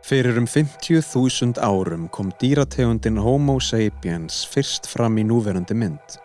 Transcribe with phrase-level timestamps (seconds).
[0.00, 6.16] Fyrir um 50.000 árum kom dýrategundin Homo sapiens fyrst fram í núverandi mynd.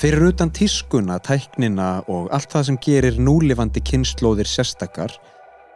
[0.00, 5.14] Fyrir utan tískuna, tæknina og allt það sem gerir núlifandi kynnslóðir sérstakar,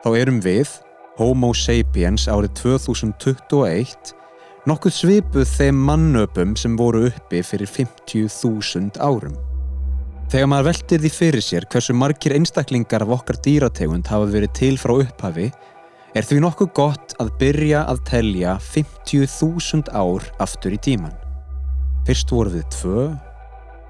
[0.03, 0.73] þá erum við,
[1.21, 4.15] Homo sapiens árið 2021,
[4.67, 9.37] nokkuð svipuð þeim mannöpum sem voru uppi fyrir 50.000 árum.
[10.33, 14.81] Þegar maður veltir því fyrir sér hversu margir einstaklingar af okkar dýrategund hafa verið til
[14.81, 15.53] frá upphafi,
[16.15, 21.15] er því nokkuð gott að byrja að telja 50.000 ár aftur í tíman.
[22.07, 23.07] Fyrst voru við tvö,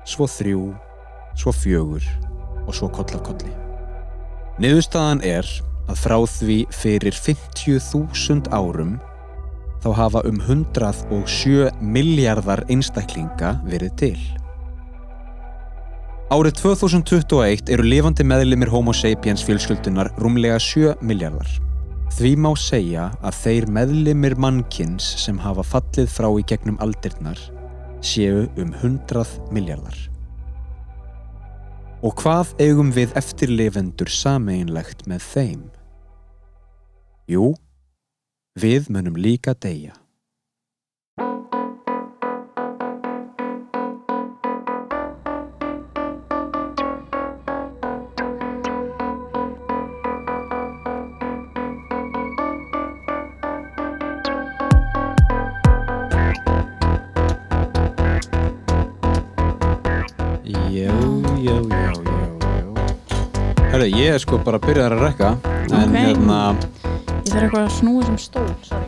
[0.08, 0.62] svo þrjú,
[1.36, 2.06] svo fjögur
[2.64, 3.52] og svo koll af kolli.
[4.62, 5.48] Niðurstaðan er
[5.90, 8.96] að frá því fyrir 50.000 árum
[9.84, 14.16] þá hafa um 107 miljardar einstaklinga verið til.
[16.32, 21.50] Árið 2021 eru lifandi meðlimir Homo sapiens fjölskyldunar rúmlega 7 miljardar.
[22.14, 27.40] Því má segja að þeir meðlimir mannkins sem hafa fallið frá í gegnum aldirnar
[28.06, 29.96] séu um 100 miljardar.
[32.06, 35.66] Og hvað eigum við eftirlifendur sameinlegt með þeim?
[37.26, 37.50] Jú,
[38.62, 39.96] við munum líka deyja.
[64.14, 65.94] Ég er sko bara að byrja að rekka, en Ok.
[65.98, 68.86] hérna, Ég þarf eitthvað að snúa sem stól, sorry.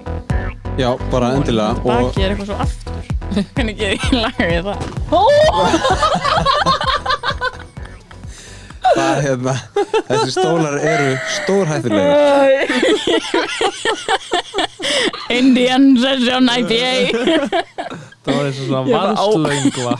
[0.79, 2.95] já, bara endilega og Bakið er eitthvað svo aftur.
[3.57, 4.79] Hvernig ger ég lagið það?
[8.97, 9.55] það, hérna,
[10.13, 11.11] þessi stólar eru
[11.41, 12.15] stórhættulegir.
[15.41, 16.95] Indian Session IPA.
[18.23, 19.93] Það var eins og svona valslöngva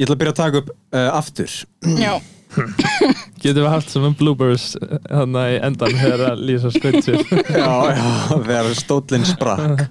[0.00, 1.52] Ég ætla að byrja að taka upp uh, aftur.
[2.00, 2.16] Já,
[3.42, 4.72] Getum við haft sem um bloopers
[5.08, 8.04] Þannig í endan þegar að lýsa sér Já, já,
[8.46, 9.88] þegar stólinn sprakk.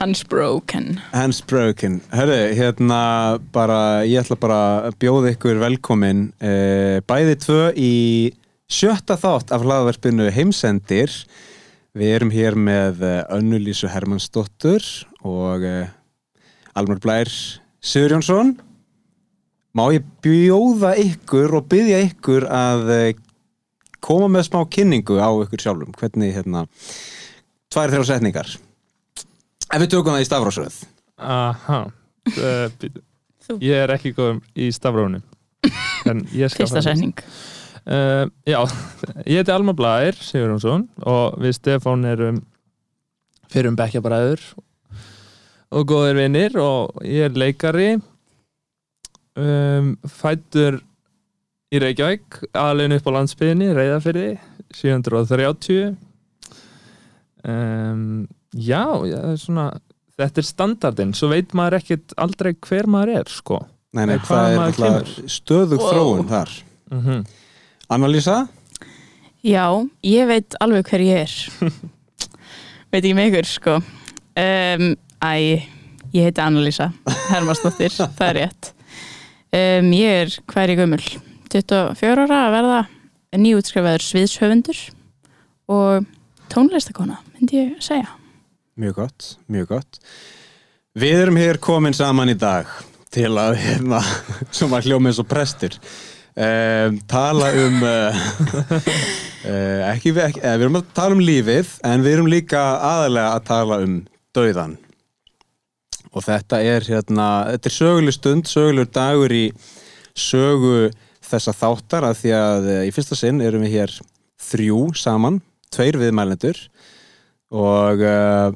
[0.00, 0.98] hans broken.
[1.12, 2.00] Hands broken.
[2.12, 3.00] Herru, hérna,
[3.52, 7.92] bara, ég ætla bara að bjóða ykkur velkomin uh, bæði tvö í
[8.68, 11.12] sjötta þátt af hlaðvarpinu Heimsendir.
[11.96, 14.84] Við erum hér með uh, Önnulísu Hermannsdóttur
[15.24, 15.88] og uh,
[16.76, 17.32] Almar Blær
[17.80, 18.56] Sigurjónsson.
[19.76, 23.10] Má ég bjóða ykkur og byggja ykkur að uh,
[24.00, 25.92] koma með smá kynningu á ykkur sjálfum.
[26.00, 26.64] Hvernig, hérna,
[27.74, 28.56] tvær þrjá setningar.
[29.66, 30.82] Ef við tökum það í stafrásröð.
[31.16, 31.84] Aha
[32.34, 32.70] Eh.
[33.62, 35.20] Ég er ekki góðum í stafrónu
[36.10, 37.14] En Fyrsta setning.
[37.86, 38.58] Uh, já,
[39.30, 42.40] ég heiti Alma Blær Sigurjónsson og við Stefán erum
[43.52, 44.42] fyrir um bekkjabræður
[45.70, 47.92] og góðir vinnir og ég er leikari
[49.36, 50.80] um, fættur
[51.74, 54.28] í Reykjavík alveg upp á landsbyðinni, Reyðafyrði
[54.76, 55.96] 730
[57.46, 59.66] um, já, já svona
[60.16, 63.62] þetta er standardinn, svo veit maður ekkit aldrei hver maður er sko
[63.96, 65.90] Nei, nei, það er stöðug Wow.
[65.92, 66.50] þróun þar.
[66.92, 67.22] mm
[67.88, 68.34] Annalísa?
[69.46, 69.62] Já,
[70.02, 71.34] ég veit alveg hver ég er.
[72.90, 73.74] veit ekki með ykkur, sko.
[74.42, 74.88] Um,
[75.22, 75.62] æ,
[76.10, 76.88] ég heiti Annalísa
[77.30, 78.72] Hermarsdóttir, það er rétt.
[79.56, 81.00] Um, ég er hver í gömul.
[81.48, 82.80] 24 ára að verða
[83.40, 84.80] nýjútskrifaður sviðshöfundur
[85.72, 86.08] og
[86.52, 88.10] tónlistakona, myndi ég segja.
[88.76, 90.00] Mjög gott, mjög gott.
[90.96, 92.68] Við erum hér komin saman í dag
[93.14, 94.02] til að, hérna,
[94.56, 95.78] sem að hljóma eins og prestur,
[96.36, 98.24] um, tala um, uh,
[98.60, 103.38] uh, ekki, ekki, eh, við erum að tala um lífið, en við erum líka aðalega
[103.38, 104.02] að tala um
[104.36, 104.76] dauðan.
[106.14, 109.46] Og þetta er, hérna, þetta er söguleg stund, sögulegur dagur í
[110.16, 110.90] sögu
[111.26, 113.94] þessa þáttar að því að eh, í fyrsta sinn erum við hér
[114.46, 115.40] þrjú saman,
[115.74, 116.60] tveir viðmælendur.
[117.56, 118.50] Og uh,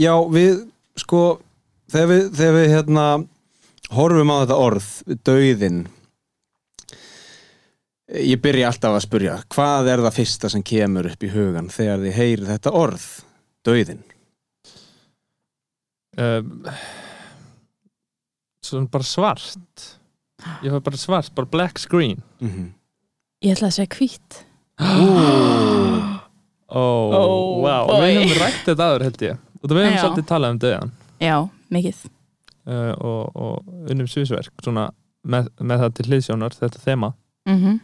[0.00, 0.62] já, við
[1.00, 1.40] sko,
[1.92, 3.06] þegar við, þegar við hérna
[3.94, 4.90] horfum á þetta orð,
[5.26, 5.82] dauðin
[8.10, 12.02] ég byrja alltaf að spurja hvað er það fyrsta sem kemur upp í hugan þegar
[12.04, 13.06] þið heyri þetta orð
[13.66, 14.02] dauðin
[16.18, 16.64] um,
[18.64, 19.86] svona bara svart
[20.64, 22.68] ég var bara svart, bara black screen mm -hmm.
[23.42, 24.44] Ég ætla að segja hvít.
[26.68, 28.00] oh, Oh, wow, boy.
[28.00, 30.02] við höfum rætt þetta aður held ég og við höfum Já.
[30.04, 30.90] svolítið talað um döðan
[31.20, 31.96] Já, mikið.
[32.66, 34.90] uh, og, og unnum sviðsverk svona
[35.26, 37.12] með, með það til hliðsjónar þetta þema
[37.46, 37.80] Mm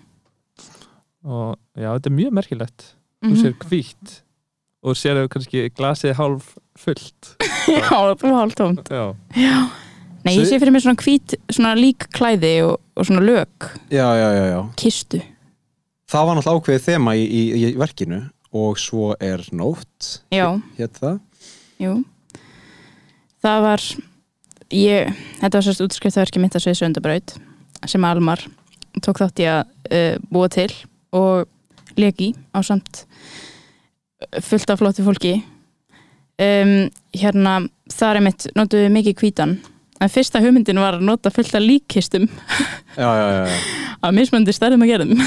[1.27, 2.83] og já, þetta er mjög merkilegt
[3.25, 3.41] þú Mhm.
[3.43, 4.23] sér hvítt
[4.83, 9.05] og sér þau kannski glasið hálf fullt Já, það er bara hálftómt já,
[9.37, 9.59] Já.
[10.27, 14.07] Nei, ég sé fyrir mér svona hvít, svona lík klæði og, og svona lök, já,
[14.19, 14.59] já, já, já.
[14.81, 15.21] Kistu.
[16.11, 18.19] Það var náttúrulega ákveðið þema í, í, í verkinu
[18.57, 20.49] og svo er nótt Já,
[20.79, 21.19] hétt það.
[21.83, 21.95] Jú.
[23.45, 23.87] Það var
[24.75, 25.11] ég,
[25.41, 27.37] þetta var sérst útskriftverki mitt að svið söndabraut
[27.87, 28.43] sem Almar
[29.05, 30.71] tók þátt í að uh, búa til
[31.15, 31.47] og
[32.01, 33.05] leki á samt
[34.43, 35.37] fullt af flottu fólki
[36.43, 36.75] um,
[37.17, 37.57] hérna
[37.93, 39.57] þar er mitt notuðu mikið hvítan.
[39.97, 42.27] En fyrsta hugmyndin var að nota fullt af líkkistum.
[42.99, 43.61] Já, já, já, já.
[44.05, 45.23] að mismöndi stærðum að gerðum.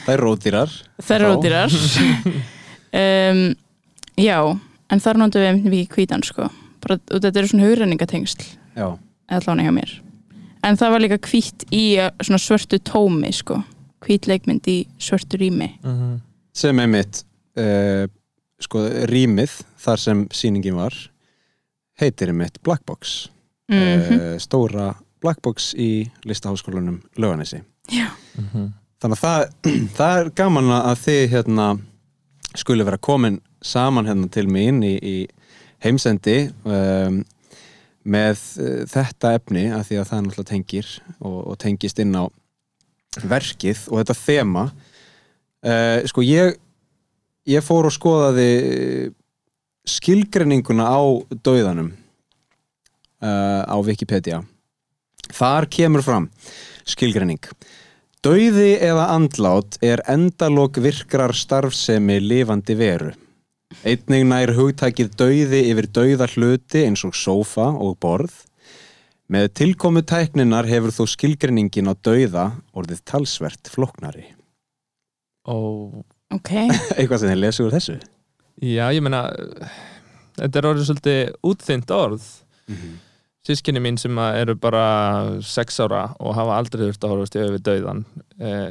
[0.00, 0.72] Það er rótýrar
[1.06, 1.36] þær eru Þá.
[1.38, 1.76] ódýrar.
[2.90, 3.52] Um,
[4.18, 4.34] já
[4.90, 6.48] en þar notuðu við mikið hvítan sko.
[6.82, 8.40] Bara, og þetta eru svona hugrenningatengsl.
[8.74, 9.92] Eða allan hjá mér.
[10.66, 13.60] En það var líka hvítt í uh, svona svörtu tómi sko.
[14.02, 15.70] Hvít leikmynd í svörtu rými.
[15.84, 16.18] Mhm.
[16.50, 17.22] sem er mitt
[17.62, 18.10] uh,
[18.60, 20.94] sko, rýmið þar sem sýningin var
[22.00, 23.28] heitir mitt Blackbox
[23.70, 27.62] mm uh, stóra Blackbox í listaháskólanum Löganesi
[28.38, 28.72] Mhm.
[29.02, 29.42] þannig að það,
[29.98, 31.66] það er gaman að þið hérna
[32.56, 35.16] skuli vera komin saman hérna til mín í, í
[35.84, 37.20] heimsendi um,
[38.04, 40.88] með uh, þetta efni að því að það náttúrulega tengir
[41.20, 42.24] og, og tengist inn á
[43.26, 44.64] verkið og þetta þema.
[45.60, 46.54] Uh, sko ég
[47.50, 48.50] ég fór og skoðaði
[49.88, 51.02] skilgreininguna á
[51.42, 51.92] dauðanum
[53.24, 54.42] uh, á Wikipedia
[55.34, 56.30] þar kemur fram
[56.88, 57.44] skilgreining
[58.20, 63.14] Dauði eða andlát er endalok virkrar starfsemi lifandi veru.
[63.80, 68.34] Einnig nær hugtækið dauði yfir dauða hluti eins og sófa og borð.
[69.32, 72.44] Með tilkomu tækninar hefur þó skilgreiningin á dauða
[72.76, 74.26] orðið talsvert flóknari.
[75.48, 75.56] Ó,
[76.36, 76.50] ok,
[76.98, 77.98] Eitthvað sem þið lesur úr þessu?
[78.60, 79.22] já, ég meina
[80.36, 82.26] þetta er orðið svolítið útþynt orð
[83.46, 84.84] sískinni mín sem að eru bara
[85.42, 88.02] sex ára og hafa aldrei þurft að horfast yfir dauðan
[88.38, 88.68] eh,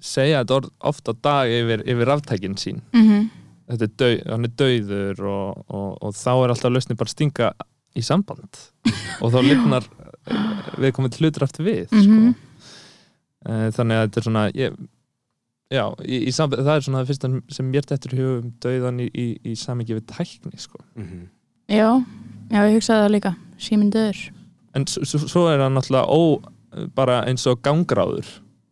[0.00, 3.28] segja þetta orð oft á dag yfir, yfir ráftækin sín mm
[3.70, 7.50] þetta er döð, hann er dauður og, og, og þá er alltaf lausni bara stinga
[7.94, 8.58] í samband
[9.22, 9.84] og þá lifnar
[10.82, 12.32] við komum til hlutur aftur við Mhm.
[12.34, 12.72] sko.
[13.46, 14.74] Eh, þannig að þetta er svona ég,
[15.70, 19.02] já, í, í samband, það er svona það fyrsta sem mér dettur í hugum dauðan
[19.04, 20.82] í, í, í samingi við tækni sko.
[21.70, 21.88] já
[22.50, 24.22] já, ég hugsaði það líka, síminn döður.
[24.78, 26.20] En svo er það náttúrulega ó,
[26.94, 28.28] bara eins og gangráður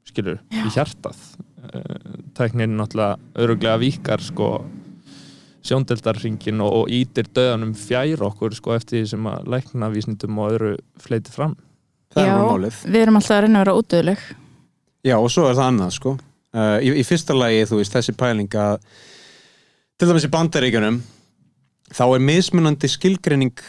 [0.07, 1.21] skilur, í hjartað.
[1.69, 4.51] Eh, tæknin náttúrulega öruglega víkar sko
[5.69, 10.75] sjóndeldarringin og, og ítir döðanum fjær okkur sko eftir því sem að læknavísnindum og öðru
[11.03, 11.57] fleiti fram.
[12.15, 12.77] Það er Já.
[12.89, 14.23] við erum alltaf að reyna að vera ódöðleg
[15.07, 16.13] Já, og svo er það annað, sko.
[16.57, 18.79] Uh, í, í fyrsta lagi, þú veist, þessi pæling að
[20.01, 21.03] til dæmis í bandaríkjunum
[21.93, 23.61] þá er mismunandi skilgreining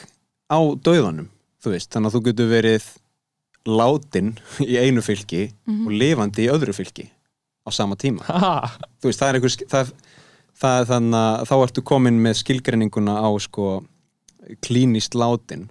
[0.48, 1.28] á dauðanum,
[1.60, 2.88] þú veist, þannig að þú getur verið
[3.68, 4.32] látin
[4.64, 7.10] í einu fylki og lifandi í öðru fylki
[7.68, 8.24] á sama tíma.
[8.28, 8.72] ha,
[9.02, 9.92] Þú veist, það er einhver, það,
[10.64, 13.68] það, þannig að þá ertu komin með skilgreininguna á, sko,
[14.66, 15.68] klínist látin,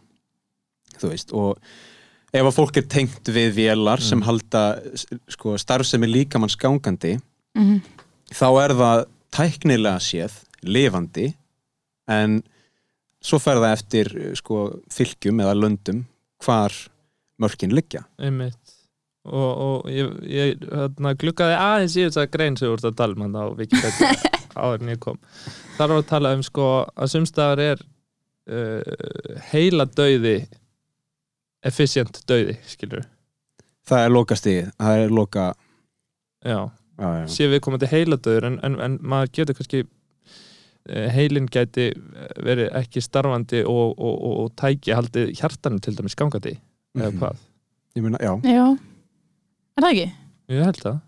[1.00, 1.58] þú veist, og
[2.32, 4.64] ef að fólk er tengt við vélar sem halda
[5.32, 7.17] sko, starfsemi líkamanns gangandi
[7.56, 7.81] mm
[8.34, 9.03] þá er það
[9.34, 11.29] tæknilega séð lifandi
[12.10, 12.41] en
[13.24, 16.05] svo fer það eftir sko, fylgjum eða löndum
[16.44, 16.74] hvar
[17.43, 18.05] mörkin liggja.
[18.19, 18.74] Einmitt.
[19.29, 23.19] Og, og ég, ég hérna, gluggaði aðeins í þess að grein sem ert að tala
[23.19, 24.12] um hann á Wikipedia
[24.62, 25.19] áður en ég kom.
[25.76, 27.82] Þar var að tala um sko að sumstaðar er
[28.48, 30.38] uh, heila dauði
[31.67, 33.06] efficient dauði, skilur
[33.88, 35.46] það er loka stigið, það er loka
[36.44, 36.58] já,
[37.00, 37.27] já, já.
[37.34, 39.81] sé við komandi heiladauður en, en, en maður getur kannski
[40.88, 41.88] eh, heilin gæti
[42.44, 46.56] verið ekki starfandi og, og, og, og tæki haldið hjartanum til dæmis gangandi
[46.98, 47.19] eða Mhm.
[47.20, 47.36] hvað,
[48.03, 48.67] meina, já, já,
[49.77, 50.06] er það ekki?
[50.48, 51.00] ég held það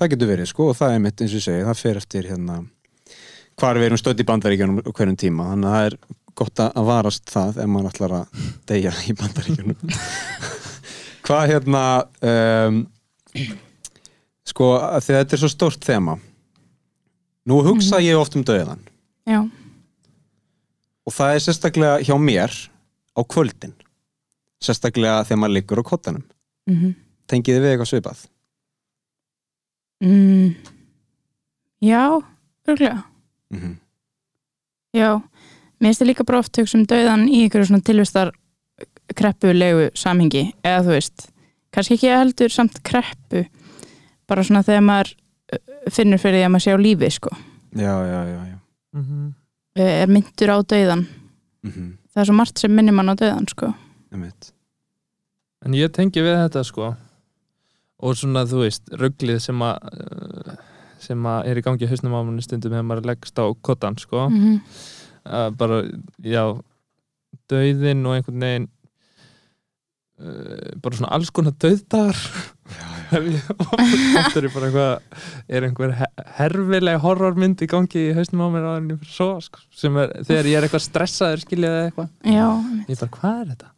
[0.00, 2.28] það getur verið sko og það er mitt eins og ég segi, það fer eftir
[2.30, 2.54] hérna
[3.60, 5.96] hvar við erum stödd í bandaríkjunum á hverjum tíma, þannig að það er
[6.40, 9.94] gott að varast það ef maður ætlar að deyja í bandaríkjunum.
[11.26, 11.82] Hvað hérna
[12.32, 12.80] um,
[14.48, 16.16] sko að þetta er svo stórt þema.
[17.48, 18.82] Nú hugsa ég oft um döðan
[19.28, 19.40] já,
[21.06, 22.56] og það er sérstaklega hjá mér
[23.16, 23.76] á kvöldin.
[24.60, 26.26] Sérstaklega þegar maður liggur á kottanum
[26.68, 26.98] mm
[27.30, 28.22] tengiði við eitthvað svipað?
[30.02, 30.54] Mm.
[31.84, 32.02] já
[32.66, 33.04] örgulega
[33.54, 33.76] mm
[34.90, 35.20] Já,
[35.80, 38.32] mér finnst það líka bara oft hugsa um dauðan í einhverju svona tilvistar
[39.16, 41.26] kreppulegu samhengi eða þú veist,
[41.74, 43.44] kannski ekki heldur samt kreppu
[44.30, 47.30] bara svona þegar maður uh, finnur fyrir því að maður sé á lífi sko.
[47.74, 48.58] já, já, já, já.
[48.92, 49.34] mm
[49.80, 51.06] er myndur á döiðan
[51.62, 53.68] Mm það er svo margt sem minnir mann á döiðan sko.
[55.64, 56.94] En ég tengi við þetta sko
[58.00, 59.76] og svona þú veist, rugglið sem að
[61.00, 64.28] sem að er í gangi hausnum á manni stundum hefur maður leggst á kottan sko
[64.28, 64.58] mm -hmm.
[65.26, 65.80] Að bara,
[66.24, 66.44] já
[67.50, 68.68] dauðin og einhvern veginn
[70.20, 72.20] uh, bara svona alls konar dauðdagar.
[73.10, 74.92] Oft er bara eitthvað
[75.50, 79.62] er einhver he- herfileg horrormynd í gangi í hausnum á mér á fyrir svo sko,
[79.74, 82.46] sem er, þegar ég er eitthvað stressaður skiljið eða eitthvað, já,
[82.92, 83.70] ég bara, hvað er þetta?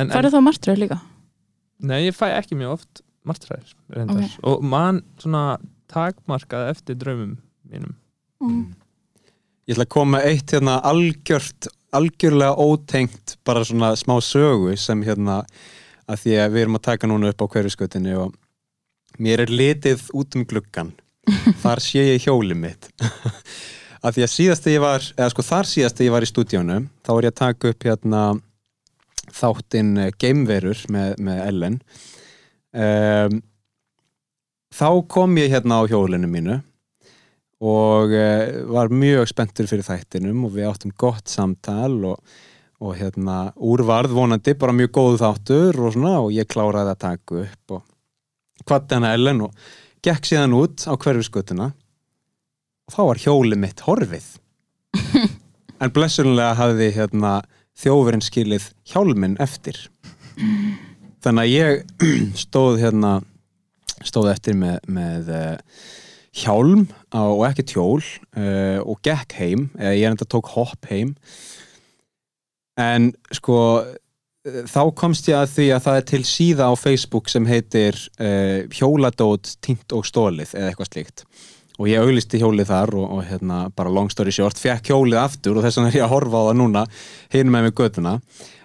[0.00, 0.98] En, færðu þá martröð líka?
[1.84, 4.40] Nei, ég fæ ekki mjög oft martræðir, reyndar, Ok.
[4.48, 5.44] og mann svona
[5.92, 7.36] takmarkað eftir draumum
[7.68, 7.92] mínum.
[8.40, 8.64] Mm.
[9.64, 15.38] Ég ætla að koma eitt hérna algjört, algjörlega ótengt bara svona smá sögu sem hérna
[16.04, 18.34] að því að við erum að taka núna upp á hverjuskötinni og
[19.16, 20.92] mér er litið út um gluggan
[21.62, 22.90] þar sé ég hjólið mitt.
[24.04, 26.28] Að því að síðast þegar ég var eða sko þar síðast þegar ég var í
[26.28, 28.22] stúdíónu þá var ég að taka upp hérna
[29.34, 31.80] þáttinn eh, Gameverur með, með Ellen.
[32.74, 33.40] Um,
[34.74, 36.60] þá kom ég hérna á hjólinu mínu
[37.62, 42.36] og uh, var mjög spenntur fyrir þættinum og við áttum gott samtal og,
[42.82, 47.40] og hérna úrvarð vonandi, bara mjög góð þáttur og svona og ég kláraði að taka
[47.44, 47.84] upp og
[48.64, 49.66] kvatti hana Ellen og
[50.04, 51.70] gekk síðan út á hverfiskötuna
[52.84, 54.28] og þá var hjólið mitt horfið.
[55.82, 57.30] En blessunlega hafði hérna
[57.76, 59.76] þjófurinn skilið hjálminn eftir.
[61.24, 61.80] Þannig að ég
[62.44, 63.16] stóð hérna
[64.04, 65.82] stóð eftir með, með uh,
[66.34, 71.14] hjálm og ekki tjól uh, og gekk heim eða ég enda tók hopp heim.
[72.80, 77.30] En sko uh, þá komst ég að því að það er til síða á Facebook
[77.30, 81.26] sem heitir uh, hjóladót, tínt og stólið eða eitthvað slíkt.
[81.78, 85.58] Og ég auglisti hjólið þar og, og hérna bara long story short, fekk hjólið aftur
[85.58, 86.84] og þess vegna er ég að horfa á það núna
[87.34, 88.18] hinum með mig götuna.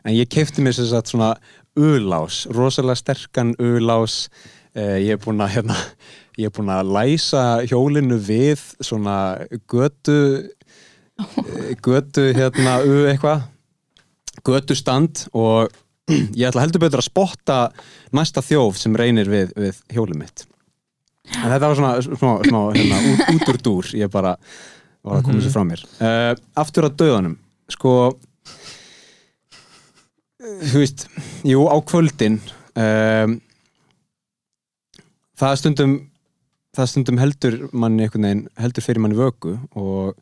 [0.06, 1.36] En ég keipti mér sem sagt svona
[1.78, 4.24] ulás, rosalega sterkan ulás
[4.74, 5.78] uh, ég er búin að hérna
[6.40, 9.18] ég er búin að læsa hjólinu við svona
[9.70, 10.20] götu
[11.86, 13.44] götu hérna u eitthvað
[14.48, 15.74] götu stand og
[16.10, 17.60] ég ætla heldur betur að spotta
[18.16, 20.46] næsta þjóf sem reynir við, við hjólið mitt.
[21.30, 23.90] En þetta var svona smá, smá hérna, út, út úr dúr.
[24.00, 24.34] Ég bara
[25.06, 25.84] var að koma sér frá mér.
[26.00, 27.38] Uh, aftur að döðanum
[27.70, 27.94] sko
[30.40, 31.06] þú veist,
[31.48, 32.40] jú á kvöldin
[32.74, 33.36] um,
[35.40, 35.96] það er stundum
[36.80, 40.16] það stundum heldur manni einhvern veginn, heldur fyrir manni vöku og,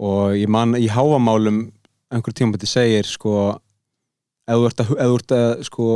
[0.00, 1.66] og ég man í háamálum
[2.10, 3.34] einhver tímabæti segir sko
[4.50, 5.90] ef þú ert að, ef þú ert að sko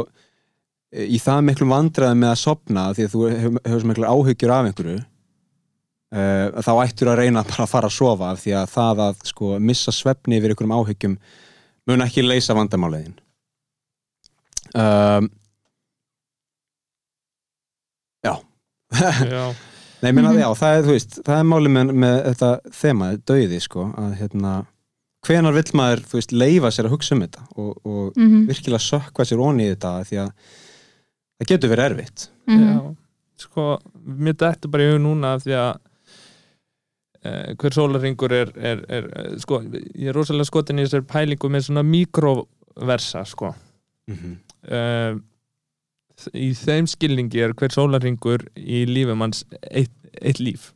[0.94, 4.54] í það miklum vandræði með að sopna því að þú hefur, hefur svo miklu áhyggjur
[4.54, 8.73] af einhverju uh, þá ættur að reyna bara að fara að sofa af því að
[8.76, 11.16] það að sko missa svefni yfir einhverjum áhyggjum
[11.90, 13.16] mun ekki leysa vandamáliðin
[14.78, 15.30] um,
[18.25, 18.38] Já Já,
[20.02, 20.38] Nei, ég meina, Mhm.
[20.42, 22.48] já, það er, veist, það er máli með, með þetta
[22.80, 24.50] þema, döiði, sko, að hérna,
[25.24, 28.82] hvenar vill maður, þú veist, leifa sér að hugsa um þetta og, og Mm virkilega
[28.84, 30.30] sökva sér onni í þetta því að
[31.40, 32.28] það getur verið erfitt.
[32.46, 32.68] Mhm.
[32.68, 32.96] já
[33.44, 35.72] Sko, mér dættu bara í hug núna af því að
[37.24, 41.48] eh, hver sólarringur er, er, er eh, sko, ég er rosalega skotin í þessar pælingu
[41.50, 43.54] með svona mikroversa sko
[44.06, 44.34] Mm -hmm.
[44.68, 45.20] uh,
[46.35, 50.73] í þeim skilningi er hver sólarringur í lífum hans eitt, eitt líf.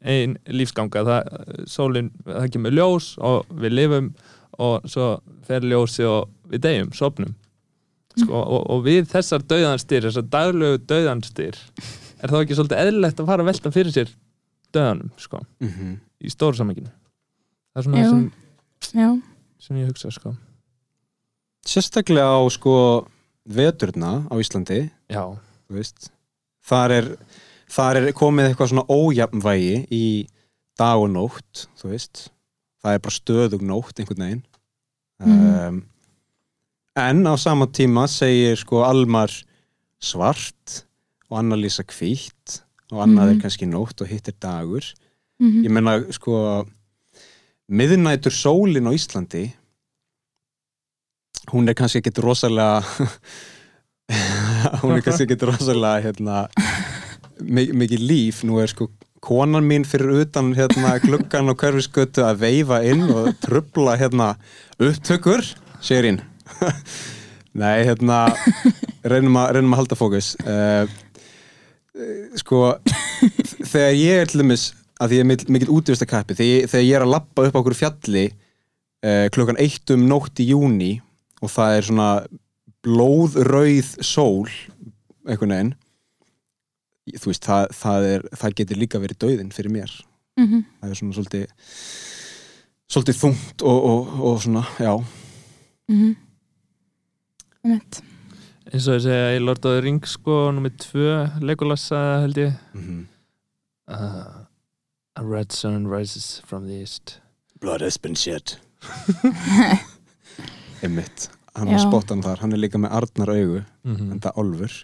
[0.00, 1.02] Ein lífsganga.
[1.04, 4.12] Það, sólin, það kemur ljós og við lifum
[4.60, 5.12] og svo
[5.46, 7.34] fer ljósi og við deyjum, sopnum
[8.18, 11.58] sko, og, og við þessar döðanstyr þessar daglegu döðanstyr
[12.20, 14.12] er þá ekki svolítið eðlilegt að fara að velta fyrir sér
[14.74, 15.40] döðanum sko,
[16.20, 18.10] í stóru samenginu það er svona Jú.
[18.10, 19.08] það sem, Já,
[19.60, 20.34] sem ég hugsa sko.
[21.68, 22.74] Sérstaklega á, sko,
[23.50, 24.80] veturna á Íslandi,
[25.10, 25.22] já,
[25.68, 26.10] þú veist,
[26.66, 27.08] þar er,
[27.70, 30.04] þar er komið eitthvað svona ójafnvægi í
[30.80, 32.28] dag og nótt, þú veist,
[32.82, 34.44] það er bara stöðug nótt einhvern veginn.
[35.20, 35.68] Mhm.
[35.68, 35.82] Um,
[36.96, 39.30] en á sama tíma segir sko Almar
[40.00, 40.84] svart
[41.30, 43.40] og Anna Lísa hvítt og annað er Mhm.
[43.42, 44.82] kannski nótt og hitt er dagur.
[45.40, 45.64] Mhm.
[45.64, 46.66] Ég menna sko
[47.70, 49.52] miðnætur sólin á Íslandi
[51.52, 52.80] hún er kannski ekkit rosalega
[54.82, 56.40] hún er kannski ekkit rosalega hérna
[57.40, 58.88] mi- mikið líf, nú er sko
[59.20, 64.30] konan mín fyrir utan hérna gluggan og hverfisgötu að veifa inn og trubla hérna
[64.80, 65.44] upptökur
[65.84, 66.20] segir hinn.
[67.60, 68.22] Nei, hérna
[69.04, 70.30] reynum að, reynum að halda fókus.
[70.40, 70.86] Uh,
[72.38, 72.62] sko
[73.66, 76.96] þegar ég er til dæmis að því ég er mikil, mikil útvistakappi þegar, þegar ég
[77.00, 80.92] er að lappa upp á okkur fjalli uh, klukkan eitt um nótt í júni
[81.40, 82.10] og það er svona
[82.84, 84.48] blóðrauð sól
[85.28, 85.74] einhvern veginn.
[87.10, 89.92] Þú veist, það, það, er, það getur líka verið dauðinn fyrir mér.
[90.40, 91.46] Mm það er svona svolítið
[92.90, 94.94] svolítið þungt og, og, og svona, já.
[95.88, 96.14] -hmm.
[97.64, 98.02] Einmitt.
[98.72, 102.38] eins og ég segja í Lord of the Rings sko, nummið tvö Legolas sagði, held
[102.38, 102.52] ég.
[102.74, 103.06] Mm
[103.88, 104.46] uh,
[105.16, 107.20] A red sun rises from the east.
[107.60, 108.56] Blood has been shed
[110.82, 112.40] Einmitt, hann var spottan þar.
[112.40, 114.76] Hann er líka með arnar augu mm en það álfur.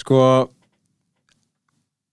[0.00, 0.18] Sko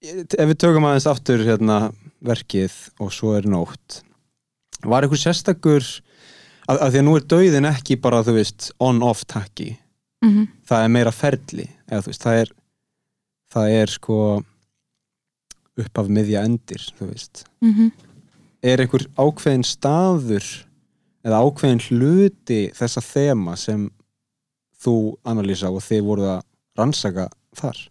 [0.03, 1.80] ég- ef við tökum aðeins aftur hérna
[2.24, 4.01] verkið og svo er nótt.
[4.84, 5.84] Var eitthvað sérstakur
[6.70, 9.77] að, að því að nú er dauðin ekki bara þú veist on-off takki.
[10.24, 10.48] Mhm.
[10.70, 12.50] það er meira ferli eða þú veist það er
[13.51, 14.18] það er sko
[15.82, 17.44] upp af miðja endir þú veist.
[17.65, 17.91] Mhm.
[18.63, 20.46] er einhver ákveðin staður
[21.25, 23.87] eða ákveðin hluti þessa þema sem
[24.81, 24.95] þú
[25.27, 26.43] analýsa og þið voruð að
[26.79, 27.81] rannsaka þar?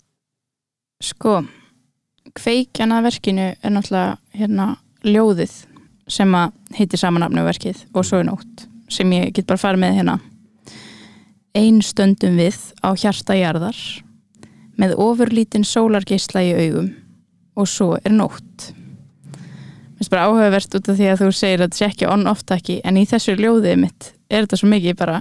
[1.00, 1.34] Sko,
[2.37, 4.66] kveikjan að verkinu er náttúrulega hérna
[5.06, 5.54] ljóðið
[6.10, 9.96] sem að heitir samanafnu verkið og svo er nótt sem ég get bara farið með
[10.00, 10.16] hérna.
[11.54, 13.78] Ein stöndum við á hjarta jarðar
[14.80, 16.90] með ofurlítinn sólargeisla í augum
[17.58, 18.70] og svo er nótt
[20.00, 22.78] finnst bara áhugavert út af því að þú segir að þetta sé ekki on-off takki
[22.88, 25.16] en í þessu ljóðið mitt er þetta svo mikið bara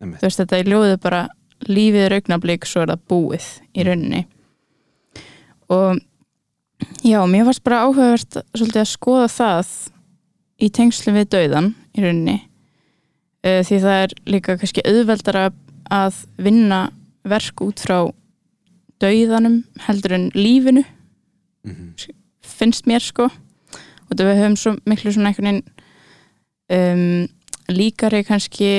[0.00, 0.18] Einmitt.
[0.18, 1.20] þú veist þetta í ljóðið bara
[1.70, 4.22] lífið er augnablík svo er það búið í rauninni
[5.70, 6.00] og
[7.06, 9.70] já, mér varst bara áhugavert svolítið að skoða það
[10.58, 12.38] í tengslum við dauðan í rauninni
[13.46, 15.44] uh, því það er líka kannski auðveldara
[15.86, 16.80] að vinna
[17.30, 18.00] verk út frá
[19.00, 22.10] dauðanum heldur en lífinu mm -hmm.
[22.42, 23.28] finnst mér sko
[24.10, 25.62] og það við höfum svo miklu svona einhvern veginn
[26.76, 27.28] um,
[27.70, 28.70] líkari kannski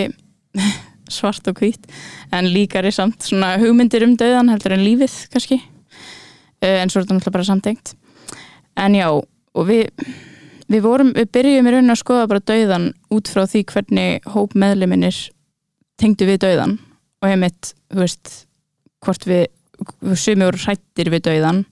[1.17, 1.87] svart og hvít
[2.35, 5.61] en líkari samt svona hugmyndir um dauðan heldur en lífið kannski.
[6.61, 7.95] Uh, en svo er þetta náttúrulega bara samtengt.
[8.79, 9.89] En já og við
[10.71, 14.55] við vorum, við byrjum í rauninni að skoða bara dauðan út frá því hvernig hóp
[14.55, 15.17] meðliminir
[15.99, 16.77] tengdu við dauðan
[17.21, 18.31] og heimitt, þú veist
[19.03, 19.45] hvort við,
[19.99, 21.63] við sumi voru hrættir við dauðan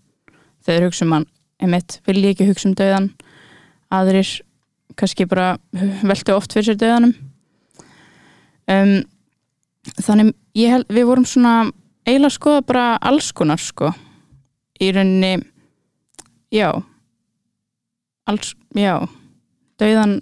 [0.65, 1.28] þegar hugsa um hann.
[1.60, 3.10] Einmitt, vil ég ekki hugsa um dauðan
[3.93, 4.30] aðrir
[4.99, 5.58] kannski bara
[6.10, 7.13] veltu oft fyrir sér dauðanum.
[8.69, 8.95] Um,
[9.97, 11.54] þannig ég held, við vorum svona
[12.06, 13.93] eiginlega skoða bara alls konar sko.
[14.80, 15.43] Í rauninni
[16.54, 16.69] já
[18.30, 18.95] alls, já
[19.80, 20.19] dauðan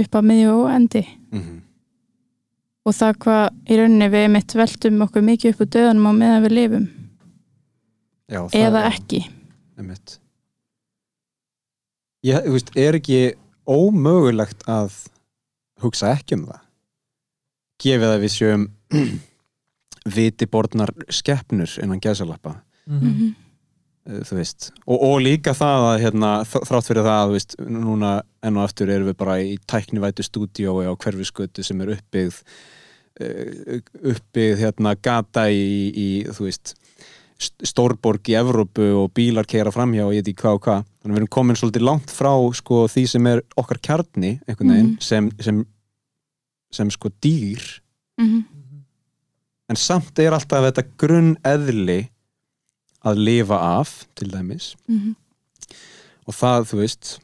[0.00, 1.04] upp að miðju og endi.
[1.32, 1.60] Mhm.
[2.82, 6.42] og það hvað í rauninni við mitt veltum okkur mikið upp úr dauðanum á meðan
[6.42, 6.86] við lifum.
[8.32, 9.20] Já, eða ekki.
[9.78, 10.16] Einmitt.
[12.22, 13.20] Ég, þú veist, er ekki
[13.66, 14.92] ómögulegt að
[15.82, 16.60] hugsa ekki um það
[17.82, 18.66] gefið að við sjöum
[20.16, 22.56] vitibornar skeppnur innan gæsalappa
[22.86, 23.06] Mhm.
[23.10, 23.34] -hmm.
[24.06, 28.22] eh, þú veist, og, og líka það að hérna, þrátt fyrir það, þú veist núna
[28.42, 32.42] enn og aftur erum við bara í tæknivætu stúdíói á hverfiskötu sem er uppbyggð
[33.20, 36.78] eh, uppbyggð hérna gata í, í þú veist st-
[37.66, 41.12] stórborg í Evrópu og bílar keira framhjá og ég veit ekki hvað og hvað þannig
[41.12, 44.90] að við erum komin svolítið langt frá sko, því sem er okkar kjarni einhvern veginn
[44.92, 45.00] Mhm.
[45.00, 45.66] sem, sem,
[46.72, 47.62] sem sko dýr
[48.18, 48.44] Mm
[49.72, 52.10] en samt er alltaf þetta grunn eðli
[53.08, 55.14] að lifa af til dæmis -hmm.
[56.26, 57.18] og það, þú veist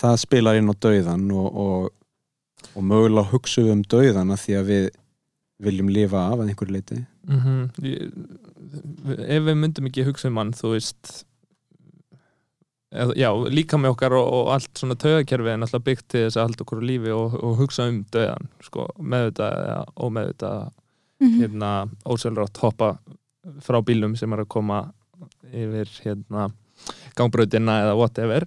[0.00, 1.90] það spilar inn á dauðan og, og,
[2.76, 4.88] og mögulega hugsa um dauðan að því að við
[5.60, 7.70] viljum lifa af að einhverju leiti Mhm.
[7.82, 8.12] Ég-
[8.60, 11.12] ef við myndum ekki hugsa um hann þú veist
[12.90, 16.38] eða, já, líka með okkar og, og allt svona taugakerfi er náttúrulega byggt til þess
[16.40, 20.68] að halda okkur á lífi og, og hugsa um döðan sko, meðvitað eða ómeðvitað
[21.20, 21.36] Mhm.
[21.36, 21.70] hérna,
[22.08, 22.94] ósælrátt hoppa
[23.60, 24.78] frá bílum sem er að koma
[25.52, 26.46] yfir hérna,
[27.14, 28.46] gangbrautina eða whatever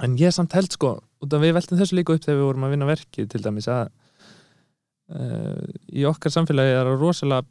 [0.00, 2.88] en ég samt held sko við veltum þessu líka upp þegar við vorum að vinna
[2.88, 3.90] verki til dæmis að
[5.12, 5.60] uh,
[5.92, 7.44] í okkar samfélagi er það rosalega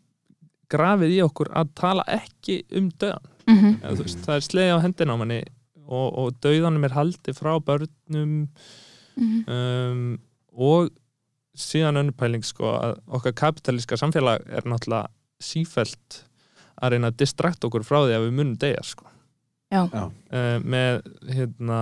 [0.72, 3.72] grafið í okkur að tala ekki um döðan Mhm.
[3.82, 5.40] Eða, þú veist, það er slegið á hendina á manni
[5.88, 8.36] og, og döðanum er haldið frá börnum
[9.18, 9.40] Mhm.
[9.52, 10.20] um,
[10.56, 10.90] og
[11.58, 15.10] síðan önnupæling sko að okkar kapitalíska samfélag er náttúrulega
[15.42, 16.22] sífælt
[16.82, 19.06] að reyna að distrakta okkur frá því að við munum deyja sko
[19.72, 19.84] Já.
[19.92, 20.06] Já.
[20.32, 21.02] Uh, með
[21.34, 21.82] hérna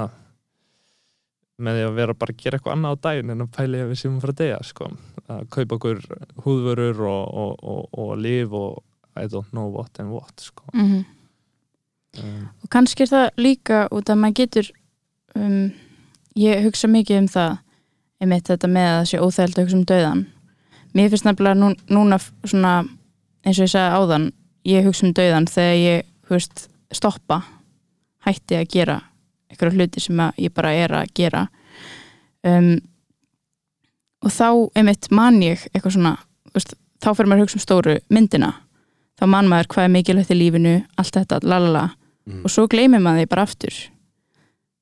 [1.60, 3.92] með því að vera bara að gera eitthvað annað á daginn en að pæli að
[3.92, 4.90] við séum að deyja sko.
[5.30, 6.02] Að kaupa okkur
[6.46, 8.84] húðvörur og, og, og, og liv og
[9.20, 10.64] I don't know what and what sko.
[10.74, 11.06] Mhm.
[12.24, 14.72] um, og kannski er það líka út að maður getur
[15.36, 15.72] um,
[16.40, 17.58] ég hugsa mikið um það
[18.20, 20.24] einmitt þetta með að það sé óþægild að hugsa um döðan
[20.94, 22.74] mér finnst nefnilega nú, núna svona
[23.46, 24.28] eins og ég sagði áðan
[24.68, 27.42] ég hugsa um döðan þegar ég veist, stoppa
[28.26, 28.98] hætti að gera
[29.60, 31.48] einhverja hluti sem ég bara er að gera.
[32.44, 32.80] Um,
[34.24, 34.48] og þá
[34.80, 36.18] einmitt man ég eitthvað svona
[36.54, 38.54] veist, þá fyrir maður að hugsa um stóru myndina.
[39.20, 41.90] Þá man maður hvað er mikilvægt í lífinu allt þetta, lalala
[42.30, 42.44] Mhm.
[42.46, 43.74] og svo gleymir maður því bara aftur.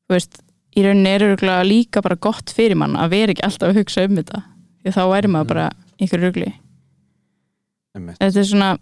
[0.08, 0.42] Þú veist,
[0.76, 4.04] í rauninni er örugglega líka bara gott fyrir mann að vera ekki alltaf að hugsa
[4.06, 4.44] um þetta.
[4.84, 5.48] Því þá væri maður Mhm.
[5.48, 6.54] bara einhverju rugli.
[7.96, 8.78] Þetta er svona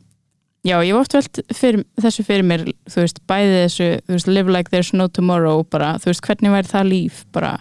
[0.66, 4.52] já, ég oft velt fyrir, þessu fyrir mér þú veist, bæði þessu, þú veist, live
[4.56, 7.54] like there's no tomorrow, bara, þú veist, hvernig væri það líf bara,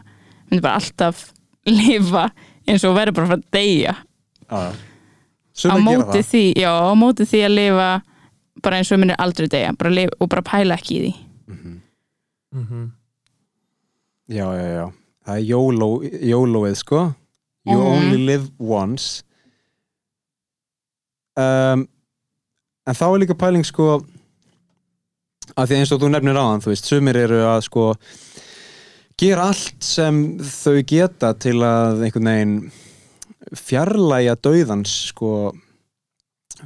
[0.50, 1.26] myndi bara alltaf
[1.68, 2.30] lifa
[2.66, 4.72] eins og verður bara að að deyja Já, já.
[4.74, 4.74] á
[5.54, 6.28] Sumir gera móti það.
[6.32, 7.88] því, já, á móti því að lifa
[8.64, 11.14] bara eins og myndir aldrei deyja bara lifa, og bara pæla ekki í því
[11.54, 11.80] Mhm.
[12.56, 12.84] mhm.
[14.32, 14.84] Já, já, já.
[15.26, 17.00] Það er YOLO, YOLOið, sko.
[17.66, 17.86] You Mhm.
[17.92, 19.22] only live once.
[21.36, 21.86] Um,
[22.86, 23.88] en þá er líka pæling, sko,
[25.56, 27.86] að því eins og þú nefnir áðan, þú veist, sumir eru að, sko,
[29.20, 32.56] gera allt sem þau geta til að einhvern veginn
[33.54, 35.30] fjarlæga dauðans, sko,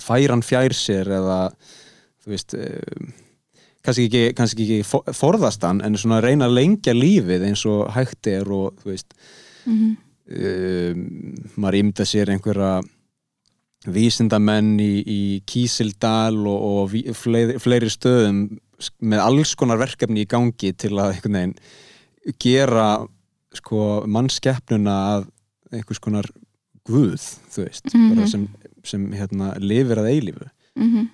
[0.03, 1.39] færan fjær sér eða,
[2.23, 3.09] þú veist, um,
[3.85, 7.87] kannski ekki, kannski ekki fo- forðast hann en svona reyna að lengja lífið eins og
[7.95, 9.15] hægt er og þú veist
[9.69, 9.97] mm
[10.29, 10.99] um,
[11.57, 12.83] maður ímda sér einhverja
[13.87, 18.41] vísindamenn í, í Kísildal og, og ví- fleiri, fleiri stöðum
[19.03, 21.55] með alls konar verkefni í gangi til að einhvern veginn
[22.43, 22.89] gera
[23.55, 25.29] sko mannskeppnuna að
[25.73, 26.27] einhvers konar
[26.89, 27.21] guð,
[27.53, 28.15] þú veist Mhm.
[28.15, 28.49] bara sem,
[28.85, 31.09] sem hérna lifir að eilífu -hmm.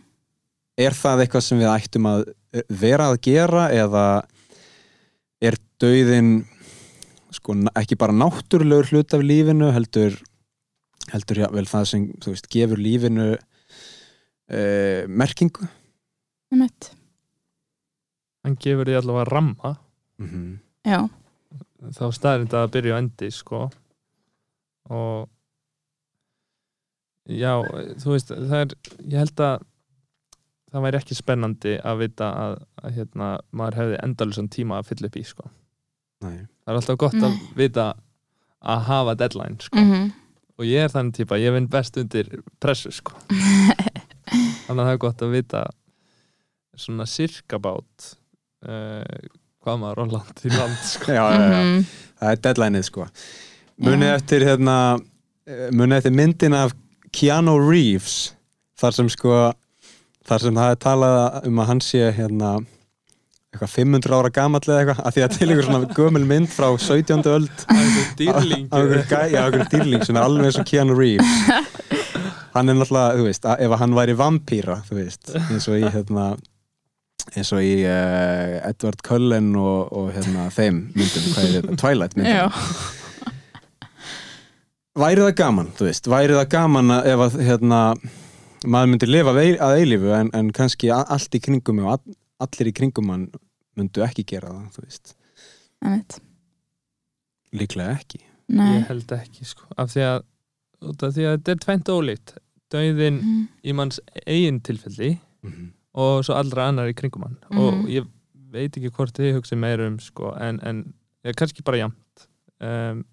[0.78, 2.24] er það eitthvað sem við ættum að
[2.68, 4.24] vera að gera eða
[5.42, 6.44] er dauðin
[7.30, 10.14] sko, ekki bara náttúrulegur hlut af lífinu heldur
[11.12, 15.68] heldur já, vel það sem þú veist, gefur lífinu uh, merkingu
[16.52, 16.92] Einmitt.
[18.44, 19.76] hann gefur því allavega ramma
[20.18, 20.58] mm -hmm.
[20.84, 21.08] já,
[21.98, 23.70] þá staðrind að byrja á endi sko
[24.90, 25.28] og
[27.28, 27.62] já,
[28.00, 28.74] þú veist það er,
[29.08, 29.62] ég held að
[30.74, 35.06] það væri ekki spennandi að vita að, að hérna, maður hefði endalusan tíma að fylla
[35.06, 35.50] upp í sko.
[36.24, 36.46] Nei.
[36.64, 37.48] það er alltaf gott að Nei.
[37.54, 37.94] vita
[38.64, 39.78] að hafa deadline sko.
[39.78, 40.12] mm
[40.58, 42.28] og ég er þannig típa, ég vinn best undir
[42.62, 43.16] pressu sko.
[44.66, 45.64] þannig að það er gott að vita
[46.78, 48.12] svona sirkabát
[48.66, 49.26] uh,
[49.64, 51.10] hvað maður á land í land sko.
[51.14, 51.60] já, já, já.
[51.64, 51.82] Mhm.
[52.20, 53.08] það er deadlineið sko
[53.84, 54.76] munið eftir hérna
[55.48, 56.74] eh, munið eftir myndin af
[57.14, 58.34] Keanu Reeves
[58.78, 59.38] þar sem sko
[60.26, 62.52] þar sem það er talað um að hann sé hérna
[63.54, 66.66] eitthvað 500 ára gamall eða eitthvað, af því að til einhver svona gömul mynd frá
[66.78, 67.22] 17.
[67.34, 67.66] öld.
[68.18, 71.36] Dýrling á einhver gæ- já, einhver dýrling sem er alveg eins og Keanu Reeves.
[72.54, 75.88] Hann er náttúrulega, þú veist, að- ef hann væri vampýra, þú veist, eins og í
[75.94, 76.26] hérna
[77.34, 82.14] eins og í uh, Edward Cullen og, og hérna þeim myndum, hvað er þetta, Twilight
[82.20, 82.60] myndum.
[84.94, 87.78] Væri það gaman, þú veist, væri það gaman að ef að hérna
[88.70, 91.96] maður myndi lifa að eil- að eilífu en, en kannski allt í kringum og
[92.40, 93.28] allir í kringum hann
[93.76, 95.14] myndu ekki gera það, þú veist
[95.84, 96.20] einmitt.
[97.54, 98.20] líklega ekki
[98.54, 98.78] Nei.
[98.78, 100.24] ég held ekki sko af því að,
[100.84, 102.34] af því að þetta er tvent ólíkt
[102.74, 103.48] dauðin Mm.
[103.64, 105.68] í manns eigin tilfelli mm -hmm.
[105.94, 107.58] og svo allra annar í kringum hann Mhm.
[107.58, 108.06] og ég
[108.52, 110.94] veit ekki hvort þið hugsi meira um sko en, en
[111.24, 112.26] ég er kannski bara jamt
[112.60, 113.04] um,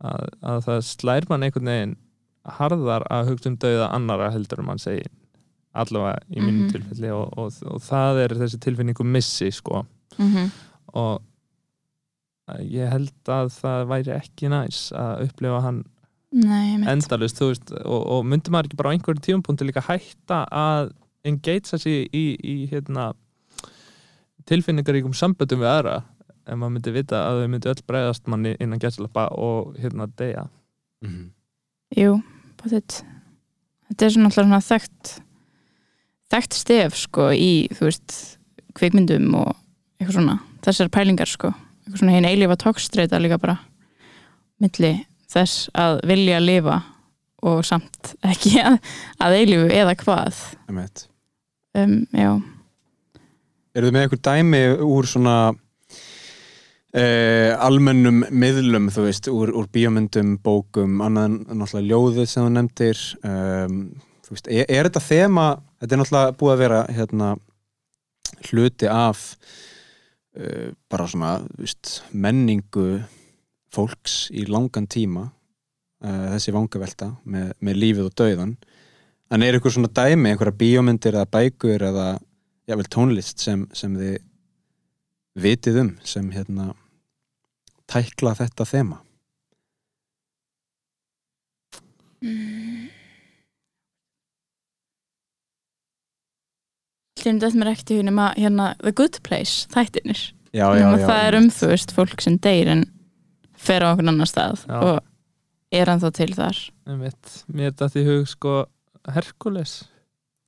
[0.00, 1.96] að, að það slær mann einhvern veginn
[2.44, 5.10] harðar að hugsa um dauða annara heldur um mann segin
[5.84, 6.70] allavega í mínu Mhm.
[6.72, 9.84] tilfelli og, og, og það er þessi tilfinningu missi sko
[10.18, 10.50] Mhm.
[10.94, 11.22] og
[12.64, 15.84] ég held að það væri ekki næs að upplifa hann
[16.32, 20.42] Nei, endalust þú veist, og, og myndi maður ekki bara á einhverjum tíumpunkti líka hætta
[20.52, 20.90] að
[21.24, 23.14] engagea sig í, í hérna,
[24.48, 25.94] tilfinningaríkum samböndum við aðra
[26.48, 30.48] ef maður myndi vita að þau myndi öll bregðast manni innan gæslappa og hérna deyja
[31.02, 31.26] Mm -hmm.
[31.96, 32.22] Jú,
[32.58, 33.02] potið
[33.88, 35.20] Þetta er svona alltaf þekkt
[36.32, 38.16] þekkt stef sko í, þú veist,
[38.78, 39.54] kvikmyndum og
[39.98, 40.36] eitthvað svona,
[40.66, 41.52] þessar pælingar sko.
[41.84, 43.58] Eitthvað svona hinn eilífa tókstreita líka bara
[44.62, 44.94] milli
[45.30, 46.80] þess að vilja lifa
[47.46, 48.78] og samt ekki að,
[49.22, 50.44] að eilífu eða hvað.
[51.78, 52.32] Um, Já,
[53.76, 55.34] Eru þið með einhver dæmi úr svona
[56.96, 62.54] eh, almennum miðlum, þú veist, úr, úr bíómyndum, bókum, annað en náttúrulega ljóðið sem þú
[62.56, 63.76] nefndir um,
[64.26, 65.46] þú veist, er, er þetta þema
[65.78, 67.30] þetta er náttúrulega búið að vera hérna
[68.48, 69.24] hluti af
[70.38, 73.02] uh, bara svona víst, menningu
[73.74, 78.56] fólks í langan tíma uh, þessi vangavelta með, með lífið og dauðan
[79.28, 82.08] en er ykkur svona dæmi, einhverja bíómyndir eða bækur eða
[82.68, 84.18] jável tónlist sem, sem þið
[85.38, 86.72] vitið um sem hérna
[87.88, 89.02] tækla þetta þema
[97.28, 100.20] Hljóðum þetta mér ekkert í hugum að hérna The Good Place, þættinir
[100.56, 102.84] já, já, já, það er um þú veist fólk sem deyr en
[103.58, 104.78] fer á okkur annar stað Já.
[104.78, 106.60] og er hann þá til þar.
[106.88, 108.54] Einmitt, mér er þetta í hug sko
[109.12, 109.74] Herkules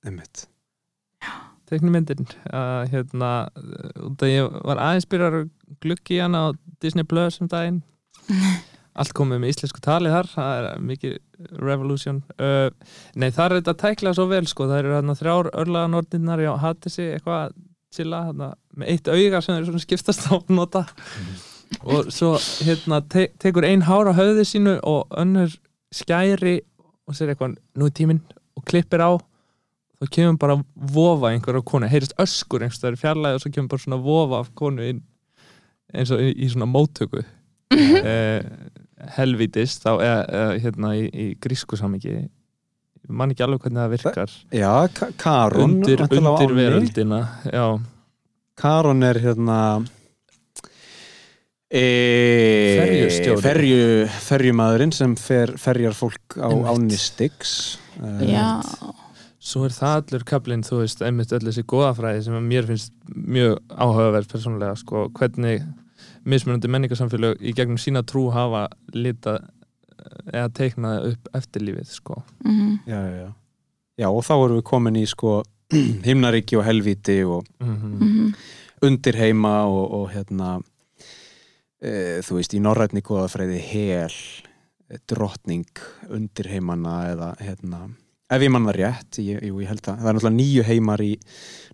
[0.07, 0.47] einmitt.
[1.71, 3.31] teknimyndin að hérna
[4.31, 5.45] ég var aðeins byrjar
[6.17, 7.83] í hana á Disney Plus um daginn
[8.99, 11.17] allt komið með íslensku tali þar það er mikið
[11.63, 12.23] revolution.
[12.41, 12.69] Uh,
[13.15, 16.51] nei það er þetta tækla svo vel sko það eru hérna þrjár örlaga norninnar já,
[16.61, 17.55] hatið sig eitthvað
[17.95, 20.85] chilla hérna, með eitt auga sem þeir svona skiptast á að nota.
[21.87, 22.35] Og svo
[22.67, 25.55] hérna te tekur ein hár á höfði sínu og önnur
[25.95, 26.61] skæri
[27.07, 28.23] og sér eitthvað nú er tíminn
[28.59, 29.19] og klippir á.
[30.01, 33.85] Þá kemur bara vofa einhverja konu heyrist öskur einhverstaðar í fjarlæði og svo kemur bara
[33.85, 35.03] svona vofa af konu inn
[35.95, 37.25] eins og í, í svona móttöku.
[37.71, 38.43] Eh,
[39.17, 42.29] helvítis þá eða hérna í, í grísku samingi ég
[43.11, 44.35] man ekki alveg hvernig það virkar.
[44.55, 47.65] Já, Ka- Karun undir, undir veröldina já,
[48.61, 49.57] Karun er hérna
[51.71, 51.83] e,
[52.81, 53.43] Ferjustjóri.
[53.45, 53.83] ferju,
[54.27, 57.79] ferjumadurinn sem fer, ferjar fólk á ánni Styx
[58.27, 58.61] Já,
[59.41, 63.59] svo er það allur kaplinn, þú veist, einmitt öll þessi góðafræði sem mér finnst mjög
[63.75, 65.65] áhugaverð persónulega, sko, hvernig
[66.25, 69.39] mismunandi menningarsamfélög í gegnum sína trú hafa lita
[70.31, 72.23] eða teiknað upp eftirlífið, sko.
[72.45, 73.33] Mhm, já, já, já.
[73.99, 75.43] já, og þá erum við komin í sko
[76.09, 78.35] himnaríki og helvíti og mm mhm,
[78.81, 80.55] undirheima og, og hérna
[81.85, 84.15] e, þú veist, í norrætni góðafræði hel,
[84.89, 87.83] e, drottning undirheimana eða hérna,
[88.33, 91.05] ef ég mann það rétt ég, jú, ég held að, það er náttúrulega nýju heimar
[91.05, 91.11] í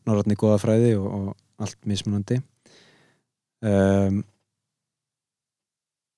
[0.02, 2.40] norrætni góðafræði og, og allt mismunandi.
[3.62, 4.24] Um,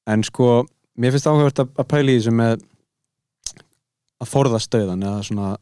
[0.08, 0.64] en sko
[0.98, 2.66] mér finnst áhugavert að, að pæla í þessu með
[4.18, 5.54] að forðast döðan eða svona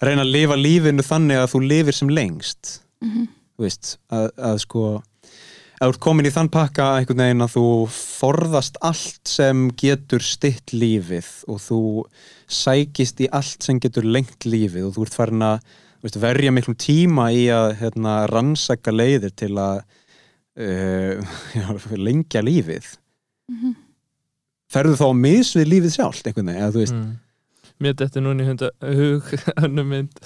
[0.00, 2.74] reyna að lifa lífinu þannig að þú lifir sem lengst.
[3.04, 4.84] Mhm, þú veist, að, að sko
[5.80, 10.24] að þú ert komin í þann pakka einhvern veginn að þú forðast allt sem getur
[10.24, 11.82] stitt lífið og þú
[12.52, 15.62] sækist í allt sem getur lengt lífið og þú ert farin að
[16.04, 19.80] veist, verja miklum tíma í að hérna, rannsaka leiðir til að
[20.60, 21.66] uh, já,
[22.08, 22.92] lengja lífið
[23.50, 23.74] mhm.
[24.70, 27.10] ferðu þá að mis við lífið sjálft einhvern veginn, eða þú veist mm.
[27.80, 29.28] Mér þetta núna í hunda hug
[29.64, 30.18] önnum mynd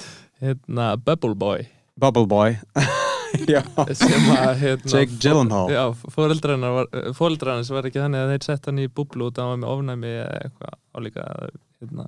[0.43, 1.69] hérna Bubble Boy
[2.01, 2.57] Bubble Boy
[3.35, 5.85] sem að hérna, Jake Gyllenhaal Já,
[6.15, 10.13] fóreldrarnar var, var ekki þannig að þeir sett hann í búblu út á með ofnæmi
[10.13, 11.25] eða eitthvað álíka
[11.81, 12.07] hérna.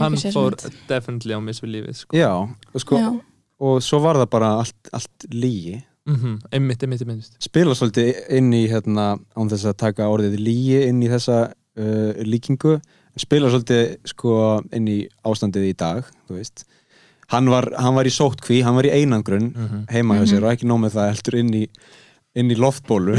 [0.00, 0.56] Hann fór
[0.88, 2.16] definitely á mis við lífið sko.
[2.16, 3.08] já, og sko Já,
[3.62, 8.52] og svo var það bara allt, allt lígi mm einmitt, einmitt, einmitt spila svolítið inn
[8.52, 12.80] í hérna, án þess að taka orðið lígi inn í þessa uh, líkingu
[13.16, 16.64] spila svolítið sko inn í ástandið í dag þú veist
[17.32, 19.84] hann var, hann var í sóttkví, hann var í einangrun mm -hmm.
[19.92, 20.44] heima hjá sér Mhm.
[20.44, 21.66] og ekki nóg með það heldur inn í,
[22.34, 23.16] inn í loftbólu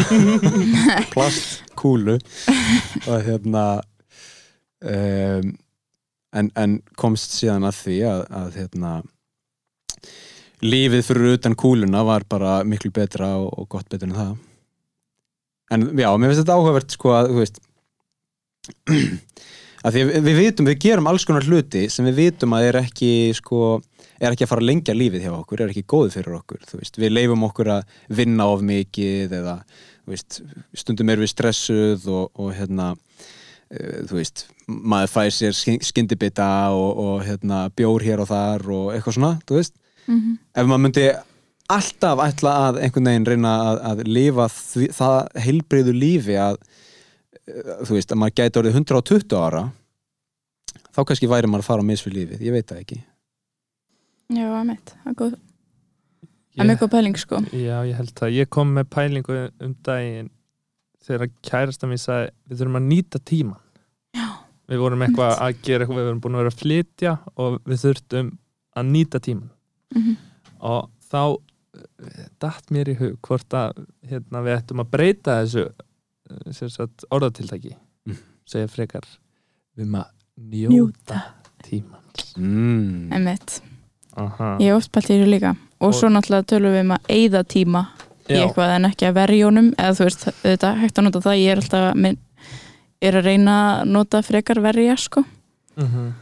[1.14, 2.20] plastkúlu
[3.08, 3.82] og hérna
[4.82, 5.56] um,
[6.34, 8.94] en, en komst síðan að því að, að hérna
[10.64, 14.34] lífið fyrir utan kúluna var bara miklu betra og, og gott betur en það.
[15.74, 17.60] En já, mér finnst þetta áhugavert sko að, þú veist
[19.86, 23.12] að því við, vitum, við gerum alls konar hluti sem við vitum að er ekki
[23.36, 23.82] sko,
[24.20, 26.82] er ekki að fara að lengja lífið hjá okkur er ekki góð fyrir okkur, þú
[26.82, 27.00] veist.
[27.02, 29.60] Við leifum okkur að vinna of mikið eða,
[30.04, 30.42] þú veist,
[30.84, 36.92] stundum erum við stressuð og, og hérna uh, þú veist, maður fær sér skyndibita og,
[37.04, 41.06] og hérna bjór hér og þar og eitthvað svona, þú veist mhm, ef maður myndi
[41.74, 46.60] alltaf ætla að einhvern veginn reyna að, að lifa því, það heilbreyðu lífi að
[47.48, 49.64] eh, þú veist, að maður gæti orðið 120 ára
[50.94, 53.00] þá kannski væri maður að fara á misfið lífið, ég veit það ekki.
[54.34, 55.34] Já, er góð,
[56.54, 57.42] það er mjög góð pæling sko.
[57.52, 58.38] Já, ég held það.
[58.38, 60.32] Ég kom með pælingu um daginn
[61.04, 63.60] þegar kærasta mér sagði við þurfum að nýta tíman.
[64.16, 64.28] Já,
[64.72, 67.82] Við vorum eitthvað að gera eitthvað, við vorum búin að vera að flytja og við
[67.84, 68.32] þurftum
[68.80, 69.50] að nýta tíman.
[69.96, 70.16] Mhm,
[70.64, 71.38] Og þá
[71.76, 76.70] eh, datt mér í hug hvort að hérna, við ættum að breyta þessu eh, sem
[76.70, 77.76] sagt, orðatiltæki.
[78.08, 78.18] Mhm.
[78.46, 79.04] Segja frekar
[79.78, 81.22] við maður njóta Njóta.
[81.64, 82.34] tímans.
[82.38, 83.12] mm.
[83.14, 83.62] einmitt
[84.16, 84.58] Aha.
[84.62, 87.08] Ég hef oft pælt í þessu líka og Og- svo náttúrulega tölum við um að
[87.10, 87.82] eyða tíma
[88.30, 88.44] í Já.
[88.48, 91.52] eitthvað en ekki að verja honum eða þú veist, þetta hægt að nota það ég
[91.52, 92.18] er alltaf að minn,
[93.02, 95.24] er að reyna að nota frekar verja sko
[95.78, 96.14] Mhm.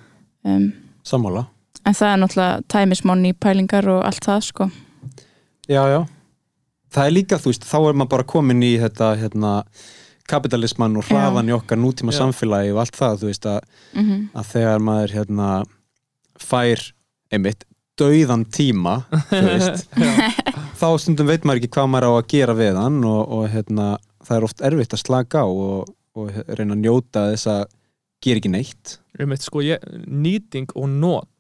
[0.46, 0.72] um,
[1.04, 1.48] sammála
[1.86, 4.70] en það er náttúrulega tæmismann í pælingar og allt það sko
[5.72, 6.02] Já, já.
[6.92, 9.52] Það er líka, þú veist, þá er maður bara komin í þetta, hérna,
[10.32, 12.18] kapitalisman og hraðan í okkar nútíma Já.
[12.22, 15.48] samfélagi og allt það, þú veist, að, mm að þegar maður, hérna,
[16.42, 16.84] fær,
[17.32, 17.64] einmitt,
[18.00, 18.98] dauðan tíma,
[19.30, 19.88] þú veist,
[20.82, 23.88] þá stundum veit maður ekki hvað maður á að gera við hann og, og hérna,
[24.28, 27.64] það er oft erfitt að slaka á og, og reyna að njóta þess að
[28.22, 28.98] gera ekki neitt.
[29.20, 31.31] Einmitt, sko, ég, nýting og not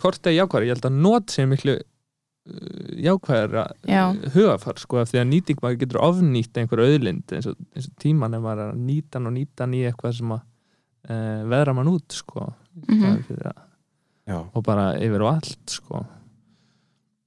[0.00, 4.04] hvort er jákvæður, ég held að not sé miklu uh, jákvæðara Já.
[4.34, 7.98] hugafar, sko, af því að nýting maður getur ofnýtt einhver auðlind eins og, eins og
[8.02, 10.40] tíman ef maður er að nýta og nýta í eitthvað sem að
[11.10, 12.48] uh, veðra mann út, sko
[12.86, 13.24] Mhm.
[13.34, 13.56] Er að,
[14.30, 14.36] Já.
[14.54, 16.04] og bara yfir og allt, sko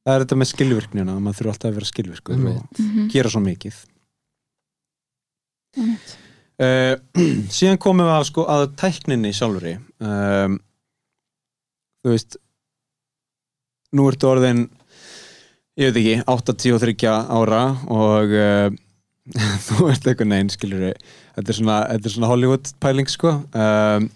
[0.03, 2.63] Það er þetta með skilvirknina, maður þurfa alltaf að vera skilvirkur Einmitt.
[2.63, 3.05] og -hmm.
[3.11, 3.75] gera svo mikið.
[5.77, 6.95] Uh,
[7.55, 9.73] síðan komum við að, sko, að tækninni sjálfuri
[10.05, 10.57] um,
[12.03, 12.37] þú veist
[13.93, 14.65] nú ertu orðin
[15.79, 18.67] ég veit ekki, 83 ára og uh,
[19.67, 23.37] þú ert eitthvað neinn, skilur þetta er svona, svona Hollywood pæling sko.
[23.55, 24.09] Um,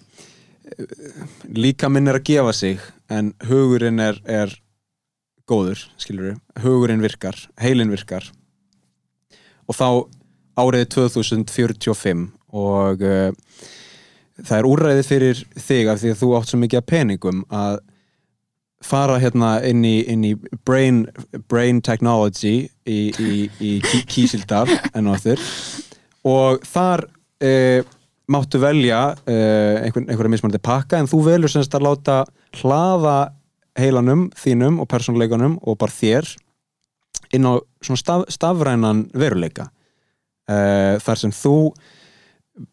[1.55, 4.51] líka minn er að gefa sig en hugurinn er, er
[5.47, 8.27] góður, skilur hugurinn virkar, heilinn virkar.
[9.67, 9.87] Og þá
[10.59, 13.29] árið 2045 og uh,
[14.43, 17.79] það er úrræði fyrir þig af því að þú átt svo mikið að peningum að
[18.87, 20.33] fara hérna inn í, inn í
[20.67, 21.03] brain,
[21.51, 25.43] brain technology í, í, í Kí- Kísildal enn og aftur
[26.27, 27.81] og þar uh,
[28.31, 32.17] máttu velja uh, einhver, einhverja mismunandi pakka en þú velur semst að láta
[32.61, 33.17] hlaða
[33.77, 36.31] heilanum þínum og persónuleikanum og bara þér
[37.37, 39.67] inn á svona staf, stafrænan veruleika.
[40.47, 41.53] Uh, þar sem þú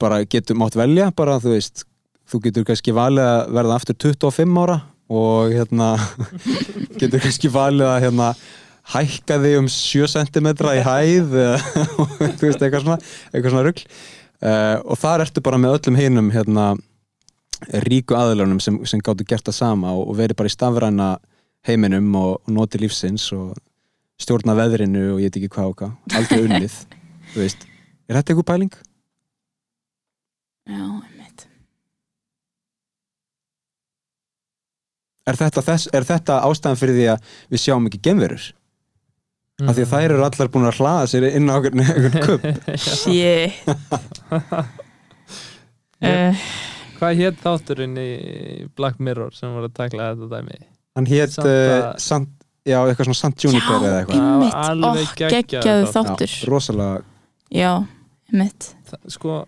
[0.01, 1.83] bara getur mátt velja bara þú veist,
[2.31, 4.79] þú getur kannski valið að verða aftur 25 ára
[5.13, 5.95] og hérna
[7.01, 8.29] getur kannski valið að hérna
[8.95, 11.59] hækka þig um 7 cm í hæð eða
[12.39, 12.99] þú veist, eitthvað svona
[13.33, 13.87] eitthvað svona rugl.
[14.45, 16.73] Uh, og þar ertu bara með öllum hinum hérna
[17.87, 21.13] ríku aðlunum sem, sem gáttu gert það sama og, og verið bara í stafræna
[21.65, 23.55] heiminum og, og noti lífsins og
[24.21, 25.95] stjórna veðrinu og ég veit ekki hvað og hvað.
[26.19, 26.77] Aldrei unnið,
[27.33, 27.65] þú veist.
[28.05, 28.77] Er þetta eitthvað pæling?
[30.65, 31.49] Já, einmitt
[35.25, 38.45] Er þetta, þess, er þetta ástæðan fyrir því að við sjáum ekki gemverur?
[39.55, 39.69] Mm.
[39.71, 42.43] Af því að þær eru allar búin að hlaða sér inn á einhvern, einhvern kupp
[42.85, 43.53] Shit
[46.03, 46.41] uh,
[46.99, 48.09] Hvað hétt þátturinn í
[48.75, 50.59] Black Mirror sem voru að takla þetta dæmi?
[50.99, 52.35] Hann hét Samt uh,
[52.67, 56.35] já, eitthvað svona Sant Juniper eða Já, eitthvað var einmitt, oh, geggjaður geggjaðu þáttur.
[56.35, 56.99] Já, rosalega
[57.55, 57.73] Já,
[58.33, 58.71] einmitt
[59.15, 59.39] Sko,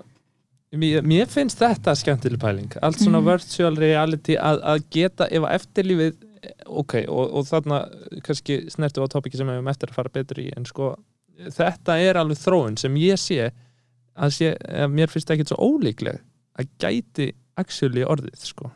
[0.72, 3.26] mér, mér finnst þetta skemmtileg pæling Allt svona Mhm.
[3.30, 6.16] virtual reality að, að geta ef eftirlífið
[6.66, 7.78] ok, og, og þarna
[8.22, 10.96] kannski snertu á topiki sem við höfum eftir að fara betur í en sko,
[11.50, 13.50] þetta er alveg þróun sem ég sé
[14.16, 16.20] að sé, að mér finnst ekkert svo ólíkleg
[16.58, 18.70] að gæti actually orðið sko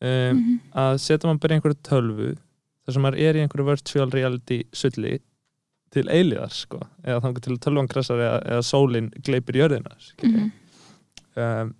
[0.00, 0.60] um, Mhm.
[0.74, 2.30] að setja maður bara í einhverju tölvu
[2.86, 5.18] þar sem maður er í einhverju virtual reality sulli
[5.92, 10.38] til eilíðar sko eða þannig til tölvan krasar eða, eða sólin gleipir jörðina skilur.
[10.38, 10.52] Mhm.
[11.40, 11.74] Um,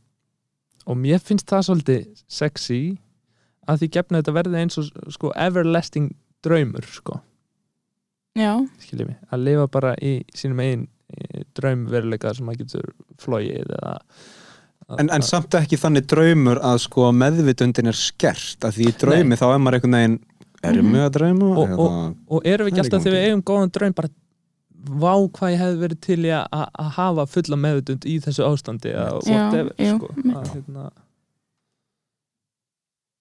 [0.90, 2.80] og mér finnst það svolítið sexy
[3.68, 6.10] að því gefna þetta verði eins og sko everlasting
[6.44, 7.20] draumur sko,
[9.10, 9.16] mig.
[9.30, 13.94] Að lifa bara í sínum eigin í draumveruleika sem maður getur flóið eða
[14.98, 18.56] en, en samt ekki þannig draumur að sko meðvitundin er skert.
[18.66, 20.18] Af því í draumi þá er maður einhvern veginn
[20.70, 20.94] erum Mhm.
[20.96, 21.50] við að drauma?
[21.56, 24.08] Og- Hérna, og erum við ekki alltaf þegar við eigum góðan draum bara
[24.80, 26.66] vá hvað ég hefði verið til í að,
[26.96, 30.12] hafa fulla meðutund í þessu ástandi eða Já, whatever jú, sko.
[30.16, 30.36] mitt.
[30.36, 30.90] að, hérna,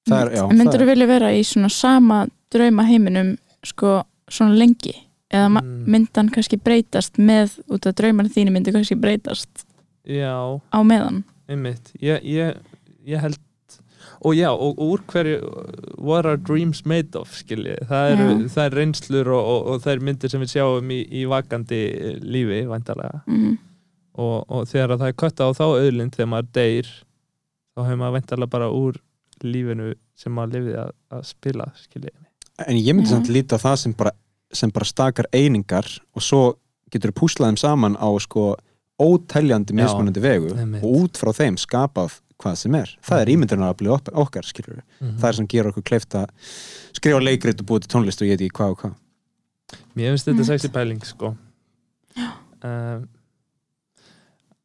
[0.09, 2.19] Það er- já, myndur þú vilja vera í svona sama
[2.53, 3.35] drauma heiminum
[3.67, 3.99] sko
[4.31, 4.95] svona lengi
[5.29, 5.83] eða mm.
[5.89, 9.65] Myndan kannski breytast með út af draumar þínu myndu kannski breytast
[10.07, 12.57] já, á meðan einmitt ég, ég,
[13.05, 13.37] ég held
[14.19, 15.39] og já, og, og úr hverju
[15.97, 17.75] what are dreams made of, skilji?
[17.89, 20.99] Það eru, það er reynslur og, og, og það er myndir sem við sjáum í,
[21.21, 21.81] í vakandi
[22.23, 23.57] lífi, væntalega mm.
[24.19, 26.93] og, og þegar að það er kötta á þá auðlind þegar maður deyr
[27.73, 29.03] þá hefur maður væntalega bara úr
[29.43, 32.15] lífinu sem maður lifið að, að spila skilji.
[32.67, 33.15] En ég myndi Já.
[33.15, 34.11] samt líta það sem bara,
[34.51, 36.41] sem bara stakar einingar og svo
[36.91, 38.49] getur þú púslað þeim saman á sko
[38.99, 40.51] óteljandi Já, mismunandi vegu
[40.81, 43.89] og út frá þeim skapað hvað sem er það er ímyndunarafli
[44.23, 45.17] okkar skilur Mhm.
[45.19, 46.27] það er sem gerur okkur kleift að
[46.93, 48.95] skrifa leikrit og búið til tónlist og ég veit ekki hvað og hvað
[49.95, 50.45] Mér finnst þetta Einmitt.
[50.47, 51.35] sexy pæling sko
[52.63, 53.07] um,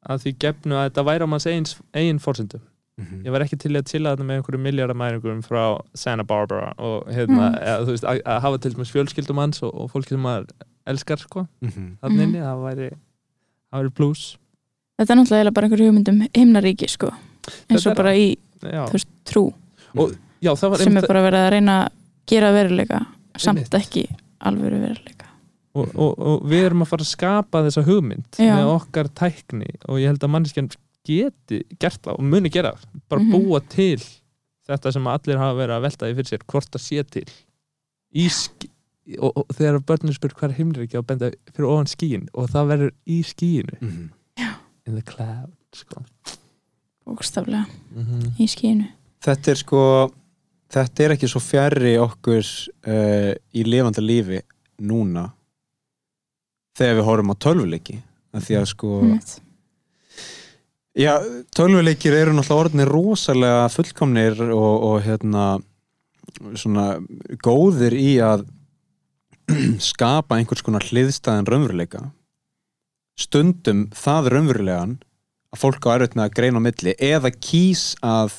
[0.04, 2.60] að því gefnu að þetta væri á manns eigin, eigin fórsendum
[2.96, 3.24] Mhm.
[3.26, 7.50] ég var ekki til að chilla þarna með einhverju miljardamæringum frá Santa Barbara og hérna,
[7.50, 7.58] Mm.
[7.58, 10.46] eða, þú veist, að, að hafa til dæmis fjölskyldum hans og, og fólki sem maður
[10.86, 11.98] elskar sko, Mhm.
[12.02, 12.22] þannig Mhm.
[12.22, 12.90] inni, það væri
[13.72, 14.36] það væri plus
[14.96, 17.10] Þetta er náttúrulega bara einhver hugmyndum himnaríki sko
[17.70, 18.36] eins og er- bara í
[18.92, 19.52] veist, trú
[19.94, 21.92] Og- já, það var sem er bara verið að reyna að
[22.26, 23.00] gera veruleika
[23.36, 23.74] samt Einmitt.
[23.80, 24.04] ekki
[24.40, 25.26] alvöru veruleika
[25.74, 28.54] og, og, og við erum að fara að skapa þessa hugmynd Já.
[28.56, 30.70] með okkar tækni og ég held að manneskjan
[31.04, 32.74] geti gert það og muni gera
[33.08, 33.32] bara Mhm.
[33.32, 33.98] búa til
[34.68, 37.24] þetta sem allir hafa verið að velta í fyrir sér hvort það sé til
[38.14, 38.70] í sk
[39.20, 42.70] og, og þegar börnum spyr hvað er himnaríki og benda fyrir ofan skíin og það
[42.72, 44.10] verður í skíinu Mhm.
[44.86, 46.02] in the cloud sko.
[47.04, 47.64] Bókstaflega.
[47.94, 48.90] Mm í skínu
[49.24, 49.84] þetta er sko
[50.74, 54.40] þetta er ekki svo fjarrri okkur uh, í lifandi lífi
[54.84, 55.28] núna
[56.74, 58.00] þegar við horfum á tölvuleiki.
[58.34, 59.36] Af því að sko Einmitt.
[60.98, 61.12] já,
[61.54, 65.44] tölvuleikir eru náttúrulega orðinir rosalega fullkomnir og, og hérna
[66.58, 66.88] svona
[67.46, 68.42] góðir í að
[69.92, 72.08] skapa einhvers konar hliðstæðan raunveruleika.
[73.14, 74.98] Stundum það raunverulegan
[75.54, 78.34] að fólk á erfitt með að greina á milli eða kýs að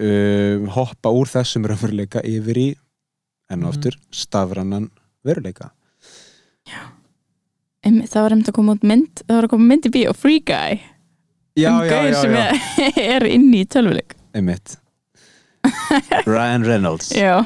[0.00, 2.68] um, hoppa úr þessum raunveruleika yfir í
[3.50, 3.72] enn og Mhm.
[3.74, 4.90] aftur stafrannan
[5.26, 5.72] veruleika.
[7.80, 10.10] Einmitt, það var einmitt að koma út mynd það var að koma mynd í bíó,
[10.16, 10.80] Free Guy.
[11.58, 14.14] Já, um já, já, sem já, er, er inn í tölvuleik.
[14.36, 14.76] Einmitt.
[16.28, 17.08] Ryan Reynolds.
[17.16, 17.40] Já,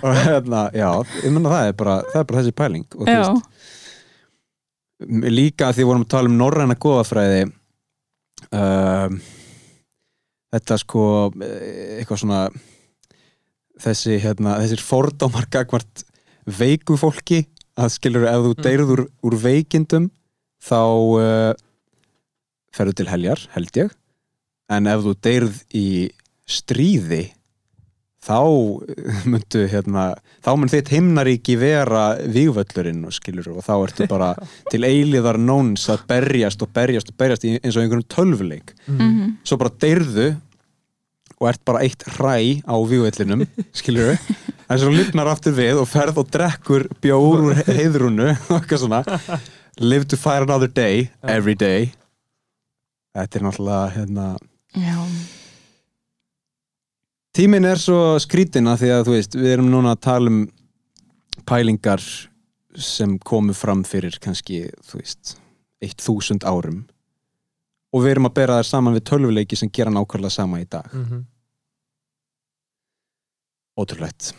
[0.00, 0.88] og hérna, já,
[1.22, 3.44] ég menna það er bara það er bara þessi pæling og þú já, veist,
[5.34, 7.42] líka að því vorum að tala um norræna góðafræði
[8.54, 9.18] um,
[10.54, 11.04] þetta sko
[11.42, 12.40] eh, eitthvað svona
[13.82, 16.04] þessi, hérna, þessir fordómar gagvart
[16.46, 17.44] veiku fólki
[17.74, 18.64] að skilur ef þú Mm.
[18.68, 20.10] deyrð úr, úr veikindum
[20.62, 20.80] þá
[21.18, 21.54] uh,
[22.74, 23.94] ferðu til heljar, held ég
[24.70, 25.86] en ef þú deyrð í
[26.46, 27.24] stríði
[28.24, 28.38] þá
[28.88, 30.06] eh, myndu hérna,
[30.44, 34.32] þá mun þitt himnaríki vera vígvöllurinn og skilur og þá ertu bara
[34.72, 38.74] til eiliðar nóns að berjast og berjast og berjast eins og einhverjum tölvuleik.
[38.88, 40.32] Mhm, svo bara deyrðu
[41.34, 43.44] og ert bara eitt hræ á vígvellinum
[43.78, 44.30] skilur við
[44.70, 49.04] en svo lifnar aftur við og ferð og drekkur bjór úr heiðrúnu og eitthvað svona.
[49.82, 51.90] Live to fight another day, every day.
[53.14, 54.28] Þetta er náttúrulega hérna
[54.74, 54.98] já
[57.34, 60.42] Tíminn er svo skrítina því að þú veist, við erum núna að tala um
[61.48, 62.02] pælingar
[62.78, 65.34] sem komu fram fyrir kannski, þú veist,
[65.82, 66.84] eitt þúsund árum
[67.94, 70.86] og við erum að bera þær saman við tölvuleiki sem gera nákvæmlega sama í dag.
[70.92, 71.24] -hmm.
[73.78, 74.34] Ótrúlegt.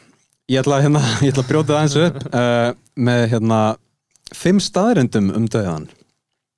[0.47, 3.59] Ég ætla að, hérna, ég ætla að brjóta það eins upp uh, með hérna
[4.33, 5.89] fimm staðrendum um döðan.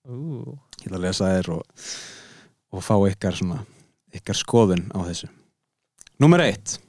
[0.05, 1.63] Ég ætla að lesa þér og,
[2.71, 3.65] og fá ykkar, svona,
[4.13, 5.29] ykkar skoðun á þessu.
[6.17, 6.79] Númer eitt.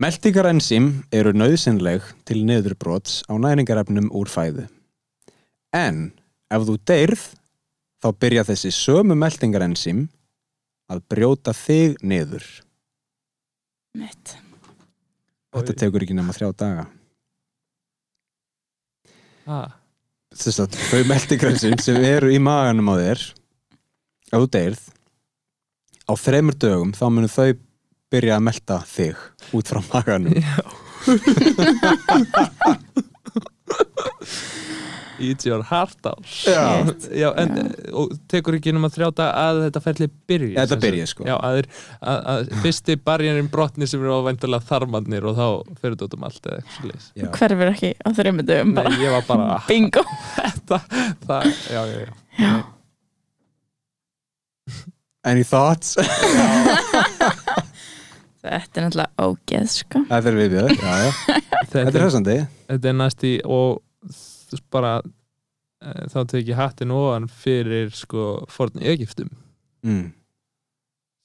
[0.00, 4.64] Meltingarensím eru nöðsynleg til niðurbrots á næringarefnum úr fæðu.
[5.76, 6.14] En
[6.48, 7.24] ef þú deyrð,
[8.00, 10.06] þá byrja þessi sömu meltingarensím
[10.88, 12.46] að brjóta þig niður.
[13.98, 14.38] mitt
[15.52, 16.88] Þetta tekur ekki nema þrjá daga.
[19.48, 19.76] ah.
[20.32, 23.22] Þess að þau meltingarensím sem eru í maganum á þér,
[24.28, 24.82] ef þú deyrð,
[26.08, 27.52] á þremur dögum þá munum þau
[28.12, 29.16] byrja að melta þig
[29.58, 30.38] út frá maganum.
[35.18, 36.86] Eat your heart out Já.
[37.10, 37.90] Já, en, Já.
[37.98, 41.24] og tekur ekki nema þrjáta að þetta ferli byrji Þetta byrji, sko.
[41.26, 41.70] Já, að, þeir-
[42.12, 45.46] að, að fyrsti barjarinn brotni sem eru ávæntulega þarmarnir og þá
[45.80, 47.28] fyrir þetta út um allt eða eitthvað svolítið Já.
[47.34, 50.04] hverfur ekki á þeirri dögum bara Nei, ég var bara bingo
[50.36, 50.78] þetta,
[51.26, 52.10] það, já, já, já
[52.46, 52.54] já,
[55.26, 55.96] Any thoughts?
[58.42, 61.38] þetta er náttúrulega ógeð sko Þetta er viðbjöð, já, já.
[61.72, 62.36] Þetta er hressandi.
[62.68, 63.82] þetta er næst í og
[64.72, 64.92] bara
[65.82, 69.28] e, þá teki hattin ofan fyrir sko forn Egiptum
[69.86, 70.08] Mm.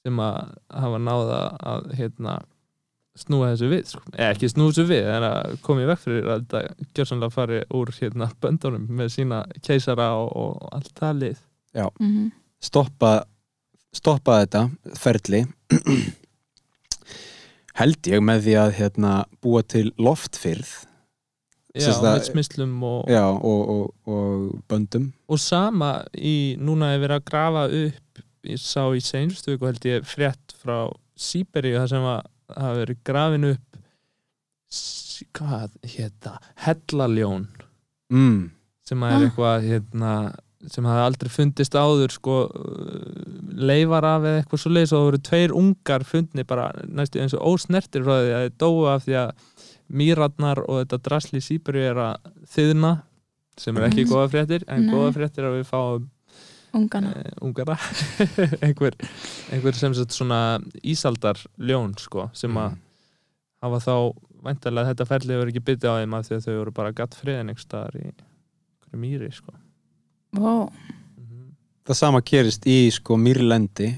[0.06, 2.34] sem að hafa náða að hérna
[3.18, 4.02] snúa þessu við sko.
[4.14, 7.58] eða ekki snúa þessu við en að koma í veg fyrir að þetta gjörsanlega fari
[7.74, 11.38] úr hérna böndunum með sína keisara og, og allt það lið
[11.98, 12.30] Mhm.
[12.62, 13.24] Stoppa,
[13.92, 14.62] stoppa þetta
[15.02, 15.42] ferli
[17.78, 19.12] held ég með því að hérna,
[19.42, 20.72] búa til loftfyrð
[21.74, 27.20] já, með smislum og, já, og, og, og böndum og sama í núna er verið
[27.20, 32.06] að grafa upp ég sá í seinustu viku held ég frétt frá Sýberíu þar sem
[32.10, 32.22] að
[32.54, 33.80] hafa verið grafin upp
[35.34, 37.46] hvað hétta hellaljón
[38.12, 38.40] mm.
[38.86, 39.26] sem að er Ah.
[39.28, 40.12] eitthvað hérna,
[40.72, 42.36] sem hafi aldrei fundist áður sko
[43.54, 47.34] leifar af eða eitthvað svo leiðis og það voru tveir ungar fundni bara næstu eins
[47.36, 49.32] og ósnertir frá því að þeir dóu af því að
[50.00, 52.92] mýratnar og þetta drasli Sýberíu er að þiðna
[53.60, 54.10] sem er ekki Mm.
[54.10, 54.94] góða fréttir en Nei.
[54.94, 56.08] góða fréttir að við fáum
[56.74, 57.76] ungana uh, ungara
[58.66, 58.96] einhver,
[59.54, 62.74] einhver sem sagt svona ísaldar ljón sko sem að
[63.62, 63.94] hafa þá
[64.44, 67.14] væntalega þetta ferli hefur ekki byttið á þeim af því að þau voru bara gatt
[67.14, 68.10] friðin einhver staðar í
[68.98, 69.54] mýri sko
[70.38, 70.68] wow.
[71.86, 73.90] það sama gerist í sko Mýrlendi.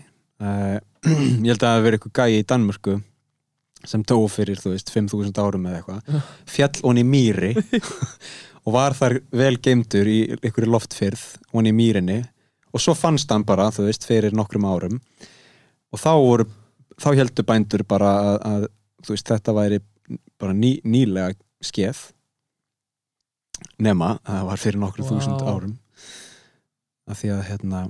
[0.42, 0.78] Uh,
[1.44, 2.96] ég held að það hafi verið eitthvað gæi í Danmörku
[3.86, 6.22] sem dó fyrir, þú veist, 5000 árum eða eitthvað,
[6.56, 7.52] fjall honi mýri
[8.66, 11.24] og var þar vel geimdur í einhverju loftfyrð
[11.54, 12.22] honi mýrinni.
[12.74, 14.98] Og svo fannst hann bara, þú veist, fyrir nokkrum árum.
[15.94, 16.48] Og þá voru
[17.00, 18.66] þá heldur bændur bara að, að
[19.06, 19.80] þú veist, þetta væri
[20.40, 22.02] bara ný, nýlega skeð.
[23.80, 25.12] Nema, að það var fyrir nokkrum Vá.
[25.14, 25.76] þúsund árum
[27.06, 27.82] af því að hérna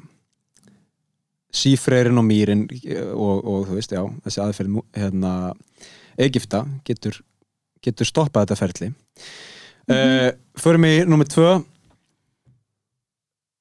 [1.57, 2.67] sífreyrin og mýrin
[3.15, 5.33] og, og þú veist, já, þessi aðferð hérna,
[6.21, 7.21] Egipta getur,
[7.85, 8.91] getur stoppað þetta ferli.
[9.87, 11.51] Mm Förum í nummer tvö.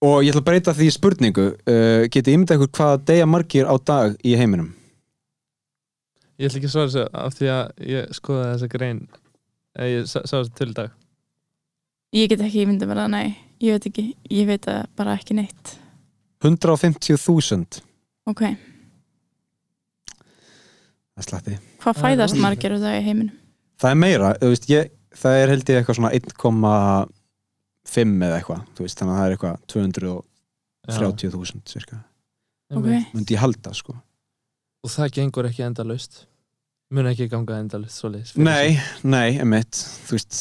[0.06, 1.47] Og ég ætla að breyta því spurningu.
[1.68, 4.70] Uh, getið ímyndað ykkur hvað deyja margir á dag í heiminum?
[6.39, 9.01] Ég ætla ekki að svara þessu af því að ég skoða þessa grein
[9.76, 10.95] eða ég sá þessu til í dag.
[12.16, 15.34] Ég get ekki ímynda mér það, nei ég veit ekki, ég veit það bara ekki
[15.38, 15.66] neitt.
[16.45, 17.82] 150.000
[18.30, 18.41] ok,
[21.16, 23.36] það slatti hvað fæðast margir á það í heiminum?
[23.82, 24.84] Það er meira, þú veist, ég,
[25.16, 29.32] það er held ég eitthvað svona 1,5 eða eitthvað, þú veist, þannig að það er
[29.36, 31.95] eitthvað 230.000 cirka,
[32.72, 33.93] ok, myndi ég halda sko.
[34.86, 36.13] Og það gengur ekki endalaust.
[36.93, 39.74] Mun ekki ganga endalaust svoleiðis Nei, nei, emitt,
[40.05, 40.34] þú veist,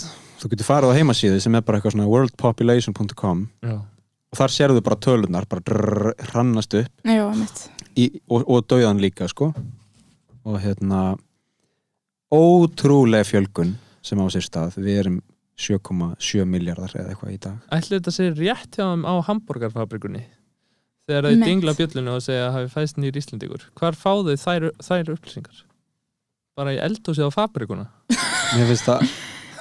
[0.44, 3.76] þú getur farið á heimasíðu sem er bara eitthvað svona worldpopulation.com Já,
[4.34, 6.90] og þar sérðu bara tölunar, bara drrrr, hrannast upp.
[7.06, 7.24] Já,
[7.96, 9.52] í, og, og dauðan líka, sko.
[10.44, 11.14] Og hérna
[12.34, 15.20] ótrúlega fjölgun sem á sér stað, við erum
[15.56, 17.60] 7,7 miljardar eða eitthvað í dag.
[17.72, 20.24] Ætli þetta sé rétt hjá þeim á hambúrgarfabrikunni
[21.06, 23.68] þegar þau dingla bjöllinu og segja að hafi fæst nýr Íslendingur.
[23.78, 25.62] Hvar fá þau þær, þær upplýsingar?
[26.58, 27.86] Bara í eldhúsi á fabrikuna?
[28.10, 29.06] Mér finnst það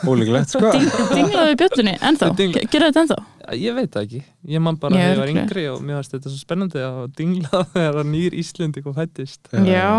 [0.10, 0.72] ólíklegt, sko.
[0.74, 3.18] Ding, dinglaðu bjöllunni, ennþá, Þau dingla- Ge- gera þetta ennþá.
[3.60, 4.22] Ég veit það ekki,
[4.56, 7.64] ég man bara þegar ég var yngri og mér varst þetta svo spennandi að dingla
[7.76, 9.90] þegar að nýr Íslendingur fættist já,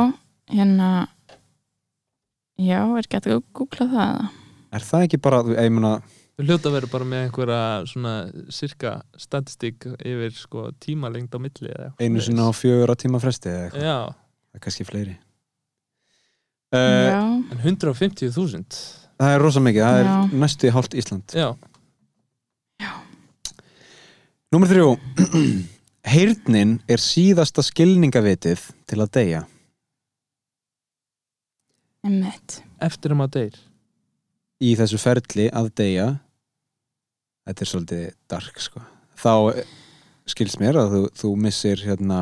[0.53, 0.89] hérna
[2.57, 4.29] já, er hægt að googla það eða?
[4.75, 5.95] Er það ekki bara, ég meina
[6.35, 8.13] Við hljóta að vera bara með einhverja svona
[8.51, 13.21] sirka statistík yfir sko tímalengd á milli eða eitthvað einu sinna á fjögur á tíma
[13.23, 15.15] fresti eða eitthvað, Já, það er kannski fleiri.
[16.75, 17.21] Uh, já,
[17.55, 18.81] en 150.000
[19.21, 20.11] Það er rosa mikið, það Já.
[20.15, 21.37] er næstu í hálft Ísland.
[21.39, 21.49] Já,
[24.55, 24.89] Númer þrjú.
[26.15, 29.41] Heyrnin er síðasta skilningavitið til að deyja.
[32.05, 33.57] Emmitt eftir að maður deyr.
[34.63, 36.07] Í þessu ferli að deyja
[37.45, 38.81] Þetta er svolítið dark sko.
[39.21, 39.73] þá eh,
[40.33, 42.21] skilst mér að þú, þú missir hérna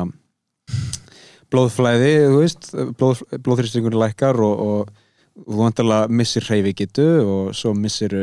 [1.53, 2.67] blóðflæði þú veist,
[2.99, 4.91] blóð, blóðþrýstingur lækkar og, og
[5.33, 8.13] þú vantarlega missir hreyfi getu og svo missir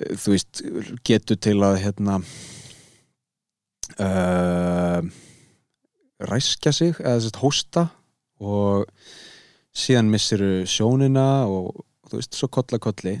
[0.00, 0.62] þú veist
[1.04, 2.20] getu til að hérna
[4.00, 5.00] uh,
[6.30, 7.86] ræskja sig eða þess að hósta
[8.40, 8.88] og
[9.76, 13.18] síðan missir sjónina og þú veist, svo kolla kolli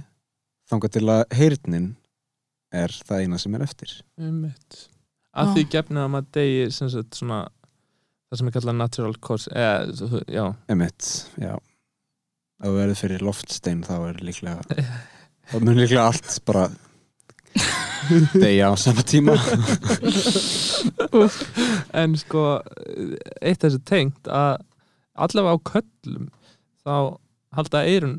[0.70, 1.88] þangað til að heyrnin
[2.72, 3.94] er það eina sem er eftir.
[4.20, 4.84] Einmitt.
[5.34, 7.40] að því gefna að maður deyji sem sagt svona
[8.30, 11.54] það sem er kallað natural cause eða, já, emitt, já
[12.60, 14.60] ef þú verður fyrir loftstein þá er líklega
[15.50, 16.66] þá mun líklega allt bara
[18.40, 19.34] deyja á sama tíma.
[21.96, 22.42] En sko
[23.42, 24.60] eitt þessu tengt að
[25.20, 26.28] allavega á köllum
[26.84, 26.94] þá
[27.56, 28.14] halda eirun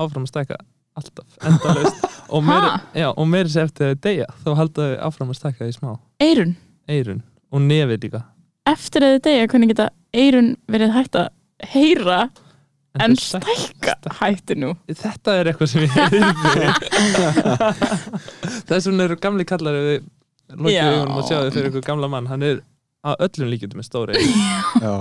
[0.00, 0.58] áfram að stækka
[0.98, 2.04] alltaf endalaust.
[2.34, 2.78] Og meiri, Ha?
[2.96, 5.74] já, og meiri sér eftir að þau deyja þá halda þau áfram að stækka í
[5.76, 5.90] smá.
[6.24, 6.54] Eirun,
[6.90, 7.20] eirun
[7.54, 8.20] og nefið líka.
[8.70, 11.28] Eftir að þið deyja hvernig geta eirun verið hægt að
[11.74, 12.18] heyra
[13.02, 17.34] en þau stæk- stækka hættu nú þetta er eitthvað sem ég heyrði
[18.68, 20.04] þess vegna eru gamli kallar ef við
[20.60, 20.84] lokið Já.
[20.90, 22.60] augunum og sjáðu fyrir ykkur gamla mann hann er
[23.04, 24.24] að öllum líkjum með stóri já.
[24.80, 24.94] Já.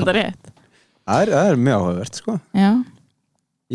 [0.00, 0.50] er rétt?
[1.10, 2.70] Það, er, það mjög áhugavert sko já,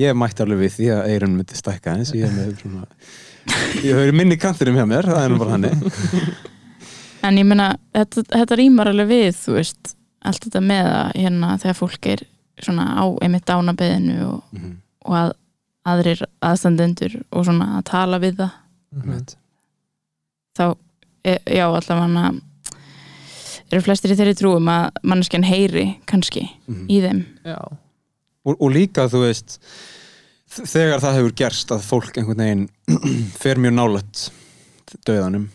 [0.06, 2.84] ég mætti alveg við því að eirun myndi stækka eins ég er með svona
[3.86, 5.74] ég höfður minni kanturum hjá mér það er nú bara hannig
[7.26, 9.96] en ég meina, þetta, þetta rýmar alveg við, þú veist
[10.26, 12.26] allt þetta með að hérna þegar fólk er
[12.62, 14.78] svona á einmitt dánabeðinu og, Mhm.
[15.06, 15.34] og að
[15.86, 18.52] aðrir aðstandendur og svona að tala við það
[18.96, 19.02] Mhm.
[19.12, 19.36] Einmitt.
[20.58, 20.76] þá,
[21.26, 22.42] e, já, allavega
[23.72, 26.88] eru flestir í þeirri trúum að manneskjan heyri kannski Mhm.
[26.90, 27.58] í þeim Já,
[28.46, 29.60] og, og líka þú veist
[30.50, 32.70] þegar það hefur gerst að fólk einhvern veginn
[33.42, 34.30] fer mjög nálætt
[35.06, 35.50] döðanum,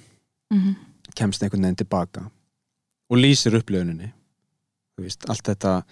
[0.53, 0.77] mm
[1.17, 2.21] kemst einhvern veginn tilbaka
[3.11, 4.13] og lýsir upplöfuninni
[5.29, 5.83] allt þetta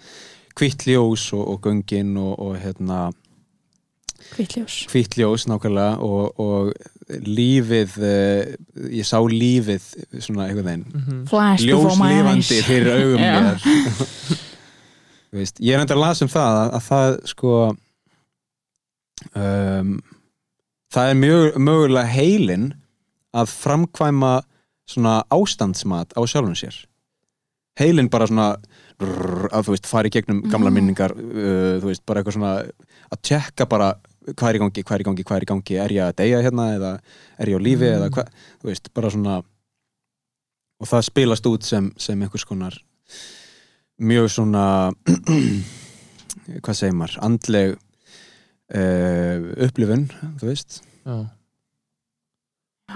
[0.59, 3.09] hvitt ljós og, og göngin og, og hérna
[4.35, 6.73] hvítljós hvitt ljós nákvæmlega og, og
[7.09, 8.51] lífið eh,
[8.99, 9.85] ég sá lífið
[10.21, 10.49] svona
[11.29, 13.63] flash before my ljóslifandi eyes fyrir augum mér.
[15.29, 17.55] Þú veist, ég er enda að lasa um það að, að það sko
[19.37, 19.95] um,
[20.93, 22.69] það er mjög, mögulega heilin
[23.37, 24.33] að framkvæma
[24.89, 26.77] svona ástandsmat á sjálfum sér.
[27.77, 28.55] Heilin bara svona
[28.99, 30.75] rrr, að þú veist, fara í gegnum gamla Mm.
[30.79, 32.53] minningar uh, þú veist, bara eitthvað svona
[33.09, 33.93] að tjekka bara
[34.29, 36.17] hvað er í gangi, hvað er í gangi, hvað er í gangi er ég að
[36.19, 36.91] deyja hérna eða
[37.39, 37.95] er ég á lífi Mm.
[37.97, 38.27] eða hvað,
[38.61, 39.37] þú veist, bara svona
[40.79, 42.77] og það spilast út sem, sem einhvers konar
[43.99, 44.65] mjög svona
[46.63, 47.73] hvað segir maður, andleg
[48.75, 50.07] uh, upplifun,
[50.39, 51.17] þú veist Já.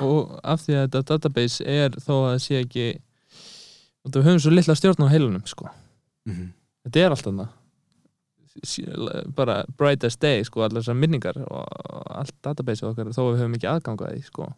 [0.02, 2.86] Og af því að þetta database er þó að það sé ekki
[4.04, 5.70] og það höfum svo litla stjórn á heilunum sko.
[6.26, 6.50] Mm -hmm.
[6.84, 7.48] Þetta er alltaf það
[9.36, 11.66] bara bright as day sko, allar þessar minningar og
[12.20, 14.54] allt database okkar þó við höfum ekki aðgang að því sko.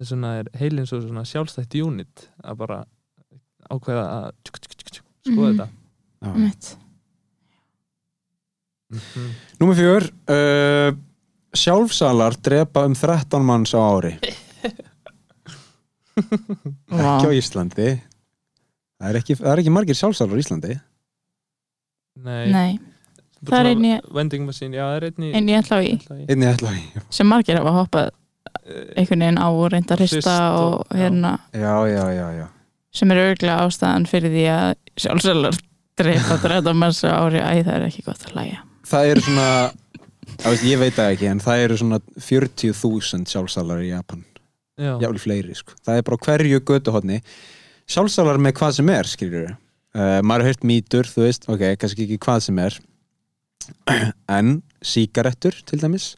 [0.00, 2.84] þess vegna er heilin svo svona sjálfstætt unit að bara
[3.70, 5.56] ákveða að tjuk, tjuk, tjuk, tjuk, skoða Mhm.
[5.56, 5.68] þetta
[6.22, 6.76] Einmitt.
[8.90, 9.30] Mhm.
[9.60, 10.96] Númer fjör uh,
[11.54, 14.18] Sjálfsalar drepa um 13 manns á ári
[16.90, 18.00] ekki á Íslandi
[19.00, 20.74] það er ekki, það er ekki margir sjálfsalar á Íslandi.
[22.20, 22.70] Nei, Nei,
[23.40, 25.78] það er svona einn í- vending machine, já það er einn í en ég ætla
[25.78, 28.10] á í ætla í- einnig ætla ég sem margir hafa hoppað
[28.70, 31.30] Eh, einhvern veginn á og reynda að hrista og hérna.
[31.52, 32.46] Já, já, já, já.
[32.92, 34.74] Sem er örglega ástæðan fyrir því að
[35.04, 35.58] sjálfsölar
[35.98, 37.40] drepa 13 manns á ári.
[37.40, 38.58] Æ, það er ekki gott að hlæja.
[38.90, 39.46] Það eru svona
[40.44, 44.24] veist, ég veit það ekki, en það eru svona 40.000 sjálfsalar í Japan.
[44.78, 45.72] Já, jáfnvel fleiri, sko.
[45.86, 47.20] það er bara hverju götuhotni
[47.90, 52.06] sjálfsalar með hvað sem er skilur uh, maður har hört mýtur, þú veist, ok, kannski
[52.06, 52.76] ekki hvað sem er.
[54.38, 56.12] En sígarettur til dæmis.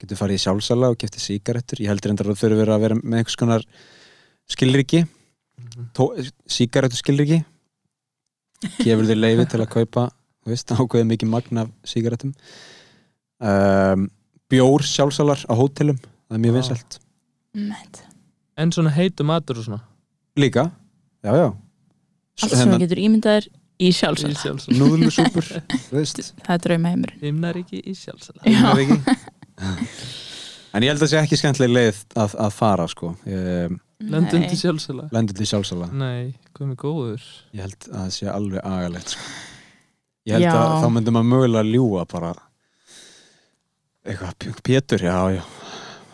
[0.00, 1.82] Getur farið í sjálfsala og kefti sígarettur.
[1.84, 3.66] Ég heldur endur að það þurfi að vera með einhvers konar
[4.50, 5.06] skilriki
[5.60, 6.30] Mhm.
[6.48, 7.36] sígarettu skilriki
[8.80, 10.06] gefur þér leifi til að kaupa
[10.40, 12.32] þú veist, ákveðið mikið magn af sígarettum.
[13.44, 14.06] Um,
[14.50, 15.98] bjór sjálfsalar á hótelum.
[16.28, 16.56] Það er mjög Já.
[16.58, 16.98] vinsælt.
[18.56, 19.82] En svona heitu matur og svona
[20.38, 20.70] líka,
[21.24, 21.48] já já.
[22.40, 23.48] Allt sem þú getur ímyndaðir
[23.80, 24.56] í sjálfsala.
[24.76, 25.46] Núðlusúpur
[25.90, 28.40] það er drauma heimurinn himnar ekki í sjálfsala
[30.70, 33.12] en ég held að það sé ekki skemmtileg leið að, að fara sko.
[33.26, 35.08] Um, lendum til sjálfsala.
[35.12, 35.88] Lendur til sjálfsala.
[35.92, 37.24] Nei, komið góður?
[37.56, 39.32] Ég held að það sé alveg agalegt sko.
[40.28, 40.52] ég held Já.
[40.54, 42.32] að þá myndum að mögulega ljúa bara.
[44.06, 45.42] Eitthvað, Pétur, já, já.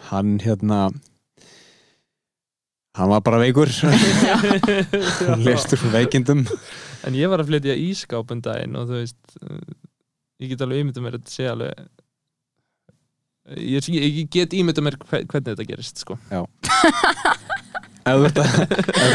[0.08, 0.80] Hann hérna
[2.96, 3.70] hann var bara veikur.
[5.46, 6.44] Lestur veikindum.
[7.06, 9.60] En ég var að flytja ískáp um daginn og þú veist uh,
[10.42, 11.86] ég get alveg ímyndað mér að þetta sé alveg
[13.62, 16.16] ég, ég, ég get ímyndað mér hve- hvernig þetta gerist sko.
[16.32, 16.48] að,
[18.06, 18.40] ef þú ert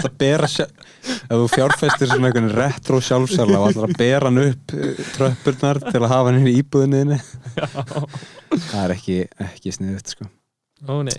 [0.08, 4.76] að bera ef þú fjárfestir svona einhvern retro sjálfsala og ætlar að bera hann upp
[4.78, 7.20] eh, tröppurnar til að hafa hann í íbúðinni
[8.70, 9.18] það er ekki,
[9.52, 10.28] ekki sniðut sko.
[10.88, 11.18] Ó nei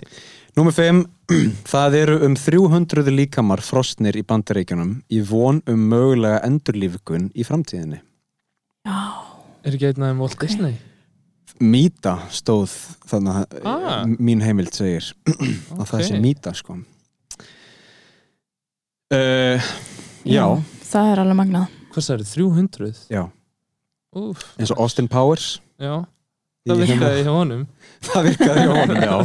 [0.53, 1.05] Númer 5.
[1.73, 7.97] Það eru um 300 líkamar frostnir í bandaríkjunum í von um mögulega endurlífikun í framtíðinni.
[8.85, 8.99] já,
[9.65, 10.37] er ekki einn aðeim Walt.
[10.43, 10.75] Disney
[11.63, 12.69] Mýta stóð
[13.09, 14.05] þannig að Ah.
[14.05, 15.09] mín heimild segir
[15.79, 16.77] að það sé mýta sko.
[19.13, 19.61] Uh,
[20.25, 20.45] já,
[20.89, 23.01] það er alveg magnað hvað það eru, 300?
[23.13, 23.23] já,
[24.17, 25.59] Úf, eins og Austin Powers.
[25.81, 26.05] já,
[26.67, 27.63] það virkaði hjá honum
[28.07, 29.15] Það virkaði hjá honum, já.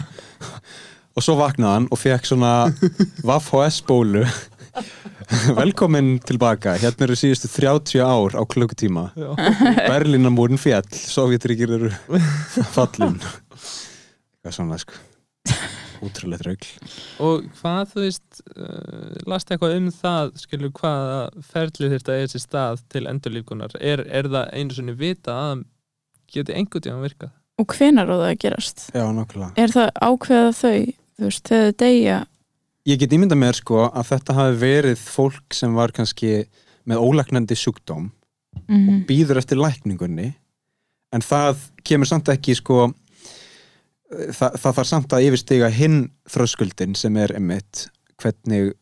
[1.18, 2.52] Og svo vaknaði hann og fekk svona
[3.26, 4.22] Vaff HS bólu.
[5.58, 6.76] Velkomin tilbaka.
[6.78, 9.08] Hérna eru síðustu 30 ár á klukkutíma.
[9.82, 11.90] Berlínamúrin fjall, Sovjetríkir eru
[12.70, 13.18] fallin
[14.38, 15.02] Hvað svona sko
[16.04, 16.68] Útrúlega draugl
[17.24, 21.16] og hvað þú veist uh, last eitthvað um það skilur hvaða
[21.48, 25.48] ferli þurft að er sér stað til endurlífkunar er, er það einu svona vita að
[25.48, 25.64] það
[26.32, 27.34] geti einhvern tíma virkað.
[27.58, 28.84] Og hvenar á það að gerast?
[28.94, 30.76] Já, nokkulega er það ákveða þau
[31.18, 32.18] þú veist, þegar þau deyja?
[32.88, 36.32] Ég get ímyndað mér sko að þetta hafi verið fólk sem var kannski
[36.88, 38.10] með ólæknandi sjúkdóm
[38.68, 40.32] mm býður eftir lækningunni
[41.14, 42.88] en það kemur samt ekki sko
[44.08, 47.86] það, það þarf samt að yfirstiga hinn þröskuldin sem er einmitt
[48.18, 48.72] hvernig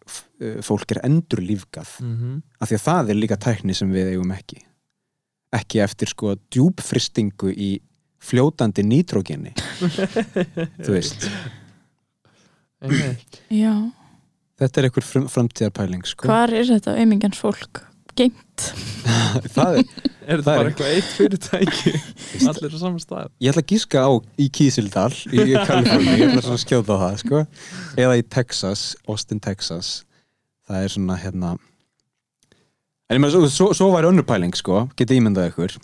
[0.64, 4.32] fólk er endur lífgað mm af því að það er líka tækni sem við eigum
[4.34, 4.62] ekki
[5.56, 7.70] ekki eftir sko djúpfristingu í
[8.26, 9.52] fljótandi nítrógeni
[10.84, 11.28] þú veist.
[13.52, 13.72] Já,
[14.60, 16.28] þetta er einhver framtíðarpæling sko.
[16.28, 17.82] hvar er þetta auðmingjans fólk
[18.16, 18.68] geimt?
[19.56, 19.88] það er,
[20.26, 21.92] Er þetta bara eitthvað eitt fyrirtæki
[22.50, 24.10] Allir á saman stað ég ætla að gíska á
[24.42, 27.42] í Kísildal í Kaliforni, ég ætla að skjóta á það sko.
[28.00, 29.92] eða í Texas, Austin, Texas
[30.66, 31.52] það er svona hérna
[33.06, 35.76] en ég með svo, svo, svo væri önnur pæling sko, getið ímyndað ykkur.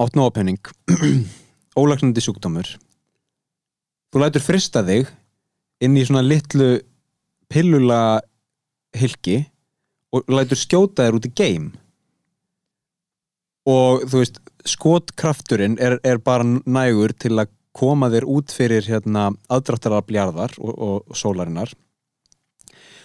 [0.00, 0.72] Átt nópenning
[1.80, 2.74] ólagnandi sjúkdómur.
[4.10, 5.10] Þú lætur frista þig
[5.84, 6.80] inn í svona litlu
[7.50, 8.20] pillula
[8.96, 9.44] hilki
[10.14, 11.70] og lætur skjóta þér út í game
[13.70, 19.30] og þú veist skotkrafturinn er, er bara nægur til að koma þér út fyrir hérna,
[19.52, 21.70] aðdráttarar bjarðar og, og, og sólarinnar.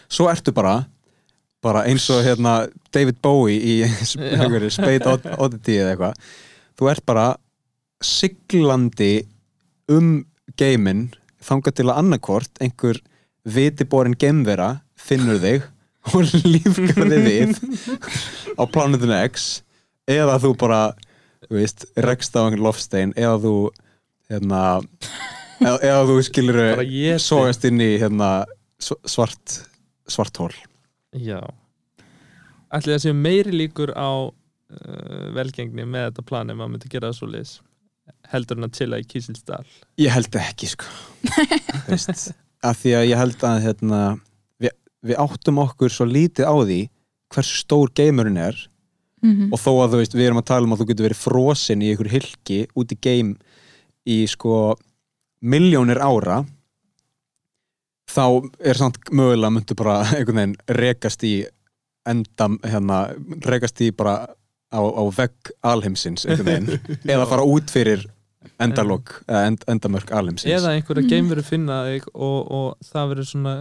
[0.09, 0.88] Svo ertu bara
[1.66, 2.55] bara eins og hérna
[2.93, 3.76] David Bowie í
[4.76, 6.20] Spade Od- Oddity eða eitthvað.
[6.78, 7.28] Þú ert bara
[8.05, 9.13] siglandi
[9.91, 10.26] um
[10.59, 11.07] geimin
[11.45, 12.99] þangað til að annarkort einhver
[13.45, 15.66] vitiborin geimvera finnur þig
[16.13, 17.55] og lífgar þig við
[18.57, 19.47] á plánutinu X
[20.09, 20.82] eða þú bara
[21.49, 23.55] veist, rekst á einhvern lofstein eða þú
[24.32, 24.61] hérna,
[25.61, 26.61] eða, eða þú skilur
[27.22, 28.32] sogast inn í hérna,
[28.82, 29.59] svart
[30.09, 30.53] svart hól
[31.16, 31.39] Já.
[32.76, 37.11] Ætli það séu meiri líkur á uh, velgengni með þetta plani ef maður myndi gera
[37.11, 37.55] það svo liðs
[38.30, 39.63] heldur en að chilla í Kísildal?
[40.01, 40.89] Ég held ekki sko.
[41.89, 42.30] Veist,
[42.66, 44.01] af því að ég held að hérna,
[44.61, 46.80] við, við áttum okkur svo lítið á því
[47.34, 48.66] hversu stór geimurinn er
[49.26, 51.18] Mm og þó að þú veist, við erum að tala um að þú getur verið
[51.18, 53.32] frosin í ykkur hilki út í geim
[54.05, 54.76] í sko
[55.41, 56.43] miljónir ára
[58.12, 58.26] þá
[58.60, 61.36] er samt mögulega myndu bara einhvern veginn rekast í
[62.06, 62.99] enda, hérna,
[63.45, 64.18] rekast í bara
[64.70, 68.06] á, á vegg alheimsins einhvern veginn, eða fara út fyrir
[68.62, 70.53] endalok, eða end, endamörk alheimsins.
[70.53, 73.56] Eða einhverja geimveru finna þig og, og það verður svona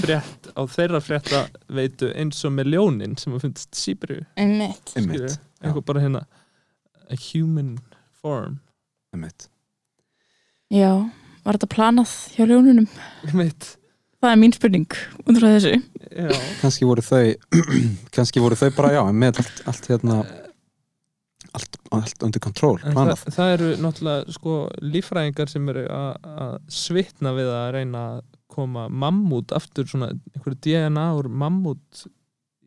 [0.00, 1.42] frétt á þeirra frétta
[1.78, 4.94] veitu eins og með ljónin sem að finnst síbru Einmitt.
[4.98, 6.24] Einmitt, einhver bara hérna
[7.06, 7.76] a human
[8.20, 8.58] form.
[9.14, 9.48] Einmitt.
[10.72, 10.90] Já,
[11.44, 12.90] var þetta planað hjá ljónunum?
[13.28, 13.74] Einmitt.
[14.24, 16.30] Það er mín spurning út frá þessu Já.
[16.62, 17.24] kannski voru þau
[18.14, 20.22] kannski voru þau bara, já, með allt, allt hérna
[21.54, 24.56] allt, allt undir kontról, það, það eru náttúrulega sko
[24.94, 30.60] líffræðingar sem eru að að svitna við að reyna að koma mammút aftur svona einhverju
[30.64, 32.04] DNA úr mammút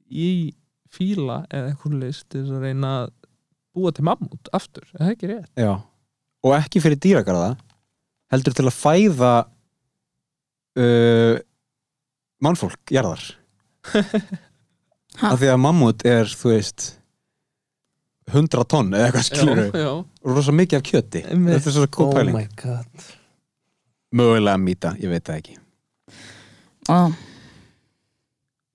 [0.07, 0.53] í
[0.93, 3.13] fíla eða einhverju list til þess að reyna að
[3.77, 5.51] búa til mammút aftur, er það ekki rétt?
[5.59, 5.73] Já,
[6.45, 7.51] og ekki fyrir dýragarða
[8.33, 9.33] heldur til að fæða
[10.77, 11.35] uh,
[12.43, 13.23] mannfólk jarðar.
[15.27, 16.91] Af því að mammut er, þú veist
[18.27, 21.21] 100 tonn eða eitthvað skilur og rosa mikið af kjöti.
[21.23, 23.07] Þetta er svo góð pæling Oh my god.
[24.17, 25.55] Mögulega mýta, ég veit það ekki.
[26.91, 26.97] Ó,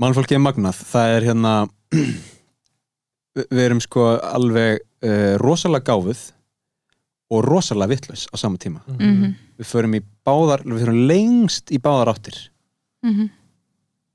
[0.02, 1.52] mannfólki er magnað, það er hérna
[3.56, 6.24] við erum sko alveg uh, rosalega gáfuð
[7.32, 8.82] og rosalega vittlaus á sama tíma.
[8.88, 12.40] Mhm, við förum í báðar, við förum lengst í báðar áttir.
[13.04, 13.30] Mhm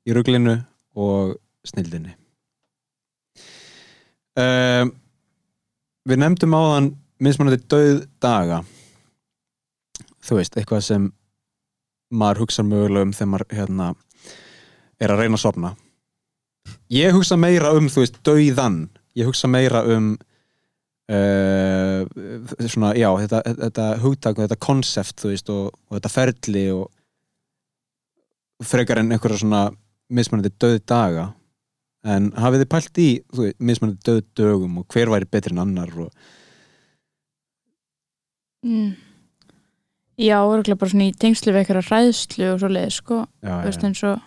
[0.07, 0.55] í ruglinu
[0.97, 1.35] og
[1.67, 2.15] snildinni.
[4.37, 4.93] Um,
[6.07, 6.91] við nefndum áðan
[7.23, 8.61] mismunandi döð daga.
[10.23, 11.09] Þú veist, eitthvað sem
[12.13, 13.89] maður hugsa mögulega um þegar maður hérna,
[15.01, 15.73] er að reyna að sofna.
[16.91, 18.85] Ég hugsa meira um þú veist, döiðan
[19.17, 20.11] ég hugsa meira um
[21.11, 22.05] uh,
[22.67, 26.85] svona, já, þetta, þetta hugtak og þetta konsept, þú veist, og, og þetta ferli og
[28.67, 29.63] frekar en einhverja svona
[30.09, 31.33] mismunandi döð daga
[32.07, 35.63] en hafið þið pælt í þú veist, mismunandi döð dögum og hver væri betri en
[35.65, 36.11] annar og
[38.65, 38.95] mm.
[40.17, 43.17] Já, örgulega bara svona í tengslu við eitthvað ræðslu og svo leið, sko.
[43.45, 44.17] Já, þú veist, já, eins og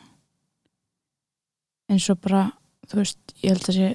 [1.90, 2.42] eins og bara
[2.86, 3.88] þú veist, ég held að sé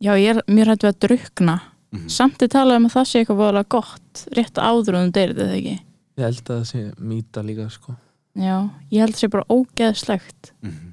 [0.00, 1.58] já, ég er mjög hægt við að drukna
[1.90, 2.06] Mhm.
[2.08, 5.38] samt er talað um að það sé eitthvað voðalega gott rétt áður og þú deyrið
[5.40, 5.72] þetta ekki?
[6.20, 7.96] Ég held að það sé mýta líka sko
[8.38, 8.56] já,
[8.90, 10.52] ég held að sé bara ógeðslegt.
[10.62, 10.86] Mhm.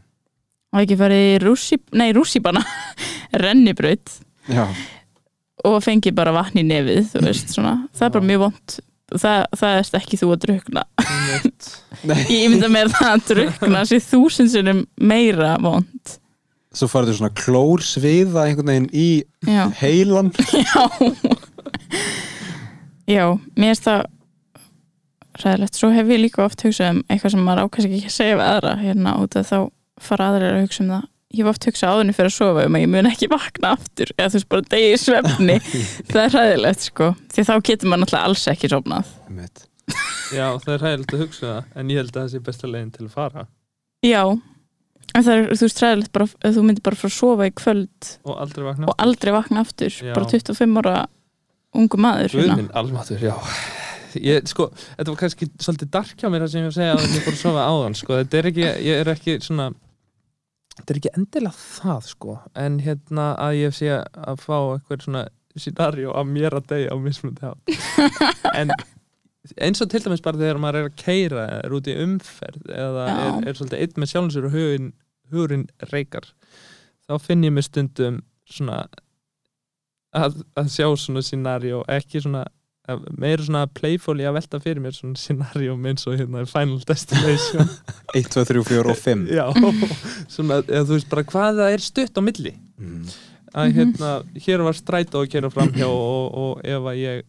[0.73, 2.61] og ekki farið í rússí, nei, rússíbana
[3.43, 4.19] rennibraut.
[4.47, 4.67] Já,
[5.65, 8.79] og fengi bara vatn í nefið þú veist, svona, það er bara mjög vont.
[9.07, 10.81] Það, það er ekki þú að drukna
[12.27, 16.17] ég mynda mér það að drukna sé þúsund sinnum meira vond
[16.75, 19.07] svo farið þú svona klórsviða einhvern veginn í
[19.47, 20.83] já, heilan já.
[23.07, 23.23] Já,
[23.55, 24.03] mér er það
[25.43, 28.39] ræðilegt, svo hef ég líka oft hugsað um eitthvað sem maður ákvæmst ekki að segja
[28.39, 29.57] við aðra hérna út að þá
[30.07, 31.05] fara aðrir að hugsa um það.
[31.35, 34.11] Ég hef oft hugsað áðunni fyrir að sofa um að ég mun ekki vakna aftur.
[34.15, 35.57] Eða þú veist bara degi í svefni.
[36.11, 37.09] Það er ræðilegt sko.
[37.35, 39.09] Því þá getur maður náttúrulega alls ekki sofnað.
[40.35, 42.93] Já, það er hægilegt að hugsa það en ég held að það sé besta leginn
[42.95, 43.43] til að fara.
[44.07, 44.21] Já,
[45.15, 47.53] en það er þú veist ræðilegt bara að þú myndir bara fara að sofa í
[47.61, 49.99] kvöld og aldrei vakna og aldrei vakna aftur.
[50.03, 50.13] Já.
[50.15, 50.95] bara 25 ára
[51.77, 52.67] ungu maður Guð hérna.
[52.81, 53.35] almatur, já
[54.15, 56.95] ég, sko, þetta var kannski svolítið dark hjá mér það sem ég var að segja
[56.97, 59.69] að ég fór að sofa áðan sko, þetta er ekki, ég er ekki svona
[60.77, 65.25] þetta er ekki endilega það sko, en hérna að ég sé að fá eitthvað svona
[65.57, 67.73] scenario af mér að deyja á mismunandi hátt.
[68.57, 68.71] En
[69.63, 73.05] eins og til dæmis bara þegar maður er að keira er út í umferð eða
[73.07, 74.89] er, er svolítið einn með sjálfum sér og hugin,
[75.31, 76.27] hugurinn reykar
[77.07, 78.81] þá finn ég mig stundum svona
[80.15, 82.43] að, að sjá svona scenario ekki svona
[83.19, 87.67] meira svona playfully að velta fyrir mér svona scenario eins og hérna Final Destination
[88.15, 89.45] 1, 2, 3, 4 og 5 já,
[90.33, 93.01] svona, eða þú veist bara hvað það er stutt á milli mm.
[93.57, 93.75] að Mhm.
[93.79, 94.11] hérna,
[94.45, 97.25] hér var strætó að kera framhjá og, og ef að ég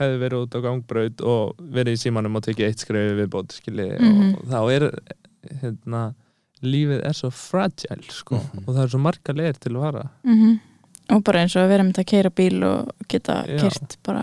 [0.00, 3.88] hefði verið út á gangbraut og verið í símanum og tekið eitt skrefi viðbót skilji
[4.00, 4.34] Mhm.
[4.36, 4.86] og þá er
[5.62, 6.02] hérna,
[6.62, 8.64] lífið er svo fragile sko Mhm.
[8.66, 10.60] og það er svo marga leir til að vara mm
[11.12, 14.20] og bara eins og að vera með að keira bíl og geta kert bara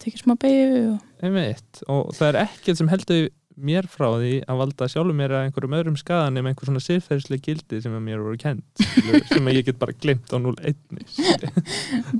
[0.00, 1.04] tekið smá beigju og...
[1.24, 1.84] einmitt.
[1.88, 3.28] Og það er ekkert sem heldur
[3.60, 7.44] mér frá því að valda sjálfur mér að einhverjum öðrum skaðan nema einhver svona siðferðslega
[7.44, 8.84] gildi sem að mér voru kent
[9.32, 10.78] sem að ég get bara glimt á 0-1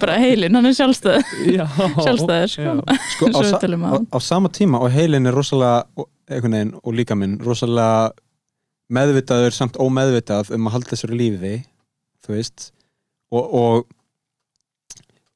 [0.02, 2.74] bara heilin, hann er sjálfstæð já, Sjálfstæður, sko.
[3.14, 4.18] sko, á, sa á, á.
[4.20, 8.10] sama tíma og heilin er rosalega veginn og líka minn rosalega
[8.90, 11.54] meðvitaður samt ómeðvitað um að halda þessari lífi
[12.24, 12.70] þú veist.
[13.30, 13.88] Og, og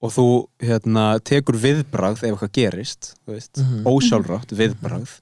[0.05, 0.27] og þú
[0.61, 3.85] hérna, tekur viðbragð ef eitthvað gerist veist, Mhm.
[3.89, 5.15] ósjálfrátt viðbragð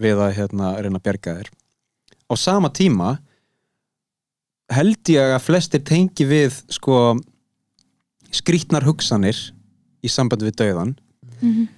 [0.00, 1.48] við að hérna, reyna að bjarga þér.
[2.30, 3.18] Á sama tíma
[4.72, 7.18] held ég að flestir tengi við sko
[8.32, 9.36] skrítnar hugsanir
[10.02, 10.96] í sambandi við dauðan
[11.42, 11.68] mm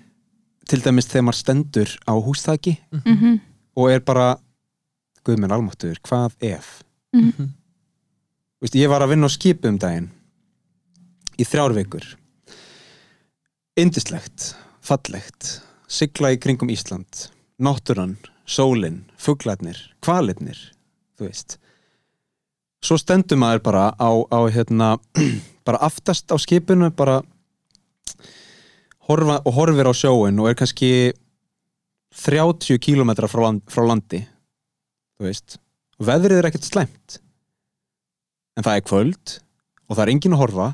[0.66, 3.40] til dæmis þegar maður stendur á hústæki -hmm.
[3.76, 4.36] og er bara
[5.24, 6.82] guð minn almáttur, hvað ef?
[7.14, 7.52] Mhm.
[8.60, 10.10] Vist, ég var að vinna á skipu um daginn
[11.38, 12.16] í þrjár vikur
[13.76, 17.26] indislegt fallegt, sigla í kringum Ísland
[17.60, 18.16] náttúran,
[18.48, 20.58] sólin fuglarnir, kvalirnir
[21.16, 21.56] þú veist.
[22.84, 24.96] Svo stendur maður bara á, á hérna,
[25.66, 27.20] bara aftast á skipinu bara
[29.08, 31.12] horfa, og horfir á sjóin og er kannski
[32.16, 34.22] 30 kílómetra frá, land, frá landi
[35.16, 35.58] þú veist.
[36.00, 37.20] Veðrið er ekkert slæmt
[38.56, 39.38] en það er kvöld
[39.86, 40.68] og það er enginn að horfa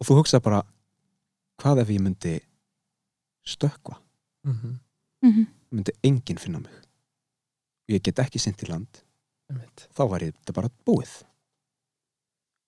[0.00, 0.64] og þú hugsa bara
[1.60, 2.36] hvað ef ég myndi
[3.46, 3.98] stökkva?
[4.48, 4.78] Mhm.
[5.22, 5.46] Mhm.
[5.70, 6.72] myndi enginn finna mig.
[7.90, 9.02] Ég get ekki sint í land.
[9.94, 11.12] Þá var ég þetta bara búið.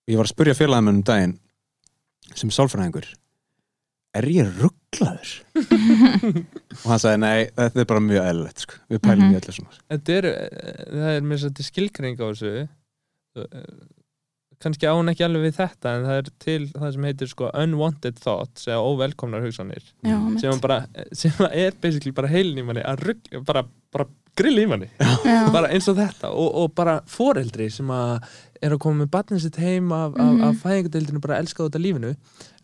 [0.03, 1.37] Og ég var að spurja félagum um daginn
[2.35, 3.07] sem sálfræðingur
[4.13, 5.31] er ég rugglaður
[6.83, 8.77] og hann sagði nei, þetta er bara mjög eðlilegt sko.
[8.91, 12.51] við pælum í öllu svona Þetta er, eh, það er skilgreining á þessu.
[13.33, 13.63] Eh,
[14.63, 18.19] kannski án ekki alveg við þetta en það er til það sem heitir sko unwanted
[18.23, 19.85] thoughts eða óvelkomnar hugsanir.
[20.01, 20.49] Já, sem, mitt.
[20.49, 20.81] að bara,
[21.23, 24.07] sem er basically bara heilin í manni að rugg, bara, bara
[24.39, 24.89] grill í manni.
[25.53, 28.25] Bara eins og þetta og, og bara foreldri sem að
[28.63, 30.41] er að koma með batnið sitt heim af, Mhm.
[30.41, 32.13] af, af fæðingadeildinu bara elska þetta lífinu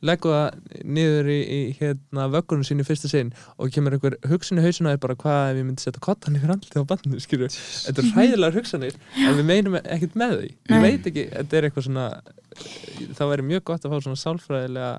[0.02, 4.62] leggur það niður í, í hérna vöggunum sínu í fyrsta sinn og kemur einhver hugsun
[4.62, 7.50] í hausuna er bara hvað ef ég myndi setja kottan yfir andlið á batninu skilju
[7.52, 10.50] þetta er hræðilegar hugsanir en við meinum ekkert með því.
[10.72, 12.08] Ég veit ekki, þetta er eitthvað svona
[13.20, 14.94] það væri mjög gott að fá svona sálfræðilega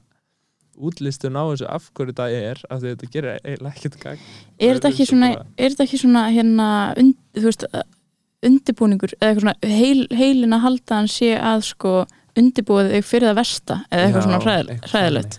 [0.81, 4.21] útlistun á þessu af hverju það er af því þetta gerir eiginlega ekkert gang
[4.61, 6.69] er þetta ekki svona, er þetta ekki svona hérna,
[7.01, 7.67] und, þú veist,
[8.47, 11.95] undibúningur eða eitthvað svona heil, heilin að halda hann sé að sko
[12.41, 15.38] undibúið þig fyrir það versta eða eitthvað svona hræðil- hræðilegt.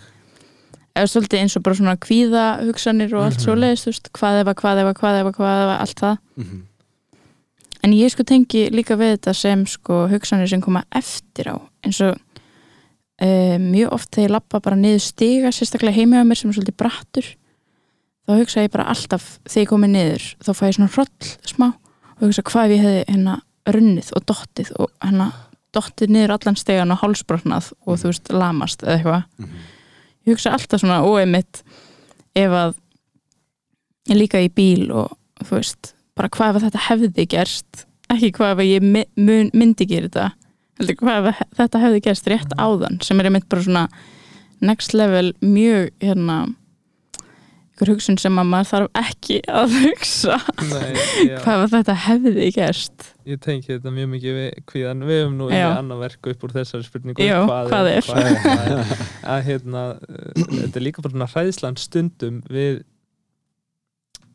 [0.94, 3.44] eða svolítið eins og bara svona kvíða hugsanir og allt Mhm.
[3.46, 6.18] svo leiðist, þú veist, hvað efa, hvað efa, hvað efa, hvað efa, allt það.
[6.38, 6.60] Mm
[7.84, 11.58] en ég sko tengi líka við þetta sem sko hugsanir sem koma eftir á.
[11.82, 16.36] Eins og uh, mjög oft þegar ég lappa bara niður stiga sérstaklega heima á mér
[16.38, 17.26] sem er svolítið brattur
[18.28, 21.08] þá hugsa ég bara alltaf þegar ég komi niður þá fæ ég svona hroll
[21.42, 21.72] smá
[22.18, 23.38] og hugsa hvað ég hefði hérna
[23.72, 25.30] runnið og dottið og hérna
[25.72, 29.48] dottið niður allan stegan og hálsbrotnað og þú veist lamast eða eitthvað -hmm.
[30.26, 31.62] ég hugsa alltaf svona óeimitt
[32.34, 32.74] ef að
[34.10, 38.52] ég líka í bíl og þú veist, bara hvað ef þetta hefði gerst ekki hvað
[38.52, 38.82] ef ég
[39.16, 40.30] mun, myndi gera þetta
[40.78, 43.88] heldur hvað ef þetta hefði gerst rétt áðan sem er einmitt bara svona
[44.60, 46.54] next level mjög hérna
[47.72, 50.36] ykkur hugsun sem að maður þarf ekki að hugsa.
[50.68, 50.92] Nei,
[51.42, 53.08] hvað þetta hefði gerst?
[53.26, 56.54] Ég tengi þetta mjög mikið við kvíðan við höfum nú einu annað verk upp úr
[56.58, 57.24] þessari spurningu.
[57.26, 58.06] Já, hvað er?
[58.06, 58.94] hvað er, hvað er
[59.34, 62.80] að hérna uh, þetta er líka bara svona hræðslan stundum við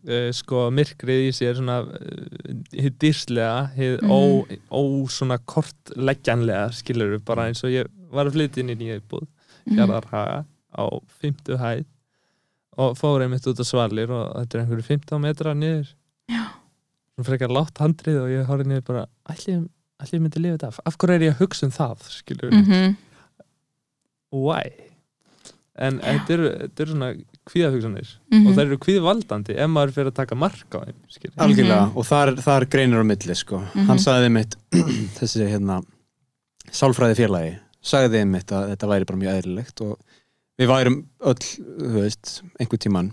[0.08, 4.20] uh, sko myrkrið í sér svona uh, hið dýrslega hið ó,
[4.72, 4.82] ó
[5.12, 9.28] svona kortleggjanlega skilur við bara eins og ég var að flytja inn í nýja íbúð
[9.68, 9.82] Mhm.
[9.82, 10.36] Hjarðarhaga
[10.80, 10.84] á
[11.20, 11.80] 50 hæð
[12.78, 15.88] og fór einmitt út á svalir og þetta er einhverju 15 metra niður
[16.30, 16.44] Já.
[17.16, 19.64] svona frekar látt handrið og ég horfði niður bara allir,
[20.04, 22.68] allir myndi lifa þetta af af hverju er ég að hugsa um það skilur við,
[22.68, 22.98] Mhm.
[24.32, 24.64] why
[25.78, 27.10] en þetta eru, þetta eru svona
[27.48, 28.48] kvíðahugsanir Mhm.
[28.48, 31.98] og það eru kvíðvaldandi ef maður fyrir að taka mark á þeim algjörlega Mhm.
[31.98, 33.60] og þar, þar greinir á milli sko.
[33.74, 33.86] Mhm.
[33.86, 34.56] hann sagði mitt
[35.20, 35.84] þessi hérna
[36.72, 40.00] sálfræði félagi sagði mitt að þetta væri bara mjög eðlilegt og
[40.58, 43.12] við værum öll þú veist, einhver tíman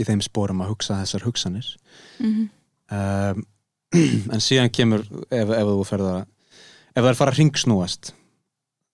[0.00, 1.66] í þeim spórum að hugsa þessar hugsanir
[2.20, 2.48] Mhm.
[2.90, 3.44] um,
[4.34, 8.12] en síðan kemur ef, ef þú ferð að ef það er fara að ringsnúast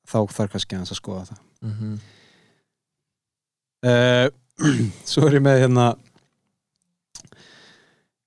[0.07, 1.95] þá þarf kannski að skoða það Mhm.
[3.87, 4.29] uh,
[5.11, 5.87] svo er ég með hérna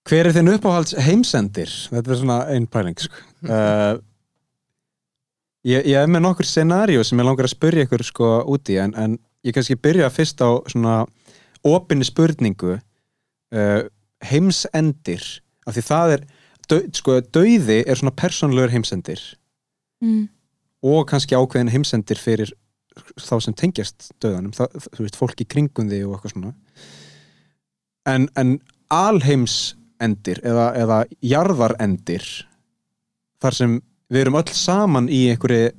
[0.09, 3.19] hver er þinn uppáhalds heimsendir þetta er svona einn pæling sko.
[3.45, 3.97] uh,
[5.67, 8.93] ég, ég er með nokkur scenaríu sem ég langar að spyrja ykkur sko úti en,
[8.95, 11.01] en ég kannski byrja fyrst á svona
[11.67, 13.81] opinni spurningu uh,
[14.29, 15.23] heimsendir
[15.67, 16.25] af því það er
[16.69, 19.21] dau, sko, dauði er svona persónlegur heimsendir
[19.99, 20.29] Mhm.
[20.83, 22.53] og kannski ákveðin heimsendir fyrir
[23.19, 26.53] þá sem tengjast döðanum það, þú veist, fólk í kringum því og eitthvað svona
[28.07, 28.53] en, en
[28.89, 32.25] alheimsendir eða, eða jarðarendir
[33.43, 33.75] þar sem
[34.09, 35.69] við erum öll saman í einhverju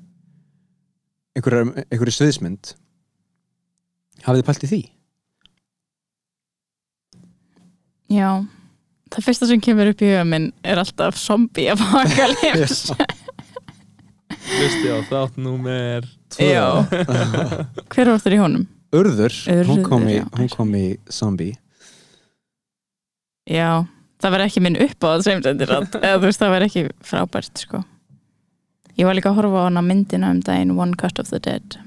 [1.38, 2.72] einhverju, einhverju sviðsmynd.
[4.24, 4.80] Hafið þið pælt í því?
[8.10, 8.30] Já,
[9.14, 12.96] það fyrsta sem kemur upp í huga minn er alltaf zombie apocalypse
[14.50, 16.82] hlusti á þátt númer Já.
[17.92, 18.66] Hver var þér í honum?
[18.94, 20.24] Urður, hún Urður, kom í, já.
[20.34, 21.54] hún kom í zombie.
[23.50, 23.84] Já,
[24.22, 26.82] það var ekki minn upp á það sem sendir eða þú veist það var ekki
[27.06, 27.82] frábært sko
[29.00, 31.78] Ég var líka að horfa á hana myndina um daginn One Cut of the Dead.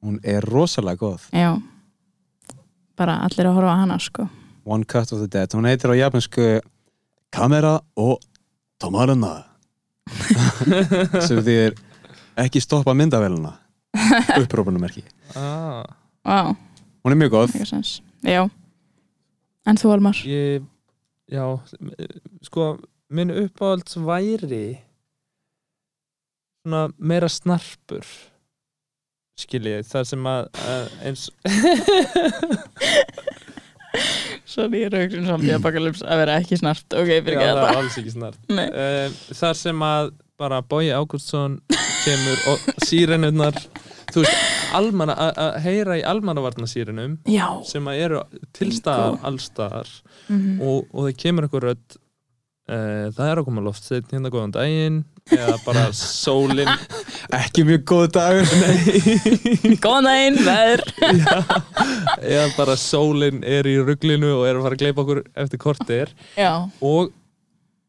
[0.00, 1.26] Hún er rosalega góð.
[1.36, 1.58] Já,
[2.96, 4.24] bara allir að horfa á hana sko.
[4.64, 6.46] One Cut of the Dead, hún heitir á japansku
[7.28, 8.24] Kamera og
[8.80, 9.34] Tomaruna.
[11.28, 11.76] Sem því er
[12.40, 13.52] ekki stoppa myndavélina
[14.38, 15.02] upprópunumerki
[15.36, 15.84] ah,
[16.24, 16.56] Vá,
[17.04, 17.60] hún er mjög góð.
[18.24, 18.48] Já,
[19.68, 20.24] en þú Almar?
[20.24, 20.64] ég,
[21.28, 21.44] já
[22.40, 22.78] sko,
[23.12, 24.78] minn uppáhalds væri
[26.64, 28.06] svona meira snarpur
[29.38, 31.28] skiljið, þar sem að, að eins
[34.48, 37.60] Sorry, ég er auðvitað zombie apocalypse að vera ekki snart Ok, fyrir ekki það er
[37.62, 37.82] þetta.
[37.82, 41.54] alls ekki snart uh, þar sem að bara Bói Ágústsson
[42.04, 43.56] kemur og sírenurnar
[44.12, 44.44] þú veist,
[44.78, 47.46] almanna, að- heyra í almannavarnasírenum Já.
[47.66, 48.22] sem að eru
[48.56, 49.94] tilstaðar allstaðar
[50.28, 50.58] Mhm.
[50.60, 51.94] og, og það kemur einhver rödd
[52.68, 54.98] uh, það er að koma loftsteinn hérna góðan daginn
[55.34, 56.70] eða bara sólin.
[57.34, 58.48] Ekki mjög góð dagur
[59.84, 60.82] Góðan daginn, veður.
[61.18, 61.36] Já,
[62.22, 66.14] eða bara sólin er í rugglinu og er að fara að gleypa okkur eftir kortir
[66.38, 66.52] Já,
[66.84, 67.12] og,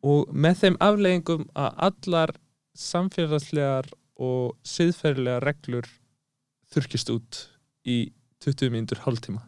[0.04, 2.36] og með þeim afleggingum að allar
[2.80, 5.88] samfélagslegar og siðferðilegar reglur
[6.74, 7.44] þurkist út
[7.88, 8.10] í
[8.44, 9.42] 20 mínútur hálftíma.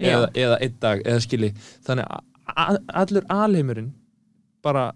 [0.00, 1.52] Eða, eða einn dag eða skilji.
[1.86, 2.08] Þannig
[2.52, 3.94] að allur alheimurinn
[4.64, 4.90] bara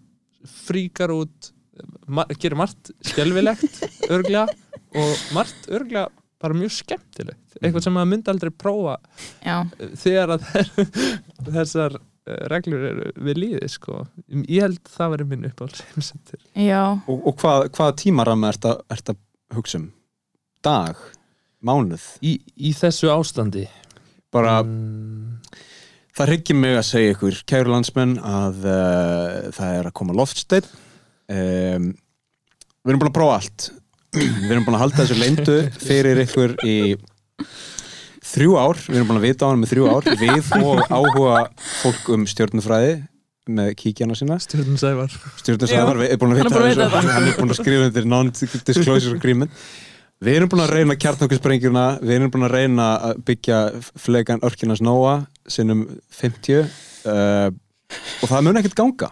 [0.46, 1.50] fríkar út
[2.10, 4.46] ma gerir margt skelfilegt örglega
[4.96, 6.08] og margt örglega
[6.40, 8.96] bara mjög skemmtilegt eitthvað sem maður myndi aldrei prófa
[9.44, 9.56] já,
[10.02, 10.46] þegar að
[11.56, 14.04] þessar eh, reglur eru við líði sko.
[14.48, 15.48] ég held það verið minn
[16.56, 19.20] já og, og hvað, hvað tímaramma ert að, ert að
[19.56, 19.90] hugsa um?
[20.64, 20.96] dag?
[21.60, 22.06] mánuð?
[22.24, 23.66] í, í þessu ástandi
[24.32, 25.40] bara mm,
[26.20, 30.66] Það hryggir mig að segja ykkur, kæru landsmenn, að uh, það er að koma loftsteinn.
[31.30, 31.92] Um,
[32.82, 33.68] við erum búin að prófa allt.
[34.16, 36.78] við erum búin að halda þessu leyndu fyrir ykkur í
[38.30, 38.80] þrjú ár.
[38.86, 40.10] Við erum búin að vita á hann með þrjú ár.
[40.20, 41.36] Við og áhuga
[41.82, 42.96] fólk um stjórnufræði
[43.50, 44.38] með kíkjana sína.
[44.42, 47.14] Stjórnum Sævar Stjórnufræði er búin að Hann er vita búinn að þessu.
[47.14, 49.62] Hann er búin að skrifa undir non-disclosure agreement.
[50.20, 53.60] Við erum búin að reyna kjartnokkursprengjuna, við erum búin að reyna að byggja
[54.04, 55.14] flegan örkilans Nóa
[55.48, 57.48] sinnum 50 uh,
[58.20, 59.08] og það mun ekkert ganga.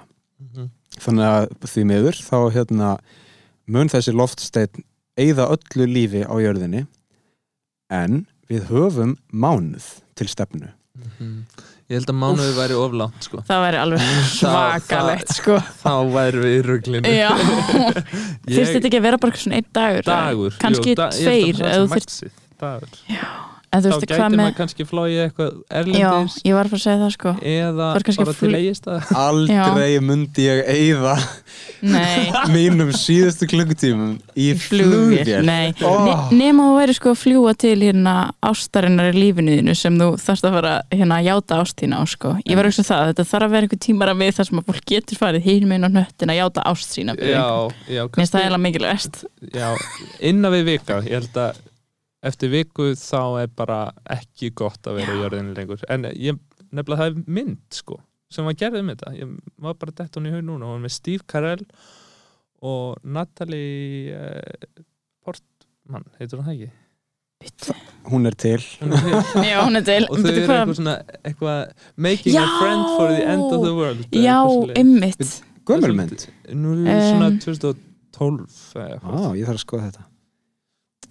[1.05, 2.93] Þannig að því miður þá hérna,
[3.71, 4.85] mun þessi loftsteinn
[5.19, 6.85] eigða öllu lífi á jörðinni
[7.95, 9.87] en við höfum mánuð
[10.19, 10.71] til stefnu.
[10.99, 11.33] Mhm.
[11.89, 13.39] Ég held að mánuði væri oflátt sko.
[13.49, 15.55] það væri alveg svakalegt sko.
[15.81, 17.13] Þá væri við í ruglinu.
[17.17, 17.31] Já,
[18.45, 20.05] þurfti þetta ekki að vera bara svona einn dagur?
[20.09, 20.59] Dagur.
[20.61, 22.99] Kannski jú, da, ég held að tveir það þyrft- maxið, Dagur
[23.69, 26.79] en þú Þá gæti maður með kannski flóið eitthvað já, erlendis ég var að fara
[26.79, 27.33] að segja það sko.
[27.53, 31.15] eða bara fl- til eigistað Aldrei myndi ég eigða
[31.83, 35.45] nei, mínum síðustu klukkutímum í flugvél.
[35.47, 35.75] nei.
[35.79, 38.15] Ne nema þú væri sko að fljúa til hérna
[38.45, 42.35] ástarinnar í lífinu þínu sem þú þarfst að fara hérna að játa ástína á sko.
[42.49, 44.69] Ég var ekki það, þetta þarf að vera einhver tímar að við þar sem að
[44.73, 47.47] fólk getur farið hinn með hnöttin að játa ást sína fyrir Já,
[47.89, 49.21] já, mér finnst það eiginlega mikilvægst
[49.55, 49.69] Já,
[50.31, 51.61] innan við vika Ég held að
[52.23, 56.39] eftir viku þá er bara ekki gott að vera í jörðinu lengur en ég,
[56.73, 58.01] nefnilega það er mynd sko
[58.33, 60.83] sem var gerðið um þetta ég var bara dett hún í haug núna og hún
[60.85, 61.63] með Steve Carell
[62.67, 64.83] og Natalie eh,
[65.25, 66.75] Portman, heitur hún það ekki?
[68.09, 68.59] Hún er til.
[68.81, 69.27] Hún er hér.
[69.53, 71.61] já, hún er til og þau eru hvað- eitthvað svona eitthvað
[72.09, 72.47] making a Já!
[72.59, 74.39] friend for the end of the world já,
[74.81, 75.37] ymmit
[75.69, 76.27] Gömulmynd.
[76.57, 79.37] Nú er svona Um, 2012 eða Á, eitthvað.
[79.39, 80.08] ég þarf að skoða þetta.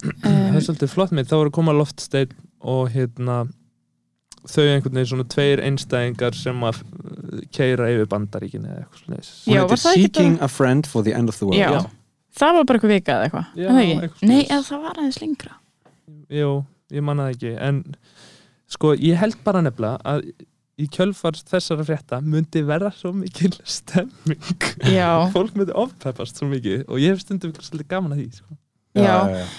[0.02, 3.38] Það er svolítið flott með, þá að koma loftsteinn og hérna
[4.48, 6.82] þau einhvern veginn svona tveir einstæðingar sem að
[7.54, 11.14] keira yfir bandaríkin eða eitthvað svona Já, var það ekki Seeking a Friend for the
[11.16, 11.60] End of the World.
[11.60, 11.90] Já.
[12.38, 13.48] það var bara eitthvað vika eða eitthvað.
[13.58, 15.56] Já, eitthvað nei, eða það var aðeins lengra.
[16.38, 16.52] Jú,
[16.94, 17.54] ég manna það ekki.
[17.68, 17.82] En
[18.68, 20.30] sko, ég held bara nefnilega að
[20.78, 26.84] í kjölfar þessara frétta myndi verða svo mikil stemming já, fólk myndi ofpeppast svo mikið
[26.86, 28.58] og ég hef stundum svolítið gaman að því sko.
[28.96, 29.14] Já,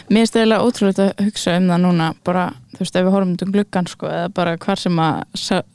[0.10, 3.36] mér finnst eiginlega ótrúlega að hugsa um það núna bara, þú veist, ef við horfum
[3.36, 5.22] um gluggan sko, eða bara hvar sem að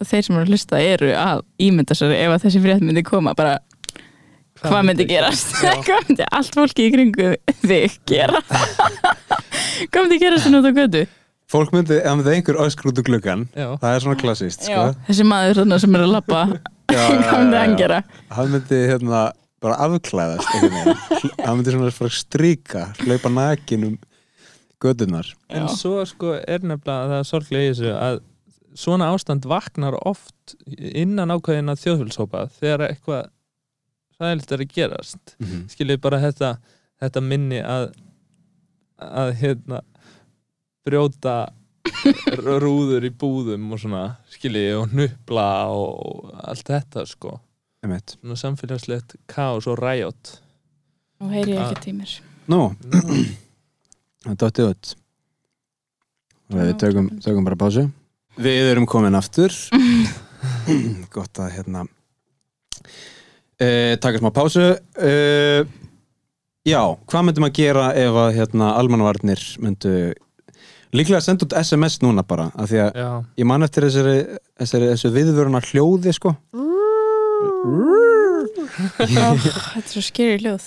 [0.03, 3.35] þeir sem eru að hlusta eru að ímynda sér ef að þessi frétt myndi koma,
[3.39, 3.59] bara
[4.65, 5.57] hvað myndi gerast?
[5.63, 5.75] Já.
[5.87, 7.35] hvað myndi allt fólki í kringu
[7.65, 8.41] þig gera?
[9.91, 11.01] Hvað myndi gerast þér náttúrulega götu?
[11.51, 13.67] Fólk myndi, ef það einhver öskur út úr gluggan, Já.
[13.83, 14.85] það er svona klassíst, sko.
[15.09, 16.45] þessi maður þarna sem er að labba
[16.93, 17.99] Já, hvað myndi hann gera?
[18.35, 19.21] Hann myndi, hérna,
[19.65, 21.33] bara afklæðast, einhvern veginn.
[21.45, 23.97] Hann myndi svona fara að stríka, hlaupa nakin um
[24.85, 25.31] gödunar.
[25.49, 25.77] En Já.
[25.81, 28.21] svo sko er nefnilega það er sorglega í þessu að
[28.75, 33.31] svona ástand vaknar oft innan ákveðina þjóðfélshópa þegar eitthvað
[34.21, 35.69] ræðilegt er að gerast Mm -hmm.
[35.71, 36.57] skiljið bara þetta,
[37.01, 37.93] þetta minni að
[38.99, 39.81] að hérna
[40.87, 41.53] brjóta
[42.62, 47.41] rúður í búðum og svona skiljið og nupla og allt þetta sko.
[48.20, 50.37] Svona samfélagslegt kaos og ræjót
[51.20, 51.70] og heyri ég Ah.
[51.70, 52.74] ekki tímir Nú,
[54.24, 54.95] það dóttið út.
[56.53, 57.87] Við tökum, tökum bara pásu.
[58.37, 59.53] Við erum komin aftur.
[61.14, 61.87] Gott að hérna
[63.61, 64.66] e, taka smá pásu.
[65.01, 65.64] E,
[66.68, 69.95] já, hvað myndum að gera ef að hérna almanvarnir myndu
[70.95, 73.09] líklega að senda út SMS núna bara af því að já,
[73.41, 74.18] ég man eftir þessari,
[74.61, 76.35] þessari þessu viðvöruna hljóði sko
[78.99, 80.67] þetta er svo skeri hljóð.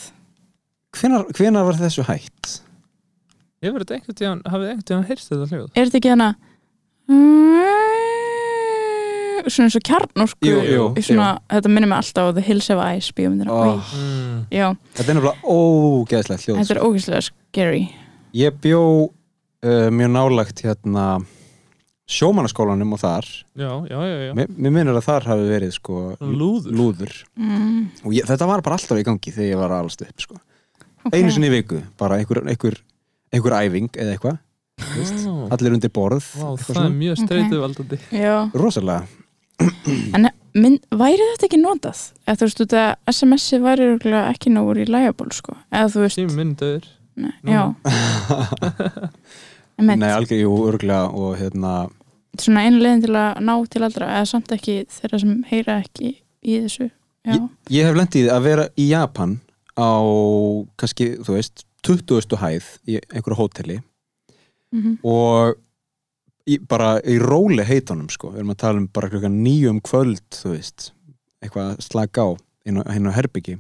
[0.98, 2.62] Hvenar, hvenar var þessu hægt?
[3.66, 5.70] ég verið einhvern tíðan hafið einhvern tíðan heyrst þetta hljóð?
[5.74, 6.30] Er þetta ekki hana?
[9.48, 10.48] Svona eins og kjarnorku.
[10.49, 13.53] Jú, jú, svona, þetta minnir mig alltaf á The Hills Have Eyes bíómyndina.
[13.53, 13.78] Ó.
[13.78, 13.94] oh.
[14.52, 14.68] já,
[14.98, 17.84] Þetta er nefnilega ógeðslegt hljóð þetta er ógeðslega scary.
[18.36, 21.07] Ég bjó uh, mjög nálagt hérna
[22.08, 24.34] sjómanaskólanum og þar já, já, já, já.
[24.38, 26.72] mér, mér minnir að þar hafi verið sko lúður.
[26.72, 27.16] lúður.
[27.36, 30.24] mm, og ég, þetta var bara alltaf í gangi þegar ég var að alast upp
[30.24, 30.40] sko.
[31.04, 31.20] okay.
[31.20, 32.80] einu sinni í viku, bara einhver, einhver,
[33.36, 34.44] einhver æfing eða eitthvað
[34.78, 36.98] Vá, allir undir borð eitthvað það er svona.
[37.02, 39.08] mjög streituvaldandi já, rosalega
[40.14, 43.88] en minn, væri þetta ekki notað eða þú veist, út að SMS-i væri
[44.22, 47.32] ekki nógur í lægaból sko eða þú veist, Nú.
[47.50, 47.74] já.
[49.78, 51.72] Nei, algjör, jú, örglega og hérna
[52.43, 56.14] svona einu leiðin til að ná til allra eða samt ekki þeirra sem heyra ekki
[56.18, 57.38] í þessu já,
[57.73, 59.38] Ég hef lendið að vera í Japan
[59.77, 59.91] á
[60.80, 62.39] kannski, þú veist 20.
[62.41, 63.80] hæð í einhverju hóteli.
[64.76, 65.55] Mm og
[66.47, 70.23] í, bara í róli heitunum sko, við erum að tala um bara klukkan nýjum kvöld,
[70.34, 70.91] þú veist
[71.43, 72.30] eitthvað að slaka á
[72.68, 73.57] inn á, á herbyggi.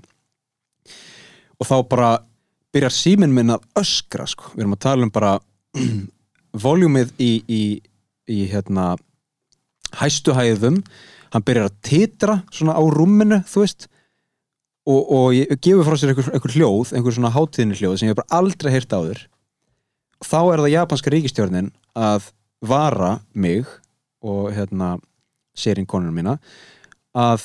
[1.57, 2.11] Og þá bara
[2.73, 5.33] byrjar síminn minn að öskra sko, við erum að tala um bara
[6.65, 7.61] voljúmið í, í,
[8.29, 8.95] í hérna
[9.99, 10.81] hæstu hæðum.
[11.33, 13.87] Hann byrjar að titra svona á rúminu, þú veist
[14.87, 18.15] og, og ég gefur frá sér einhver, einhver hljóð, einhver svona hátíðinni hljóð sem ég
[18.17, 19.25] bara aldrei heyrt áður.
[20.23, 22.31] Þá er það japanska ríkistjórnin að
[22.65, 23.67] vara mig
[24.25, 24.95] og hérna
[25.57, 26.37] sérinn konunum mína
[27.17, 27.43] að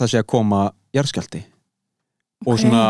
[0.00, 0.60] það sé að koma
[0.96, 1.40] jarðskjálti
[2.46, 2.60] og Ok.
[2.64, 2.84] svona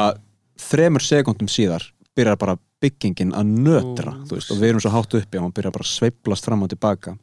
[0.60, 1.84] þremur sekundum síðar
[2.20, 5.56] byrjar bara byggingin að nötra þú veist, og við erum svo hátt uppi og hann
[5.56, 7.16] byrjar bara að sveiplast fram og tilbaka.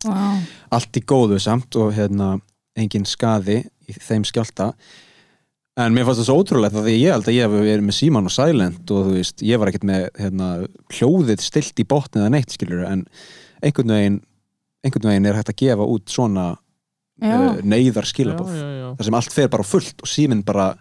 [0.00, 0.40] Vá.
[0.72, 2.38] allt í góðu samt og hérna
[2.78, 4.70] engin skaði í þeim skjálta
[5.80, 7.96] en mér fannst það svo ótrúlegt að því ég held að ég hef verið með
[7.98, 10.48] síman og silent og þú veist, ég var ekkert með hérna,
[10.96, 13.04] hljóðið stilt í botni eða neitt skilur en
[13.60, 14.18] einhvern veginn
[14.84, 16.46] einhvern veginn er hægt að gefa út svona
[17.20, 17.34] Já.
[17.36, 18.54] uh, neyðar skilabóð
[18.96, 20.72] þar sem allt fer bara fullt og síminn bara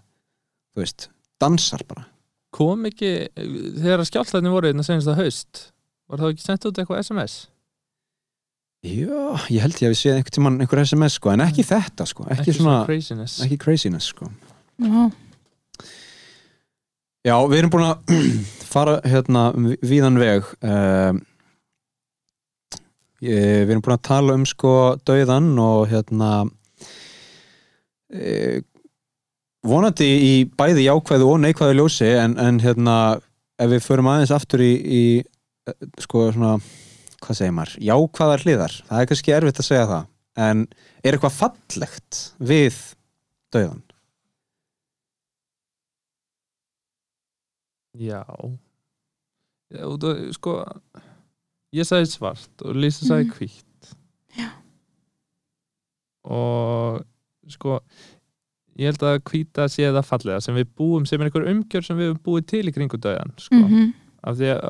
[0.72, 1.10] þú veist,
[1.42, 2.08] dansar bara
[2.56, 5.64] kom ekki, þegar skjálflæðin voru einna senast að haust
[6.10, 7.40] var það ekki sendt út eitthvað SMS
[8.80, 12.06] Já, ég held ég að við séð einhvern tímann einhver SMS sko, en ekki þetta
[12.08, 13.42] sko, ekki, svona, craziness.
[13.44, 14.30] ekki craziness sko.
[14.80, 15.10] Já.
[17.28, 18.14] Já, við erum búin að
[18.72, 20.48] fara hérna um víðan veg
[23.20, 24.72] ég, við erum búin að tala um sko
[25.04, 26.32] dauðan og hérna
[28.16, 28.62] e,
[29.68, 32.95] vonandi í bæði jákvæðu og neikvæðu ljósi en, en hérna
[33.60, 36.53] ef við förum aðeins aftur í, í eh, sko svona
[37.19, 38.76] hvað segir maður, jákvæðar hliðar.
[38.88, 40.06] Það er kannski erfitt að segja það
[40.40, 40.61] en
[41.03, 42.77] er eitthvað fallegt við
[43.52, 43.81] dauðan?
[47.99, 48.23] já.
[49.69, 50.53] Já, og það, sko
[51.76, 53.36] ég sagði svart og Lisa sagði Mhm.
[53.38, 53.91] hvítt.
[56.30, 57.03] Og
[57.49, 57.80] sko
[58.80, 61.97] ég held að hvíta sé það fallega sem við búum, sem er einhver umgjör sem
[61.99, 63.56] við höfum búið til í kringu döðan sko.
[63.65, 63.89] Mhm.
[64.23, 64.61] af því að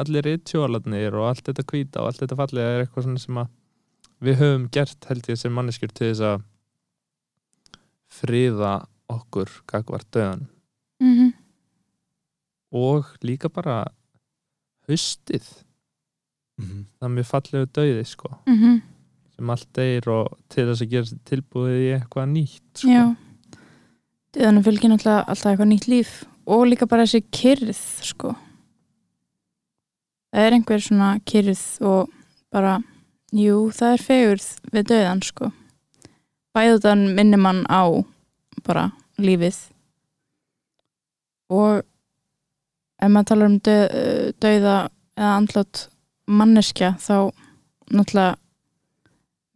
[0.00, 3.48] allir rítjólarnir og allt þetta hvíta og allt þetta fallega er eitthvað svona sem að
[4.24, 6.42] við höfum gert held ég sem manneskjur til þess að
[8.08, 8.70] friða
[9.12, 10.46] okkur gagvart döðan
[11.00, 11.32] Mhm.
[12.72, 13.84] og líka bara
[14.88, 15.44] haustið
[16.58, 18.80] það er mjög fallegu döði sko Mhm.
[19.36, 22.88] sem allt deyr og til þess að gera tilbúið í eitthvað nýtt sko.
[24.36, 26.10] Döðanum fylgir náttúrulega alltaf eitthvað nýtt líf
[26.44, 28.34] og líka bara þessi kyrð sko.
[30.28, 32.10] Það er einhver svona kyrð og
[32.52, 32.74] bara,
[33.32, 35.48] jú, það er fegurð við döðan sko.
[36.52, 38.04] Bæðutan minnir mann á
[38.66, 39.56] bara lífið
[41.48, 41.80] og
[43.00, 43.94] ef maður talar um döð,
[44.42, 44.74] döða
[45.16, 45.82] eða andlát
[46.26, 47.32] manneskja þá
[47.88, 48.36] náttúrulega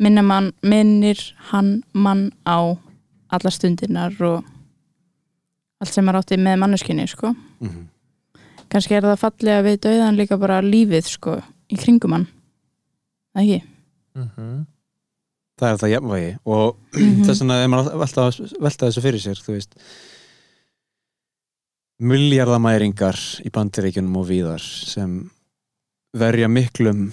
[0.01, 1.21] minnir, mann, minnir
[1.51, 2.81] hann mann á
[3.29, 4.49] alla stundirnar og
[5.81, 7.33] allt sem maður átti með manneskinni sko.
[7.61, 7.87] Mm -hmm.
[8.71, 11.41] kannski er það fallega við döðan líka bara lífið sko,
[11.73, 12.27] í kringum hann
[13.35, 13.63] Það ekki?
[14.17, 14.67] Mhm.
[15.61, 17.25] Það er það jafnvægi og Mhm.
[17.25, 19.75] þess vegna er maður alltaf að velta þessu fyrir sér þú veist
[22.01, 25.31] miljardamæringar í bandiríkjunum og víðar sem
[26.17, 27.13] verja miklum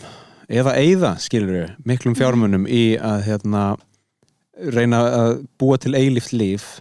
[0.49, 3.63] eða eigða, skilur við, miklum fjármunum í að hérna
[4.73, 6.79] reyna að búa til eilíft líf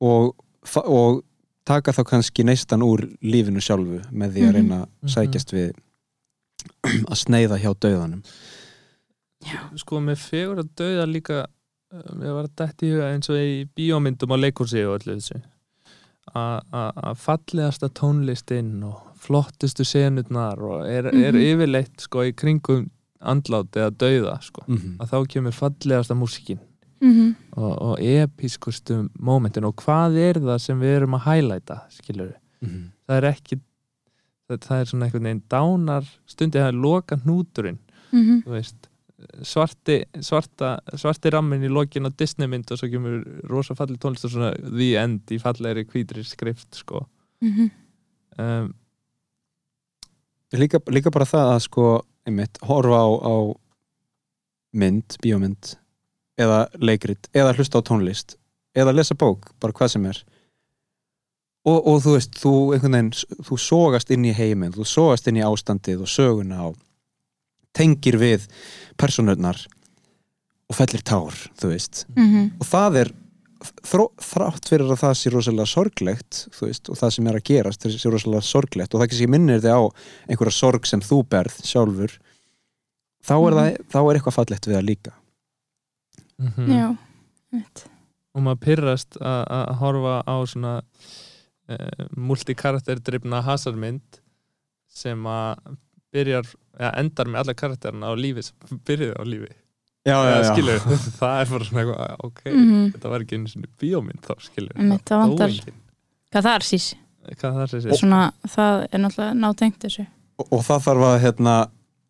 [0.00, 0.34] og,
[0.84, 1.22] og
[1.64, 4.54] taka þá kannski neistan úr lífinu sjálfu með því að Mhm.
[4.54, 5.08] reyna að Mhm.
[5.14, 5.72] sækjast við
[7.10, 8.22] að sneiða hjá dauðanum
[9.78, 11.38] sko með fegur að dauða líka
[11.92, 15.14] um, ég var að dætt í huga eins og í bíómyndum á leikursi og öllu
[15.20, 15.40] þessu
[16.36, 21.40] A- a- að fallegasta tónlistinn og flottustu senurnar og er, er Mhm.
[21.40, 22.90] yfirleitt sko í kringum
[23.22, 24.96] andlát eða dauða sko mm -hmm.
[24.98, 26.58] að þá kemur fallegasta músikin
[27.00, 27.34] Mm -hmm.
[27.52, 32.90] og, og episkustu mómentin og hvað er það sem við erum að hælæta skilur Mhm.
[33.08, 33.60] það er ekki
[34.50, 37.78] það, það er svona einhvern veginn dánar stundi það er loka hnúturinn
[38.12, 38.42] Mhm.
[38.46, 38.88] þú veist
[39.42, 44.24] svarti, svarta, svarti rammin í lokin á Disney mynd og svo kemur rosa falleg tónlist
[44.24, 47.06] og svona the end í fallegri hvítri skrift sko
[47.42, 47.70] Mhm.
[48.38, 48.74] um,
[50.52, 53.54] líka, líka bara það að sko einmitt, horfa á, á
[54.74, 55.76] mynd, bíómynd
[56.38, 58.36] eða leikrit, eða hlusta á tónlist
[58.78, 60.20] eða lesa bók, bara hvað sem er
[61.68, 65.40] og, og þú veist þú einhvern veginn, þú sogast inn í heiminn þú sogast inn
[65.40, 66.76] í ástandið og söguna og
[67.76, 68.46] tengir við
[68.98, 69.60] personurnar
[70.68, 72.52] og fellir tár, þú veist Mhm.
[72.60, 73.10] og það er
[73.58, 78.10] þrátt fyrir að það sé rosalega sorglegt veist, og það sem er að gerast sé
[78.12, 79.82] rosalega sorglegt og það kannski minnir þig á
[80.30, 82.12] einhverja sorg sem þú berð sjálfur
[83.26, 83.58] þá er, Mhm.
[83.58, 85.12] það, þá er eitthvað fallegt við það líka
[86.38, 86.88] mm Já,
[87.52, 87.84] veit
[88.38, 94.20] og maður pyrrast að að horfa á svona uh, multikarakter-drifna hasarmynd
[94.88, 95.72] sem að
[96.14, 96.46] byrjar,
[96.80, 99.50] ja, endar með alla karakterina á lífi sem byrjuði á lífi.
[100.08, 100.78] Já, Eða, skilur,
[101.20, 102.84] það er bara svona eitthvað ok, Mhm.
[102.94, 105.80] þetta var ekki einu svona bíómynd þá skilur Einmitt, það vantar- engin.
[106.32, 106.86] Hvað það er sís?
[107.98, 110.06] svona, það er náttúrulega nátengt þessu.
[110.38, 111.56] Og, og það þarf að hérna,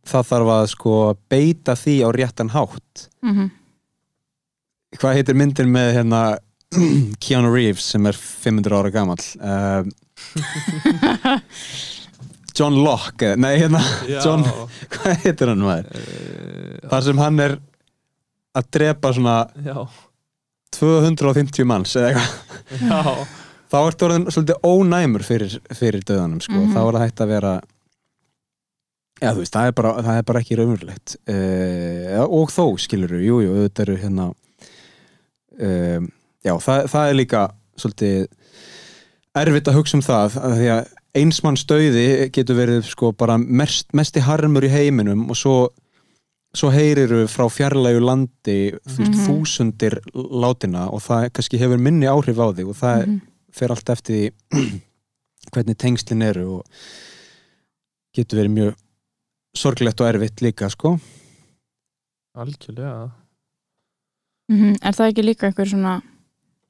[0.06, 0.92] það þarf að sko
[1.32, 3.08] beita því á réttan hátt.
[3.24, 3.50] Mm
[4.96, 6.22] hvað heitir myndin með hérna
[7.24, 9.24] Keanu Reeves sem er 500 ára gamall?
[9.40, 9.84] Uh,
[12.58, 13.80] John Locke nei hérna,
[14.24, 14.46] John-
[14.90, 15.92] hvað heitir hann maður?
[15.94, 17.56] Uh, þar sem hann er
[18.58, 19.76] að drepa svona já,
[20.74, 23.26] 250 manns eða eitthvað.
[23.68, 26.56] Þá ertu orðin svolítið ónæmur fyrir, fyrir döðanum sko.
[26.56, 26.72] Mhm.
[26.72, 27.52] þá er það hægt að vera
[29.18, 31.14] já þú veist, það er bara, það er bara ekki raunverulegt.
[31.28, 34.28] Uh, og þó skilur við, jú, jú, auðvitað eru hérna
[35.60, 36.08] um,
[36.44, 37.42] já, það, það er líka
[37.78, 38.26] svolítið
[39.38, 43.88] erfitt að hugsa um það að því að einsmanns döiði getur verið sko bara mest,
[43.96, 45.56] mesti harmur í heiminum og svo
[46.56, 49.24] svo heyriru frá fjarlægu landi þú veist, Mhm.
[49.26, 53.20] þúsundir látina og það kannski hefur minni áhrif á þig og það Mhm.
[53.52, 54.14] fer allt eftir
[54.50, 54.80] því
[55.52, 56.64] hvernig tengslin eru og
[58.16, 58.74] getur verið mjög
[59.56, 60.98] sorglegt og erfitt líka sko
[62.38, 63.10] algjörlega
[64.48, 64.76] Mhm.
[64.82, 66.02] Er það ekki líka einhver svona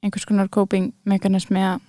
[0.03, 1.79] einhvers konar coping mekanismi að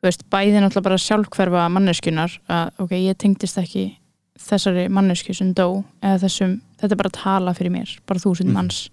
[0.00, 3.96] þú veist, bæði náttúrulega bara sjálfhverfa manneskjunar að ok, ég tengdist ekki
[4.40, 8.46] þessari mannesku sem dó eða þessum, þetta er bara að tala fyrir mér bara þúsund
[8.48, 8.52] Mhm.
[8.56, 8.88] manns.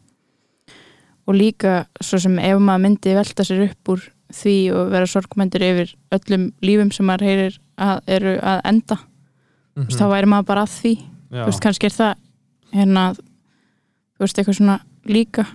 [1.27, 4.01] Og líka svo sem ef maður myndi velta sér upp úr
[4.31, 9.83] því og vera sorgmændur yfir öllum lífum sem maður heyrir að eru að enda mm
[9.83, 10.93] þú veist, þá væri maður bara að því.
[11.31, 12.15] Já, þú veist, kannski er það
[12.73, 15.47] hérna, þú veist, eitthvað svona líka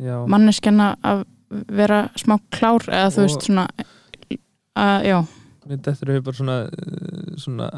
[0.00, 1.24] manneskjana að
[1.68, 3.66] vera smá klár eða þú Og- veist svona
[4.76, 5.18] að, já,
[5.66, 7.70] mér dettur hefur bara svona, uh, svona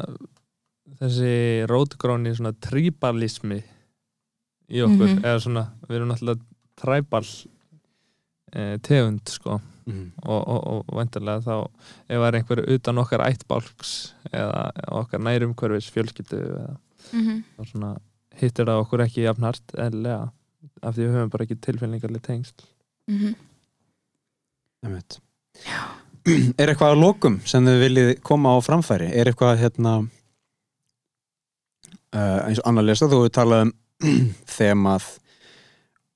[0.99, 1.33] þessi
[1.69, 3.59] rótgróni svona tribalismi
[4.73, 5.23] í okkur, Mhm.
[5.23, 6.41] eða svona við erum náttúrulega
[6.79, 7.25] tribal
[8.53, 9.59] eh, tegund sko.
[9.85, 10.11] Mm.
[10.23, 11.55] og, og, og vendarlega þá
[12.07, 16.77] ef það er einhver utan okkar ættbálks eða okkar nærumhverfis fjölskyldu eða
[17.11, 17.89] þá svona
[18.39, 20.31] hittir það okkur ekki jafnhart eðlilega
[20.83, 22.67] af því við höfum bara ekki tilfinningarlega tengsl.
[24.83, 25.17] Einmitt.
[26.59, 29.09] er eitthvað að lokum sem þið viljið koma á framfæri?
[29.15, 29.93] Er eitthvað hérna
[32.15, 33.73] uh, eins og annar lesa þú hefur talað um
[34.57, 35.05] þemað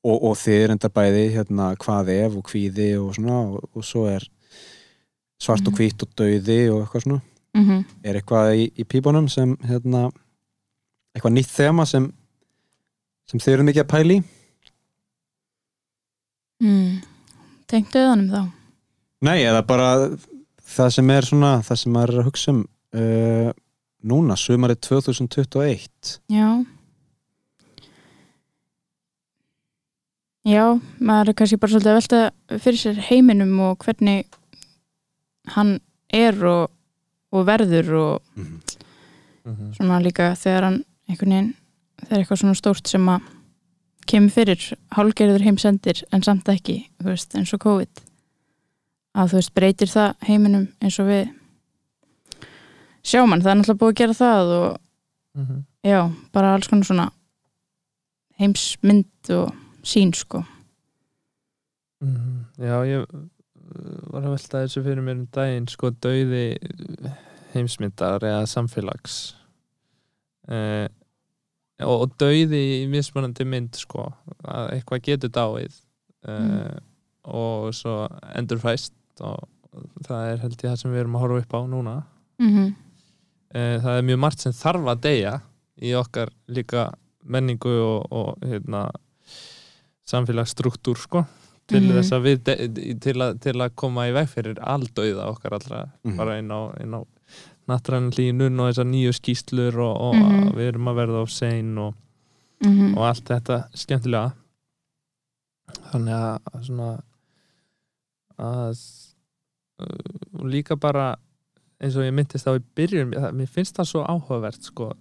[0.07, 3.85] og, og þið er enda bæði hérna hvað ef og hvíði og svona og, og
[3.88, 4.23] svo er
[5.41, 5.80] svart og Mhm.
[5.81, 7.22] hvít og dauði og eitthvað svona.
[7.57, 10.07] Mm er eitthvað í, í pípunum sem hérna
[11.15, 12.11] eitthvað nýtt þema sem
[13.27, 14.18] sem þið eru mikið að pæli
[16.63, 17.01] mm.
[17.69, 18.41] tengt auðanum þá
[19.25, 19.91] Nei, eða bara
[20.61, 22.63] það sem er svona, það sem maður er að hugsa um
[22.97, 23.51] uh,
[24.07, 26.49] núna, sumarið 2021 já
[30.47, 30.65] já,
[30.99, 34.27] maður er kannski bara svolítið að velta fyrir sér heiminum og hvernig
[35.55, 35.77] hann
[36.13, 36.69] er og,
[37.34, 38.59] og verður og mm.
[39.47, 39.71] Mhm.
[39.77, 41.51] svona líka þegar hann einhvern veginn,
[42.03, 43.27] þegar eitthvað svona stórt sem að
[44.09, 44.65] kemur fyrir
[44.95, 48.03] hálgerður heimsendir en samt ekki þú veist, eins og COVID
[49.17, 51.29] að þú veist, breytir það heiminum eins og við
[53.07, 54.77] sjáum hann, það er náttúrulega búið að gera það og
[55.38, 55.63] Mhm.
[55.85, 55.99] já,
[56.34, 57.11] bara alls konar svona
[58.39, 59.53] heimsmynd og
[59.84, 60.43] sín sko
[62.01, 62.45] Mhm.
[62.59, 66.57] Já, ég uh, var að velta þessu fyrir mér um daginn sko dauði
[67.55, 69.34] heimsmyndar eða samfélags
[70.47, 70.88] uh,
[71.83, 74.07] og, og dauði í mismunandi mynd sko
[74.43, 75.75] að eitthvað getur dáið
[76.27, 76.77] uh,
[77.27, 79.47] og svo endurfæst og
[80.07, 81.95] það er held ég það sem við erum að horfa upp á núna
[82.39, 82.69] mm -hmm.
[83.55, 85.41] uh, það er mjög margt sem þarf að deyja
[85.81, 86.87] í okkar líka
[87.27, 88.89] menningu og, og hérna,
[90.07, 91.25] samfélagsstruktúr sko
[91.67, 91.97] til Mhm.
[91.97, 96.15] þess að við til að, til að koma í veg fyrir aldauða okkar allra Mhm.
[96.17, 97.03] bara inn á, inn á
[97.68, 100.52] nattræn hlínun og þessar nýju skýslur og, og Mhm.
[100.56, 101.94] við erum að verða of sein og,
[102.65, 104.31] Mm og allt þetta skemmtilega
[105.91, 106.88] þannig að svona
[108.39, 108.80] að
[109.81, 111.15] uh, líka bara
[111.81, 114.91] eins og ég myndist á í byrjun mér finnst það svo áhugavert sko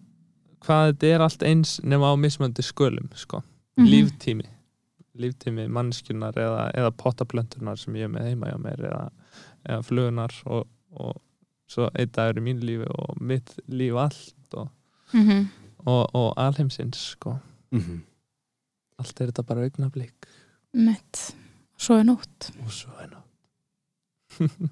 [0.66, 3.42] hvað þetta er allt eins nema á mismöndi skölum sko
[3.76, 3.86] Mhm.
[3.92, 4.46] líftími
[5.20, 9.10] líftími mannskjunar eða, eða pottaplöntunar sem ég er með heima hjá mér eða,
[9.68, 11.16] eða flugunar og, og
[11.66, 14.68] svo einn dagur í mín lífi og mitt líf allt og,
[15.12, 15.46] -hmm.
[15.84, 17.38] og, og alheimsins sko.
[17.70, 18.04] Mm
[19.00, 20.28] allt er þetta bara augnablík
[20.76, 21.22] mitt,
[21.80, 22.50] svo er nótt.
[22.64, 23.22] Og svo er nú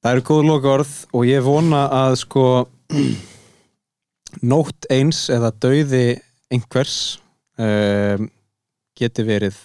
[0.00, 2.44] Það eru góð loka orð og ég vona að sko
[4.52, 6.04] nótt eins eða dauði
[6.52, 6.96] einhvers
[7.58, 8.28] um,
[8.96, 9.58] geti verið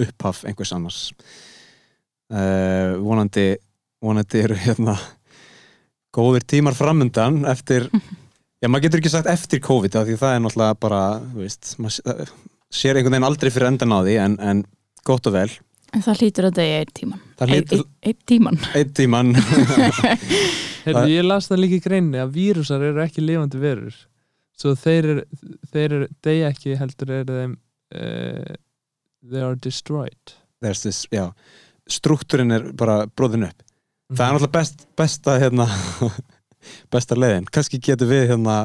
[0.00, 1.00] upphaf einhvers annars.
[2.32, 3.50] Uh, vonandi
[4.02, 4.96] vonandi eru hérna
[6.12, 7.88] góðir tímar framundan eftir,
[8.62, 11.74] já maður getur ekki sagt eftir COVID af því það er náttúrulega bara þú veist,
[11.82, 12.32] maður
[12.72, 14.64] sér einhvern veginn aldrei fyrir endan á því en, en
[15.08, 15.48] gott og vel.
[15.92, 17.18] En það hlýtur að degja einn tíman.
[17.36, 18.60] Það hlýtur- Einn ein, ein tíman.
[18.78, 19.32] Einn tíman.
[20.86, 23.98] Heyrðu, ég las það líka í greinni að vírusar eru ekki lifandi verur.
[24.58, 25.24] Svo þeir eru,
[25.72, 27.52] þeir eru deyja ekki heldur er þeim
[27.96, 28.54] uh,
[29.28, 30.34] they are destroyed.
[30.64, 31.28] There's this, já,
[31.90, 33.62] struktúrin er bara bróðin upp
[34.12, 35.66] það er náttúrulega best, besta hérna,
[36.92, 37.48] besta leiðin.
[37.52, 38.56] Kannski getur við hérna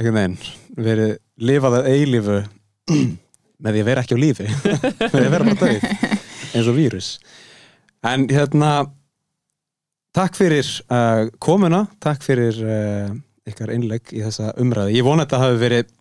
[0.00, 0.38] veginn
[0.76, 2.38] verið lifað að eilífu
[3.62, 4.48] með því að vera ekki á lífi.
[5.00, 5.88] Með því að vera bara döið
[6.50, 7.10] eins og vírus.
[8.08, 8.70] En hérna
[10.16, 11.84] takk fyrir uh, komuna.
[12.02, 13.10] Takk fyrir uh,
[13.50, 15.92] ykkar innlegg í þessa umræði ég vona að þetta hafi verið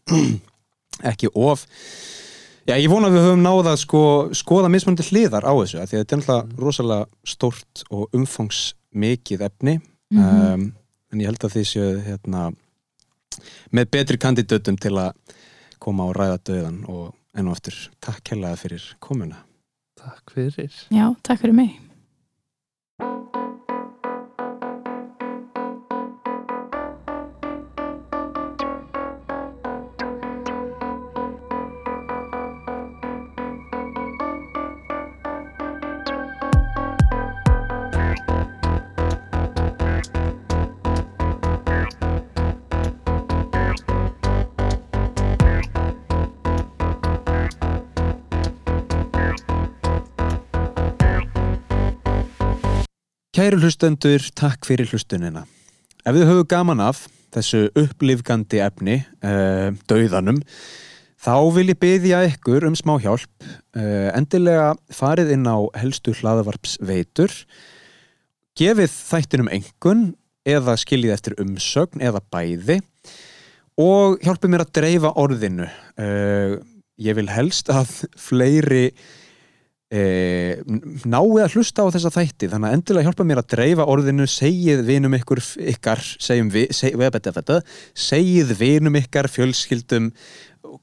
[1.12, 1.66] ekki of
[2.70, 4.00] Já, ég vona að við höfum náða að sko,
[4.38, 9.42] skoða mismunandi hliðar á þessu, af því að þetta er náttúrulega rosalega stórt og umfangsmikið
[9.48, 9.80] efni,
[10.12, 10.54] Mhm.
[10.54, 10.74] um,
[11.12, 12.54] en ég held að því séu hérna,
[13.74, 15.14] með betri kandidatum til að
[15.80, 19.38] koma og ræða döðan og enn og aftur takk kærlega fyrir komuna.
[19.98, 21.80] Takk fyrir Já, takk fyrir mig
[53.50, 55.42] Kæru hlustendur, takk fyrir hlustunina.
[56.06, 57.00] Ef þið höfum gaman af
[57.34, 60.38] þessu upplifgandi efni, uh, dauðanum,
[61.18, 63.48] þá vil ég byggja ykkur um smá hjálp.
[63.74, 67.34] Uh, endilega farið inn á helstu hlaðavarpsveitur,
[68.62, 70.06] gefið þættinum engun
[70.46, 72.84] eða skiljið eftir umsögn eða bæði
[73.82, 75.72] og hjálpið mér að dreifa orðinu.
[75.98, 76.60] Uh,
[77.02, 78.92] ég vil helst að fleiri
[79.90, 80.02] e,
[81.10, 84.84] náið að hlusta á þessa þætti þannig að endilega hjálpa mér að dreifa orðinu segið
[84.88, 85.42] vinum ykkur
[85.74, 86.04] ykkar
[86.54, 87.60] við, seg, veta,
[87.98, 90.12] segið vinum ykkar fjölskyldum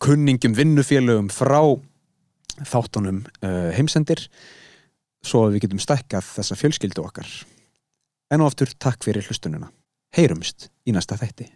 [0.02, 1.60] kunningum, vinnufélögum frá
[2.66, 4.26] þáttunum uh, heimsendir
[5.26, 7.28] svo að við getum stækkað þessa fjölskyldu okkar.
[8.32, 9.68] En og aftur takk fyrir hlustununa
[10.16, 11.50] heyrumst í næsta þætti